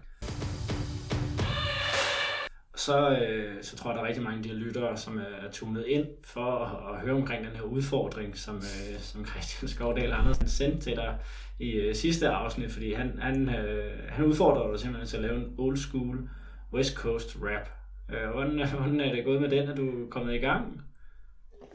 Så, 2.80 3.10
øh, 3.10 3.64
så 3.64 3.76
tror 3.76 3.90
jeg, 3.90 3.96
der 3.96 4.04
er 4.04 4.08
rigtig 4.08 4.24
mange 4.24 4.38
af 4.38 4.44
de 4.44 4.50
her 4.50 4.56
lyttere, 4.56 4.98
som 4.98 5.18
er 5.18 5.52
tunet 5.52 5.86
ind 5.88 6.08
for 6.24 6.56
at, 6.56 6.96
at 6.96 7.02
høre 7.02 7.16
omkring 7.16 7.46
den 7.46 7.56
her 7.56 7.62
udfordring, 7.62 8.38
som, 8.38 8.56
øh, 8.56 9.00
som 9.00 9.26
Christian 9.26 9.70
Skovdal 9.70 10.12
Andersen 10.12 10.48
sendte 10.48 10.80
til 10.80 10.96
dig 10.96 11.18
i 11.60 11.72
øh, 11.72 11.96
sidste 11.96 12.30
afsnit, 12.30 12.72
fordi 12.72 12.94
han, 12.94 13.20
han, 13.22 13.50
øh, 13.50 14.10
han 14.10 14.26
udfordrer 14.26 14.72
dig 14.72 14.80
simpelthen 14.80 15.08
til 15.08 15.18
at 15.18 15.24
lave 15.24 15.36
en 15.36 15.54
old 15.58 15.78
school 15.78 16.30
West 16.74 16.96
Coast 16.96 17.38
rap. 17.42 17.70
Øh, 18.10 18.30
hvordan, 18.30 18.68
hvordan 18.80 19.00
er 19.00 19.16
det 19.16 19.26
gået 19.26 19.42
med 19.42 19.50
den? 19.50 19.70
Er 19.70 19.76
du 19.76 20.08
kommet 20.10 20.34
i 20.34 20.38
gang? 20.38 20.82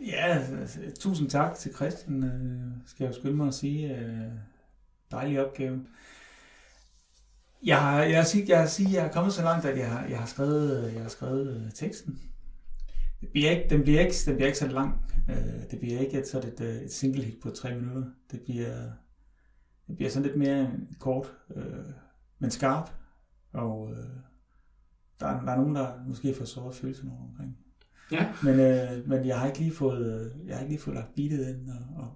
Ja, 0.07 0.39
altså, 0.61 0.81
tusind 1.01 1.31
tak 1.31 1.55
til 1.55 1.75
Christian, 1.75 2.25
øh, 2.25 2.87
skal 2.87 3.05
jeg 3.05 3.15
jo 3.15 3.21
skynde 3.21 3.37
mig 3.37 3.49
at 3.49 3.55
sige. 3.55 3.97
Øh, 3.97 4.31
dejlig 5.11 5.47
opgave. 5.47 5.81
Jeg 7.65 7.81
har, 7.83 8.03
jeg, 8.03 8.23
har 8.23 8.43
jeg, 8.49 8.59
har 8.59 8.91
jeg 8.93 9.07
er 9.07 9.13
kommet 9.13 9.33
så 9.33 9.43
langt, 9.43 9.67
at 9.67 9.79
jeg 9.79 9.91
har, 9.91 10.07
jeg 10.07 10.19
har 10.19 10.27
skrevet, 10.27 10.93
jeg 10.95 11.03
har 11.03 11.09
skrevet 11.09 11.57
øh, 11.57 11.73
teksten. 11.73 12.21
Det 13.21 13.29
bliver 13.29 13.51
ikke, 13.51 13.67
den, 13.71 13.83
bliver 13.83 14.01
ikke, 14.01 14.15
den 14.27 14.35
bliver 14.35 14.47
ikke 14.47 14.59
så 14.59 14.69
lang. 14.69 15.01
Øh, 15.31 15.71
det 15.71 15.79
bliver 15.79 16.01
ikke 16.01 16.19
et, 16.19 16.29
sådan 16.29 16.49
et, 16.49 16.61
øh, 16.61 16.75
et 16.77 16.93
single 16.93 17.23
hit 17.23 17.41
på 17.43 17.51
tre 17.51 17.75
minutter. 17.75 18.11
Det 18.31 18.41
bliver, 18.41 18.91
det 19.87 19.97
bliver 19.97 20.11
sådan 20.11 20.27
lidt 20.27 20.39
mere 20.39 20.71
kort, 21.01 21.33
øh, 21.57 21.65
men 22.39 22.51
skarp. 22.51 22.91
Og 23.53 23.91
øh, 23.91 24.07
der, 25.21 25.27
er, 25.27 25.45
der 25.45 25.53
er 25.53 25.57
nogen, 25.57 25.75
der 25.75 25.93
måske 26.07 26.35
får 26.35 26.45
såret 26.45 26.77
følelser 26.77 27.05
nogen 27.05 27.23
omkring. 27.31 27.59
Ja. 28.13 28.33
Men, 28.43 28.61
øh, 28.61 29.09
men 29.09 29.27
jeg 29.27 29.41
har 29.41 29.47
ikke 29.47 29.59
lige 29.59 29.75
fået, 29.75 30.33
jeg 30.47 30.55
har 30.57 30.63
ikke 30.63 30.73
lige 30.73 30.83
fået 30.83 30.97
lagt 30.97 31.15
beatet 31.15 31.49
ind 31.49 31.71
og, 31.71 32.05
og, 32.05 32.13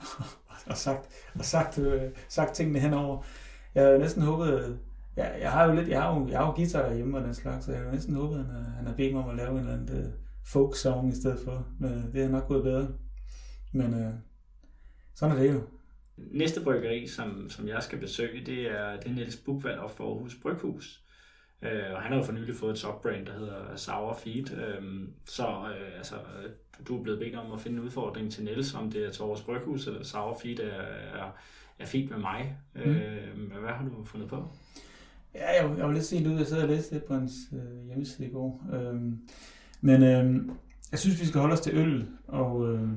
og 0.70 0.76
sagt, 0.76 1.08
og 1.34 1.44
sagt, 1.44 1.78
øh, 1.78 2.02
sagt 2.28 2.54
tingene 2.54 2.78
henover. 2.78 3.22
Jeg 3.78 3.86
havde 3.86 3.98
næsten 3.98 4.22
håbet, 4.22 4.78
ja, 5.16 5.40
jeg 5.40 5.52
har 5.52 5.66
jo 5.66 5.74
lidt, 5.74 5.88
jeg 5.88 6.02
har 6.02 6.14
jo, 6.14 6.28
jeg 6.28 6.38
har 6.38 6.46
jo 6.46 6.52
guitar 6.52 6.88
derhjemme 6.88 7.18
og 7.18 7.24
den 7.24 7.34
slags, 7.34 7.64
så 7.64 7.72
jeg 7.72 7.80
havde 7.80 7.94
næsten 7.94 8.14
håbet, 8.14 8.38
at 8.38 8.44
han, 8.44 8.64
han 8.64 8.86
har 8.86 8.94
bedt 8.94 9.12
mig 9.12 9.24
om 9.24 9.30
at 9.30 9.36
lave 9.36 9.50
en 9.50 9.58
eller 9.58 9.72
anden 9.72 10.06
uh, 10.06 10.12
folk 10.46 10.76
song 10.76 11.12
i 11.12 11.16
stedet 11.16 11.40
for. 11.44 11.66
Men 11.80 11.92
øh, 11.92 12.12
det 12.12 12.22
er 12.22 12.28
nok 12.28 12.48
gået 12.48 12.62
bedre. 12.62 12.88
Men 13.72 13.94
uh, 13.94 14.12
sådan 15.14 15.36
er 15.36 15.42
det 15.42 15.52
jo. 15.52 15.60
Næste 16.16 16.60
bryggeri, 16.60 17.06
som, 17.06 17.50
som 17.50 17.68
jeg 17.68 17.82
skal 17.82 17.98
besøge, 17.98 18.46
det 18.46 18.70
er, 18.70 18.96
det 19.00 19.10
er 19.10 19.14
Niels 19.14 19.36
Bukvald 19.36 19.78
op 19.78 19.96
for 19.96 20.04
Aarhus 20.04 20.34
Bryghus. 20.42 21.02
Øh, 21.62 21.94
og 21.94 22.02
han 22.02 22.12
har 22.12 22.18
jo 22.18 22.24
for 22.24 22.32
nylig 22.32 22.54
fået 22.54 22.72
et 22.72 22.78
subbrand, 22.78 23.26
der 23.26 23.32
hedder 23.32 23.76
Sour 23.76 24.14
Feed. 24.14 24.52
Øh, 24.52 25.08
så 25.24 25.46
øh, 25.46 25.96
altså, 25.96 26.14
du, 26.78 26.84
du 26.88 26.98
er 26.98 27.02
blevet 27.02 27.18
bedt 27.18 27.34
om 27.34 27.52
at 27.52 27.60
finde 27.60 27.78
en 27.78 27.84
udfordring 27.84 28.32
til 28.32 28.44
Niels, 28.44 28.74
om 28.74 28.90
det 28.90 29.06
er 29.06 29.10
til 29.10 29.22
Aarhus 29.22 29.42
Bryghus 29.42 29.86
eller 29.86 30.04
Sour 30.04 30.38
Feed 30.42 30.58
er, 30.58 30.82
er, 31.22 31.32
er 31.78 31.86
fint 31.86 32.10
med 32.10 32.18
mig. 32.18 32.56
Mm. 32.74 32.80
Øh, 32.80 33.60
hvad 33.60 33.72
har 33.72 33.84
du 33.88 34.04
fundet 34.04 34.28
på? 34.28 34.48
Ja, 35.34 35.62
jeg, 35.62 35.78
jeg 35.78 35.86
var 35.86 35.92
lidt 35.92 36.04
sent 36.04 36.26
ud. 36.26 36.36
Jeg 36.36 36.46
sad 36.46 36.62
og 36.62 36.68
læste 36.68 36.92
lidt 36.92 37.04
på 37.04 37.14
hans 37.14 37.32
øh, 37.52 37.86
hjemmeside 37.86 38.28
i 38.28 38.30
går. 38.30 38.66
Øhm, 38.72 39.28
men 39.80 40.02
øh, 40.02 40.48
jeg 40.90 40.98
synes, 40.98 41.20
vi 41.20 41.26
skal 41.26 41.40
holde 41.40 41.52
os 41.52 41.60
til 41.60 41.76
øl. 41.76 42.08
Og, 42.26 42.74
øh, 42.74 42.88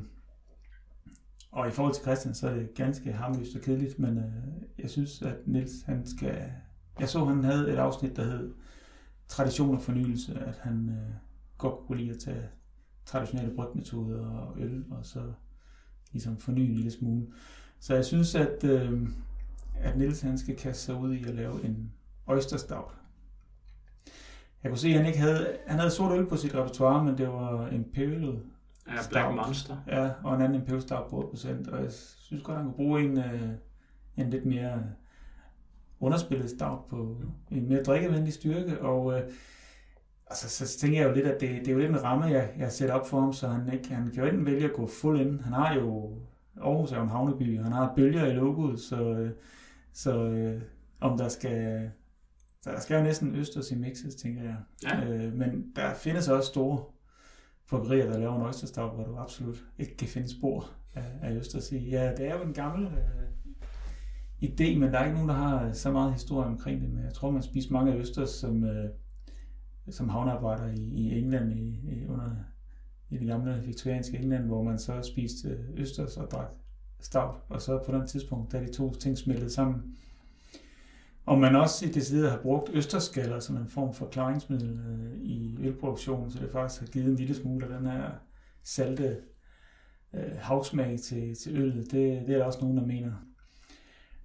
og 1.52 1.68
i 1.68 1.72
forhold 1.72 1.94
til 1.94 2.04
Christian, 2.04 2.34
så 2.34 2.50
er 2.50 2.56
det 2.56 2.74
ganske 2.76 3.12
harmløst 3.12 3.56
og 3.56 3.62
kedeligt. 3.62 4.00
Men 4.00 4.18
øh, 4.18 4.24
jeg 4.80 4.90
synes, 4.90 5.22
at 5.22 5.36
Nils 5.46 5.84
han 5.86 6.06
skal... 6.06 6.52
Jeg 7.00 7.10
så, 7.10 7.26
han 7.26 7.44
havde 7.44 7.72
et 7.74 7.78
afsnit, 7.78 8.16
der 8.16 8.24
hed 8.24 8.54
Tradition 9.28 9.76
og 9.76 9.82
fornyelse. 9.82 10.40
At 10.40 10.58
han 10.58 10.90
øh, 10.90 11.14
godt 11.58 11.88
kunne 11.88 11.98
lide 11.98 12.12
at 12.12 12.20
tage 12.20 12.50
traditionelle 13.06 13.56
brygmetoder 13.56 14.26
og 14.26 14.60
øl, 14.60 14.86
og 14.92 15.06
så 15.06 15.34
ligesom 16.12 16.38
forny 16.38 16.60
en 16.60 16.76
lille 16.76 16.92
smule. 16.92 17.28
Så 17.82 17.96
jeg 17.96 18.06
synes, 18.06 18.36
at, 18.36 18.64
øh, 18.64 19.10
at 19.76 19.98
Niels 19.98 20.22
han 20.22 20.38
skal 20.38 20.56
kaste 20.56 20.84
sig 20.84 20.96
ud 20.96 21.14
i 21.14 21.24
at 21.28 21.36
lave 21.36 21.66
en 21.66 21.92
oyster 22.28 22.58
stout. 22.58 22.92
Jeg 24.64 24.72
kunne 24.72 24.78
se, 24.78 24.90
at 24.90 24.98
han 24.98 25.06
ikke 25.06 25.20
havde, 25.20 25.58
han 25.68 25.80
havde 25.80 25.92
sort 25.92 26.20
øl 26.20 26.26
på 26.26 26.38
sit 26.38 26.56
repertoire, 26.56 27.04
men 27.04 27.18
det 27.18 27.28
var 27.28 27.68
Imperial 27.68 28.40
Ja, 28.88 28.98
Black 29.10 29.36
Monster. 29.36 29.78
Ja, 29.88 30.10
og 30.24 30.36
en 30.36 30.42
anden 30.42 30.62
Imperial 30.62 30.82
Stout 30.82 31.10
på 31.10 31.32
8%, 31.36 31.72
og 31.72 31.84
jeg 31.84 31.92
synes 31.92 32.44
godt, 32.44 32.58
han 32.58 32.66
kunne 32.66 32.76
bruge 32.76 33.02
en, 33.02 33.18
øh, 33.18 33.50
en 34.18 34.30
lidt 34.30 34.46
mere 34.46 34.84
underspillet 36.00 36.50
stout 36.50 36.86
på 36.90 37.22
en 37.52 37.70
mere 37.70 37.84
drikkevenlig 37.84 38.34
styrke, 38.34 38.82
og 38.82 39.14
øh, 39.14 39.22
altså, 40.28 40.50
så 40.50 40.80
tænker 40.80 41.02
jeg 41.02 41.10
jo 41.10 41.14
lidt, 41.16 41.28
at 41.28 41.42
det, 41.42 41.50
det 41.50 41.68
er 41.68 41.72
jo 41.72 41.80
lidt 41.80 41.92
en 41.92 42.04
ramme, 42.04 42.26
jeg, 42.26 42.50
jeg 42.58 42.72
sætter 42.72 42.96
op 42.96 43.08
for 43.08 43.20
ham, 43.20 43.34
så 43.34 43.48
han, 43.48 43.74
ikke, 43.74 43.94
han 43.94 44.12
kan 44.12 44.24
jo 44.24 44.30
enten 44.30 44.46
vælge 44.46 44.66
at 44.66 44.74
gå 44.74 44.88
fuld 44.88 45.20
ind. 45.20 45.42
Han 45.42 45.54
har 45.54 45.76
jo, 45.76 46.18
Aarhus 46.58 46.92
er 46.92 46.98
jo 46.98 47.04
en 47.04 47.10
havneby, 47.10 47.58
og 47.58 47.64
han 47.64 47.74
har 47.74 47.94
bølger 47.96 48.26
i 48.26 48.34
logoet, 48.34 48.80
så, 48.80 49.04
øh, 49.04 49.32
så 49.94 50.24
øh, 50.24 50.62
om 51.00 51.18
der 51.18 51.28
skal, 51.28 51.92
der 52.66 52.80
skal 52.80 52.98
jo 52.98 53.04
næsten 53.04 53.36
østers 53.36 53.72
i 53.72 53.76
mixes, 53.76 54.16
tænker 54.16 54.44
jeg. 54.44 54.58
Ja. 54.84 55.06
Øh, 55.06 55.34
men 55.34 55.72
der 55.76 55.94
findes 55.94 56.28
også 56.28 56.50
store 56.50 56.84
bryggerier, 57.70 58.12
der 58.12 58.20
laver 58.20 58.36
en 58.36 58.42
oysterstav, 58.42 58.96
hvor 58.96 59.04
du 59.04 59.16
absolut 59.16 59.64
ikke 59.80 59.98
kan 59.98 60.08
finde 60.08 60.30
spor 60.38 60.70
af, 60.96 61.06
af 61.22 61.32
østers 61.32 61.72
i. 61.72 61.90
Ja, 61.90 62.12
det 62.18 62.28
er 62.28 62.36
jo 62.36 62.44
en 62.44 62.54
gammel 62.54 62.88
øh, 62.88 63.32
idé, 64.44 64.80
men 64.80 64.92
der 64.94 65.00
er 65.00 65.06
ikke 65.06 65.16
nogen, 65.16 65.30
der 65.30 65.36
har 65.36 65.74
så 65.74 65.92
meget 65.92 66.14
historie 66.14 66.48
omkring 66.48 66.82
det. 66.82 66.90
Men 66.90 67.04
jeg 67.04 67.14
tror, 67.14 67.32
man 67.32 67.44
spiser 67.44 67.74
mange 67.74 67.94
østers 67.94 68.30
som, 68.30 68.64
øh, 68.64 68.90
som 69.90 70.10
havnearbejder 70.10 70.68
i, 70.68 70.80
i 70.80 71.20
England 71.20 71.52
i, 71.52 71.80
i, 71.92 72.08
under 72.08 72.30
i 73.12 73.18
det 73.18 73.28
gamle 73.28 73.64
viktorianske 73.66 74.18
England, 74.18 74.46
hvor 74.46 74.64
man 74.64 74.80
så 74.80 75.02
spiste 75.02 75.58
østers 75.78 76.18
og 76.18 76.32
drak 76.32 76.52
stavt, 77.00 77.38
og 77.50 77.62
så 77.62 77.84
på 77.86 77.92
den 77.92 78.08
tidspunkt, 78.08 78.52
da 78.52 78.60
de 78.60 78.74
to 78.74 78.94
ting 78.94 79.18
smeltede 79.18 79.50
sammen, 79.50 79.96
og 81.26 81.40
man 81.40 81.56
også 81.56 81.86
i 81.86 81.90
det 81.90 82.06
side 82.06 82.30
har 82.30 82.38
brugt 82.38 82.70
østerskaller 82.74 83.40
som 83.40 83.58
en 83.58 83.68
form 83.68 83.94
for 83.94 84.06
klaringsmiddel 84.06 84.80
øh, 84.90 85.22
i 85.22 85.58
ølproduktionen, 85.60 86.32
så 86.32 86.40
det 86.40 86.52
faktisk 86.52 86.82
har 86.82 86.88
givet 86.88 87.08
en 87.08 87.16
lille 87.16 87.36
smule 87.36 87.66
af 87.66 87.80
den 87.80 87.88
her 87.88 88.10
salte 88.64 89.18
øh, 90.14 90.38
havsmag 90.40 91.00
til, 91.00 91.36
til 91.36 91.58
øllet. 91.58 91.92
Det, 91.92 92.28
det 92.28 92.34
er 92.34 92.38
der 92.38 92.46
også 92.46 92.60
nogen, 92.62 92.78
der 92.78 92.86
mener. 92.86 93.12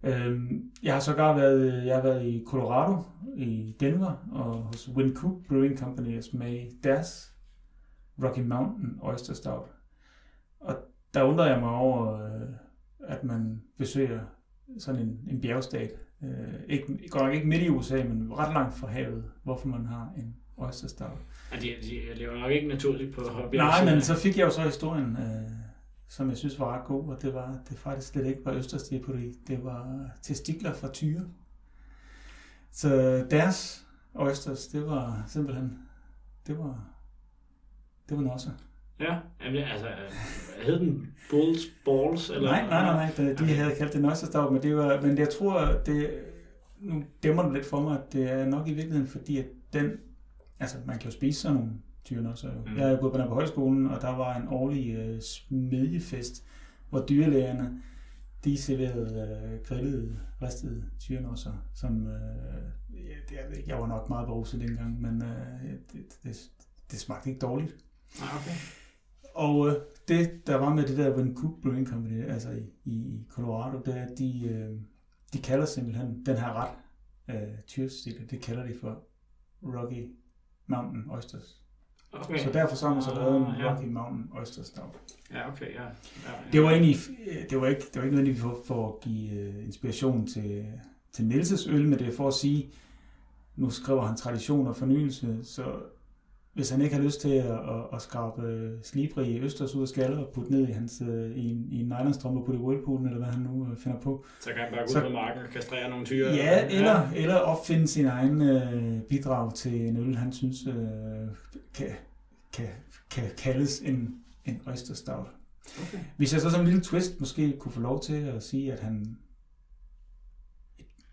Øhm, 0.03 0.71
jeg 0.83 0.93
har 0.93 1.01
sågar 1.01 1.37
været, 1.37 1.87
jeg 1.87 1.95
har 1.95 2.03
været 2.03 2.27
i 2.27 2.45
Colorado, 2.47 3.03
i 3.37 3.77
Denver, 3.81 4.29
og 4.33 4.55
hos 4.55 4.89
Wincook 4.89 5.47
Brewing 5.49 5.79
Company 5.79 6.19
og 6.19 6.25
smage 6.25 6.71
deres 6.85 7.36
Rocky 8.23 8.41
Mountain 8.41 8.99
Oyster 9.03 9.35
Stout. 9.35 9.71
Og 10.61 10.77
der 11.15 11.23
undrer 11.23 11.47
jeg 11.47 11.61
mig 11.61 11.71
over, 11.71 12.25
øh, 12.25 12.49
at 13.01 13.25
man 13.25 13.63
besøger 13.79 14.21
sådan 14.79 15.03
en, 15.03 15.21
en 15.31 15.41
bjergstat, 15.41 15.91
Øh, 16.23 16.55
ikke, 16.69 17.09
godt 17.11 17.25
nok 17.25 17.35
ikke 17.35 17.47
midt 17.47 17.63
i 17.63 17.69
USA, 17.69 18.05
men 18.05 18.33
ret 18.39 18.53
langt 18.53 18.75
fra 18.75 18.87
havet, 18.87 19.25
hvorfor 19.43 19.69
man 19.69 19.87
har 19.87 20.13
en 20.17 20.37
oyster 20.57 20.89
stout. 20.89 21.19
Ja, 21.53 21.57
de, 21.57 21.75
de 21.83 22.15
lever 22.15 22.39
nok 22.39 22.51
ikke 22.51 22.69
naturligt 22.69 23.15
på 23.15 23.21
hobby. 23.21 23.57
Nej, 23.57 23.85
men 23.85 24.03
så 24.03 24.15
fik 24.15 24.39
jeg 24.39 24.45
jo 24.45 24.51
så 24.51 24.63
historien, 24.63 25.17
øh, 25.17 25.51
som 26.09 26.29
jeg 26.29 26.37
synes 26.37 26.59
var 26.59 26.79
ret 26.79 26.85
god, 26.87 27.09
og 27.09 27.23
det 27.23 27.35
var 27.35 27.59
det 27.69 27.79
faktisk 27.79 28.09
slet 28.09 28.27
ikke 28.27 28.41
var 28.45 28.53
østerstigepoli, 28.53 29.33
det 29.49 29.65
var 29.65 30.11
testikler 30.23 30.73
fra 30.73 30.93
tyre. 30.93 31.23
Så 32.71 32.89
deres 33.31 33.87
oysters, 34.15 34.67
det 34.67 34.87
var 34.87 35.25
simpelthen, 35.27 35.79
det 36.47 36.59
var, 36.59 36.89
det 38.09 38.19
var 38.19 38.31
også. 38.31 38.49
Ja, 39.01 39.19
jamen, 39.45 39.63
altså, 39.63 39.87
hed 40.63 40.81
den 40.81 41.15
Bulls 41.31 41.67
Balls? 41.85 42.31
Eller? 42.31 42.51
Nej, 42.51 42.67
nej, 42.67 42.83
nej, 42.83 43.13
nej, 43.19 43.35
de 43.35 43.55
havde 43.55 43.75
kaldt 43.79 43.93
det 43.93 44.03
Nøjsterstav, 44.03 44.53
men, 44.53 44.63
det 44.63 44.77
var, 44.77 45.01
men 45.01 45.19
jeg 45.19 45.29
tror, 45.29 45.61
det, 45.87 46.11
nu 46.81 47.05
dæmmer 47.23 47.43
det 47.43 47.53
lidt 47.53 47.67
for 47.67 47.81
mig, 47.81 47.99
at 47.99 48.13
det 48.13 48.33
er 48.33 48.47
nok 48.47 48.69
i 48.69 48.73
virkeligheden, 48.73 49.09
fordi 49.09 49.39
at 49.39 49.47
den, 49.73 49.91
altså 50.61 50.77
man 50.87 50.99
kan 50.99 51.11
jo 51.11 51.17
spise 51.17 51.41
sådan 51.41 51.57
nogle 51.57 51.73
tyrenøsser 52.05 52.53
jo. 52.53 52.61
Mm. 52.61 52.79
Jeg 52.79 52.93
er 52.93 53.01
gået 53.01 53.13
på 53.13 53.19
den 53.19 53.29
på 53.29 53.35
højskolen, 53.35 53.87
og 53.87 54.01
der 54.01 54.17
var 54.17 54.37
en 54.37 54.49
årlig 54.49 54.95
øh, 54.95 55.21
smedjefest, 55.21 56.45
hvor 56.91 57.07
dyrlægerne, 57.09 57.83
de 58.45 58.59
serverede 58.59 59.41
øh, 59.45 59.67
grillede, 59.67 60.19
ristede 60.43 60.85
tyrenøsser, 61.01 61.53
som, 61.75 62.07
øh, 62.07 62.15
jeg, 62.91 63.37
jeg, 63.53 63.69
jeg 63.69 63.79
var 63.79 63.87
nok 63.87 64.09
meget 64.09 64.27
beruset 64.27 64.61
dengang, 64.61 65.01
men 65.01 65.23
øh, 65.23 65.71
det, 65.93 66.19
det, 66.23 66.51
det 66.91 67.01
smagte 67.01 67.29
ikke 67.29 67.41
dårligt. 67.41 67.77
Ah, 68.23 68.37
okay. 68.41 68.57
Og 69.35 69.69
øh, 69.69 69.75
det, 70.09 70.47
der 70.47 70.57
var 70.57 70.75
med 70.75 70.87
det 70.87 70.97
der 70.99 71.35
Cook 71.35 71.63
Brewing 71.63 71.87
Company, 71.87 72.25
altså 72.25 72.51
i, 72.51 72.91
i 72.91 73.27
Colorado, 73.31 73.79
det 73.87 73.97
er, 73.97 74.03
at 74.03 74.19
de, 74.19 74.49
øh, 74.49 74.81
de 75.33 75.39
kalder 75.43 75.67
simpelthen 75.67 76.27
den 76.27 76.37
her 76.37 76.53
ret, 76.53 76.71
øh, 77.31 77.59
tyrstil, 77.67 78.31
det 78.31 78.41
kalder 78.41 78.67
de 78.67 78.75
for 78.81 79.03
Rocky 79.63 80.11
Mountain 80.67 81.11
Oysters. 81.11 81.63
Okay. 82.13 82.39
Så 82.39 82.53
derfor 82.53 82.77
så 82.77 82.87
har 82.87 82.95
man 82.95 83.03
så 83.03 83.15
lavet 83.15 83.37
en 83.37 83.43
Ah, 83.43 83.61
ja. 83.61 83.75
Rocky 83.75 83.87
Mountain 83.87 84.31
Oyster 84.33 84.63
Stout. 84.63 84.97
Ja, 85.33 85.53
okay, 85.53 85.75
ja. 85.75 85.83
ja, 85.83 85.89
ja. 86.27 86.33
Det 86.53 86.63
var 86.63 86.71
egentlig, 86.71 86.97
øh, 87.27 87.51
det 87.51 87.61
var 87.61 87.67
ikke, 87.67 87.81
det 87.81 87.97
var 87.97 88.03
ikke 88.03 88.17
nødvendigt 88.17 88.39
for, 88.39 88.59
for 88.67 88.89
at 88.89 89.01
give 89.01 89.31
øh, 89.31 89.65
inspiration 89.65 90.27
til, 90.27 90.67
til 91.13 91.25
Nielses 91.25 91.67
øl, 91.67 91.89
men 91.89 91.99
det 91.99 92.09
er 92.09 92.13
for 92.17 92.29
at 92.29 92.35
sige, 92.35 92.71
nu 93.57 93.71
skriver 93.71 94.07
han 94.07 94.17
tradition 94.17 94.67
og 94.67 94.77
fornyelse, 94.77 95.45
så 95.45 95.83
hvis 96.57 96.71
han 96.71 96.83
ikke 96.83 96.95
har 96.95 97.03
lyst 97.03 97.21
til 97.21 97.29
at, 97.29 97.51
at, 97.51 97.85
at 97.93 98.03
skrabe 98.03 98.43
øh, 98.43 98.73
slibrige 98.83 99.41
østers 99.41 99.75
ud 99.75 99.83
af 99.83 99.89
skaller 99.89 100.19
og 100.19 100.33
putte 100.35 100.53
ned 100.53 100.69
i, 100.69 100.73
hans, 100.73 101.03
øh, 101.09 101.37
i 101.37 101.51
en, 101.51 101.69
i 101.71 101.81
en 101.81 101.87
nylonstrømpe 101.87 102.41
og 102.41 102.47
putte 102.47 102.61
i 102.61 102.63
whirlpoolen, 102.63 103.07
eller 103.07 103.19
hvad 103.19 103.29
han 103.29 103.43
nu 103.43 103.69
øh, 103.71 103.79
finder 103.79 104.01
på. 104.01 104.25
Så 104.41 104.51
kan 104.51 104.59
han 104.59 104.73
bare 104.73 104.81
gå 104.81 104.93
så, 104.93 104.99
ud 104.99 105.03
på 105.03 105.09
marken 105.09 105.43
og 105.43 105.51
kastrere 105.53 105.91
nogle 105.91 106.05
tyre? 106.07 106.35
Ja, 106.35 106.67
eller, 106.67 107.09
ja. 107.15 107.23
eller 107.23 107.35
opfinde 107.35 107.89
sin 107.89 108.07
egen 108.07 108.43
øh, 108.43 109.03
bidrag 109.03 109.55
til 109.55 109.89
en 109.89 109.97
øl, 109.97 110.17
han 110.17 110.33
synes 110.33 110.67
øh, 110.67 110.75
kan, 111.75 111.89
kan, 112.53 112.69
kan 113.11 113.25
kaldes 113.39 113.81
en, 113.81 114.15
en 114.45 114.61
oyster 114.67 114.95
stout. 114.95 115.27
Okay. 115.83 115.99
Hvis 116.17 116.33
jeg 116.33 116.41
så 116.41 116.51
som 116.51 116.61
en 116.61 116.67
lille 116.67 116.83
twist 116.83 117.21
måske 117.21 117.57
kunne 117.59 117.73
få 117.73 117.81
lov 117.81 118.03
til 118.03 118.23
at 118.23 118.43
sige, 118.43 118.73
at 118.73 118.81
han 118.81 119.19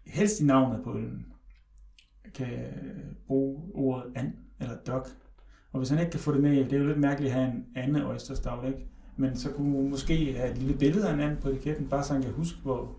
helst 0.07 0.41
i 0.41 0.45
navnet 0.45 0.83
på 0.83 0.97
øllen 0.97 1.25
kan 2.33 2.57
bruge 3.27 3.61
ordet 3.73 4.11
and 4.15 4.33
eller 4.59 4.75
dog. 4.87 5.07
Og 5.74 5.80
hvis 5.80 5.89
han 5.89 5.99
ikke 5.99 6.11
kan 6.11 6.19
få 6.19 6.34
det 6.34 6.41
med, 6.41 6.65
det 6.65 6.74
er 6.74 6.78
jo 6.78 6.88
lidt 6.88 6.99
mærkeligt 6.99 7.34
at 7.34 7.39
have 7.39 7.53
en 7.53 7.65
anden 7.76 8.01
oyster 8.01 8.36
stout, 8.36 8.65
ikke? 8.65 8.88
Men 9.17 9.36
så 9.38 9.51
kunne 9.51 9.74
man 9.74 9.89
måske 9.89 10.34
have 10.34 10.51
et 10.51 10.57
lille 10.57 10.78
billede 10.78 11.09
af 11.09 11.13
en 11.13 11.19
anden 11.19 11.41
på 11.41 11.49
etiketten, 11.49 11.89
bare 11.89 12.03
så 12.03 12.13
han 12.13 12.21
kan 12.21 12.32
huske, 12.32 12.59
hvor, 12.61 12.95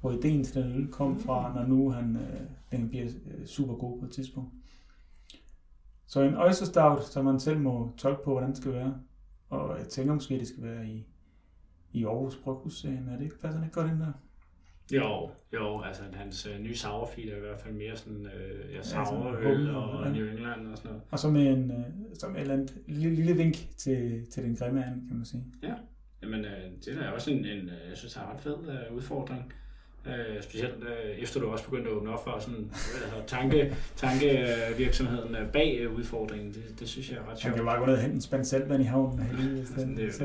hvor 0.00 0.12
ideen 0.12 0.44
til 0.44 0.62
den 0.62 0.72
øl 0.72 0.88
kom 0.88 1.18
fra, 1.18 1.54
når 1.54 1.66
nu 1.66 1.90
han, 1.90 2.16
øh, 2.16 2.40
den 2.72 2.88
bliver 2.88 3.06
øh, 3.06 3.46
super 3.46 3.74
god 3.74 3.98
på 3.98 4.04
et 4.04 4.12
tidspunkt. 4.12 4.50
Så 6.06 6.20
en 6.20 6.36
oyster 6.36 6.66
stout, 6.66 7.04
som 7.04 7.24
man 7.24 7.40
selv 7.40 7.60
må 7.60 7.92
tolke 7.96 8.24
på, 8.24 8.30
hvordan 8.30 8.48
det 8.48 8.56
skal 8.56 8.72
være. 8.72 8.94
Og 9.48 9.78
jeg 9.78 9.88
tænker 9.88 10.14
måske, 10.14 10.38
det 10.38 10.48
skal 10.48 10.62
være 10.62 10.86
i, 10.86 11.06
i 11.92 12.04
Aarhus 12.04 12.36
Bryghus-serien. 12.36 13.08
Er 13.08 13.16
det 13.16 13.24
ikke, 13.24 13.40
passer 13.40 13.60
det 13.60 13.66
ikke 13.66 13.80
godt 13.80 13.90
ind 13.90 14.00
der? 14.00 14.12
Jo, 14.92 15.30
jo, 15.52 15.82
altså 15.82 16.02
hans 16.12 16.46
øh, 16.46 16.60
nye 16.60 16.76
sourfeed 16.76 17.28
er 17.28 17.36
i 17.36 17.40
hvert 17.40 17.60
fald 17.60 17.74
mere 17.74 17.96
sådan, 17.96 18.26
øh, 18.26 18.74
ja, 18.74 18.82
sourøl 18.82 19.66
ja, 19.66 19.76
og, 19.76 20.12
New 20.12 20.26
England 20.26 20.68
og 20.68 20.76
sådan 20.76 20.90
noget. 20.90 21.02
Og 21.10 21.18
så 21.18 21.30
med 21.30 21.46
en, 21.46 21.70
øh, 21.70 21.84
som 22.14 22.34
et 22.36 22.40
eller 22.40 22.54
andet 22.54 22.76
lille, 22.86 23.16
lille 23.16 23.34
vink 23.34 23.54
til, 23.76 24.26
til 24.30 24.42
den 24.42 24.56
grimme 24.56 24.84
and, 24.84 25.08
kan 25.08 25.16
man 25.16 25.24
sige. 25.24 25.44
Ja, 25.62 25.74
jamen 26.22 26.44
øh, 26.44 26.70
det 26.84 26.98
er 26.98 27.10
også 27.10 27.30
en, 27.30 27.38
en 27.38 27.68
øh, 27.68 27.88
jeg 27.88 27.96
synes, 27.96 28.16
er 28.16 28.32
ret 28.32 28.40
fed 28.40 28.56
øh, 28.68 28.96
udfordring. 28.96 29.52
Øh, 30.06 30.42
specielt 30.42 30.74
øh, 30.82 31.18
efter 31.18 31.40
du 31.40 31.46
også 31.46 31.64
begyndte 31.64 31.90
at 31.90 31.96
åbne 31.96 32.12
op 32.12 32.24
for 32.24 32.38
sådan, 32.40 32.70
altså, 32.72 33.16
tanke, 33.26 33.76
tankevirksomheden 33.96 35.34
øh, 35.34 35.52
bag 35.52 35.78
øh, 35.80 35.94
udfordringen. 35.94 36.52
Det, 36.52 36.80
det 36.80 36.88
synes 36.88 37.10
jeg 37.10 37.18
er 37.18 37.30
ret 37.30 37.38
sjovt. 37.38 37.42
Han 37.42 37.54
kan 37.54 37.64
bare 37.64 37.78
gå 37.78 37.86
ned 37.86 37.94
og 37.94 38.00
hente 38.00 38.14
en 38.14 38.20
spand 38.20 38.44
saltvand 38.44 38.82
i 38.82 38.86
havnen. 38.86 39.18
Heldig, 39.18 39.68
sådan, 39.68 39.96
det, 39.96 40.14
så. 40.14 40.24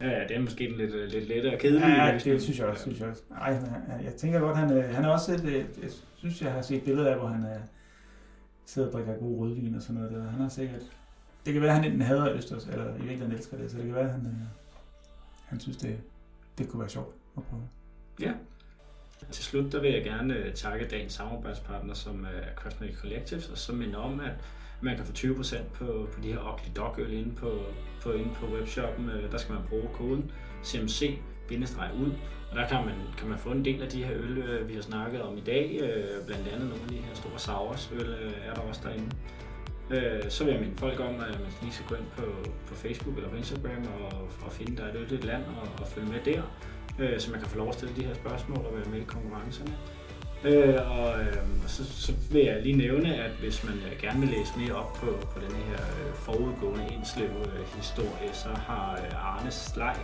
ja, 0.00 0.22
det 0.28 0.36
er 0.36 0.40
måske 0.40 0.76
lidt, 0.76 0.94
øh, 0.94 1.08
lidt 1.08 1.28
lettere 1.28 1.58
kedelig. 1.58 1.80
Ja, 1.80 2.06
ja, 2.06 2.18
det 2.24 2.42
synes 2.42 2.58
jeg 2.58 2.66
også. 2.66 2.82
Synes 2.82 3.00
jeg, 3.00 3.08
også. 3.08 3.22
Ej, 3.40 3.52
jeg, 3.52 4.00
jeg 4.04 4.12
tænker 4.12 4.40
godt, 4.40 4.56
han, 4.56 4.82
han 4.82 5.04
er 5.04 5.08
også 5.08 5.32
et, 5.32 5.66
jeg 5.82 5.90
synes, 6.16 6.42
jeg 6.42 6.52
har 6.52 6.62
set 6.62 6.82
billeder 6.82 7.10
af, 7.10 7.18
hvor 7.18 7.28
han 7.28 7.44
er, 7.44 7.58
sidder 8.66 8.88
og 8.88 8.94
drikker 8.94 9.14
god 9.14 9.38
rødvin 9.38 9.74
og 9.74 9.82
sådan 9.82 9.94
noget. 9.94 10.16
Der. 10.16 10.30
Han 10.30 10.40
har 10.40 10.48
sikkert, 10.48 10.82
det 11.46 11.52
kan 11.52 11.62
være, 11.62 11.70
at 11.70 11.76
han 11.76 11.84
enten 11.84 12.02
hader 12.02 12.34
Østers, 12.34 12.66
eller 12.66 12.88
i 12.88 12.92
virkeligheden 12.92 13.32
elsker 13.32 13.56
det, 13.56 13.70
så 13.70 13.76
det 13.76 13.86
kan 13.86 13.94
være, 13.94 14.04
at 14.04 14.10
han, 14.10 14.36
han 15.46 15.60
synes, 15.60 15.76
det, 15.76 15.98
det 16.58 16.68
kunne 16.68 16.80
være 16.80 16.90
sjovt 16.90 17.14
at 17.36 17.42
prøve. 17.42 17.62
Ja, 18.20 18.32
til 19.30 19.44
slut 19.44 19.72
der 19.72 19.80
vil 19.80 19.92
jeg 19.92 20.04
gerne 20.04 20.36
øh, 20.36 20.54
takke 20.54 20.88
dagens 20.88 21.12
samarbejdspartner, 21.12 21.94
som 21.94 22.24
øh, 22.24 22.42
er 22.42 22.54
Craftsman 22.56 22.94
Collectives, 23.00 23.48
og 23.48 23.58
så 23.58 23.72
minde 23.72 23.98
om, 23.98 24.20
at 24.20 24.32
man 24.80 24.96
kan 24.96 25.04
få 25.04 25.12
20% 25.12 25.56
på, 25.74 26.08
på 26.12 26.20
de 26.22 26.32
her 26.32 26.52
Ugly 26.52 26.72
Dog 26.76 26.94
øl 26.98 27.12
inde 27.12 27.34
på, 27.34 27.58
på, 28.02 28.12
inde 28.12 28.30
på 28.34 28.46
webshoppen. 28.46 29.10
Øh, 29.10 29.32
der 29.32 29.38
skal 29.38 29.54
man 29.54 29.62
bruge 29.68 29.88
koden 29.92 30.30
CMC 30.64 31.18
ud, 32.00 32.12
og 32.50 32.56
der 32.56 32.68
kan 32.68 32.84
man, 32.84 32.94
kan 33.18 33.28
man 33.28 33.38
få 33.38 33.50
en 33.50 33.64
del 33.64 33.82
af 33.82 33.88
de 33.88 34.04
her 34.04 34.14
øl, 34.14 34.68
vi 34.68 34.74
har 34.74 34.82
snakket 34.82 35.22
om 35.22 35.38
i 35.38 35.40
dag. 35.40 35.80
Blandt 36.26 36.48
andet 36.48 36.68
nogle 36.68 36.82
af 36.82 36.88
de 36.88 36.96
her 36.96 37.14
store 37.14 37.38
Sours 37.38 37.92
øl 38.00 38.14
er 38.44 38.54
der 38.54 38.60
også 38.60 38.80
derinde. 38.84 39.10
Så 40.30 40.44
vil 40.44 40.52
jeg 40.52 40.62
minde 40.62 40.76
folk 40.76 41.00
om, 41.00 41.14
at 41.14 41.40
man 41.40 41.52
lige 41.62 41.72
skal 41.72 41.86
gå 41.86 41.94
ind 41.94 42.06
på, 42.16 42.22
på 42.66 42.74
Facebook 42.74 43.16
eller 43.16 43.30
på 43.30 43.36
Instagram 43.36 43.88
og, 44.00 44.28
og 44.46 44.52
finde 44.52 44.76
der 44.76 44.88
et 44.88 44.96
øl 45.12 45.20
land 45.24 45.44
og, 45.44 45.68
og 45.80 45.86
følge 45.86 46.08
med 46.08 46.20
der 46.24 46.42
øh, 46.98 47.20
så 47.20 47.30
man 47.30 47.40
kan 47.40 47.48
få 47.48 47.58
lov 47.58 47.68
at 47.68 47.74
stille 47.74 47.96
de 47.96 48.04
her 48.04 48.14
spørgsmål 48.14 48.66
og 48.66 48.76
være 48.76 48.90
med 48.90 49.00
i 49.00 49.04
konkurrencerne. 49.04 49.74
Øh, 50.44 50.90
og, 50.90 51.20
øh, 51.20 51.36
så, 51.66 51.82
så 51.84 52.12
vil 52.30 52.44
jeg 52.44 52.62
lige 52.62 52.76
nævne, 52.76 53.14
at 53.24 53.30
hvis 53.30 53.64
man 53.64 53.74
øh, 53.74 54.00
gerne 54.00 54.20
vil 54.20 54.28
læse 54.28 54.52
mere 54.58 54.74
op 54.74 54.92
på, 54.92 55.06
på 55.32 55.38
den 55.46 55.56
her 55.68 55.80
øh, 56.00 56.14
forudgående 56.14 56.86
indslev 56.94 57.30
øh, 57.30 57.76
historie, 57.76 58.30
så 58.32 58.48
har 58.48 58.92
øh, 58.92 59.26
Arne 59.30 59.50
Slej 59.50 59.96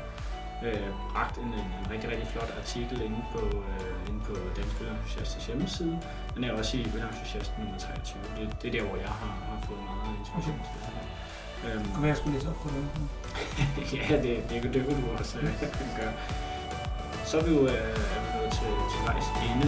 øh, 0.67 0.89
bragt 1.13 1.37
en, 1.39 1.45
en, 1.45 1.69
en 1.81 1.87
rigtig, 1.93 2.11
rigtig 2.11 2.29
flot 2.29 2.53
artikel 2.61 3.03
inde 3.03 3.23
på, 3.33 3.43
øh, 3.47 4.09
inde 4.09 4.21
på 4.29 4.35
Dansk 4.57 4.77
Entusiasters 4.81 5.47
hjemmeside. 5.47 5.99
Den 6.35 6.45
er 6.45 6.53
også 6.53 6.77
i 6.77 6.81
Entusiast 6.81 7.53
nummer 7.59 7.79
23. 7.79 8.23
Det, 8.37 8.63
det 8.63 8.69
er 8.69 8.73
der, 8.79 8.89
hvor 8.89 8.97
jeg 8.97 9.13
har, 9.21 9.33
har 9.49 9.59
fået 9.69 9.83
meget 9.91 10.19
inspiration 10.21 10.59
til 10.67 10.79
det 10.85 10.93
her. 10.97 11.07
Øhm, 11.67 11.87
Kunne 11.95 12.09
jeg 12.09 12.17
skulle 12.17 12.35
læse 12.37 12.49
op 12.49 12.59
på 12.65 12.69
det? 12.75 12.83
ja, 13.99 14.17
det, 14.17 14.23
det, 14.51 14.63
det, 14.63 14.75
det 14.75 14.81
kunne 14.87 15.03
du 15.03 15.09
også 15.19 15.39
øh, 15.39 15.53
gøre. 15.99 16.15
Så 17.25 17.39
er 17.39 17.43
vi 17.43 17.51
jo 17.51 17.61
øh, 17.61 17.97
nået 18.35 18.51
til, 18.53 18.73
til 18.91 19.01
vejs 19.07 19.27
ende. 19.51 19.67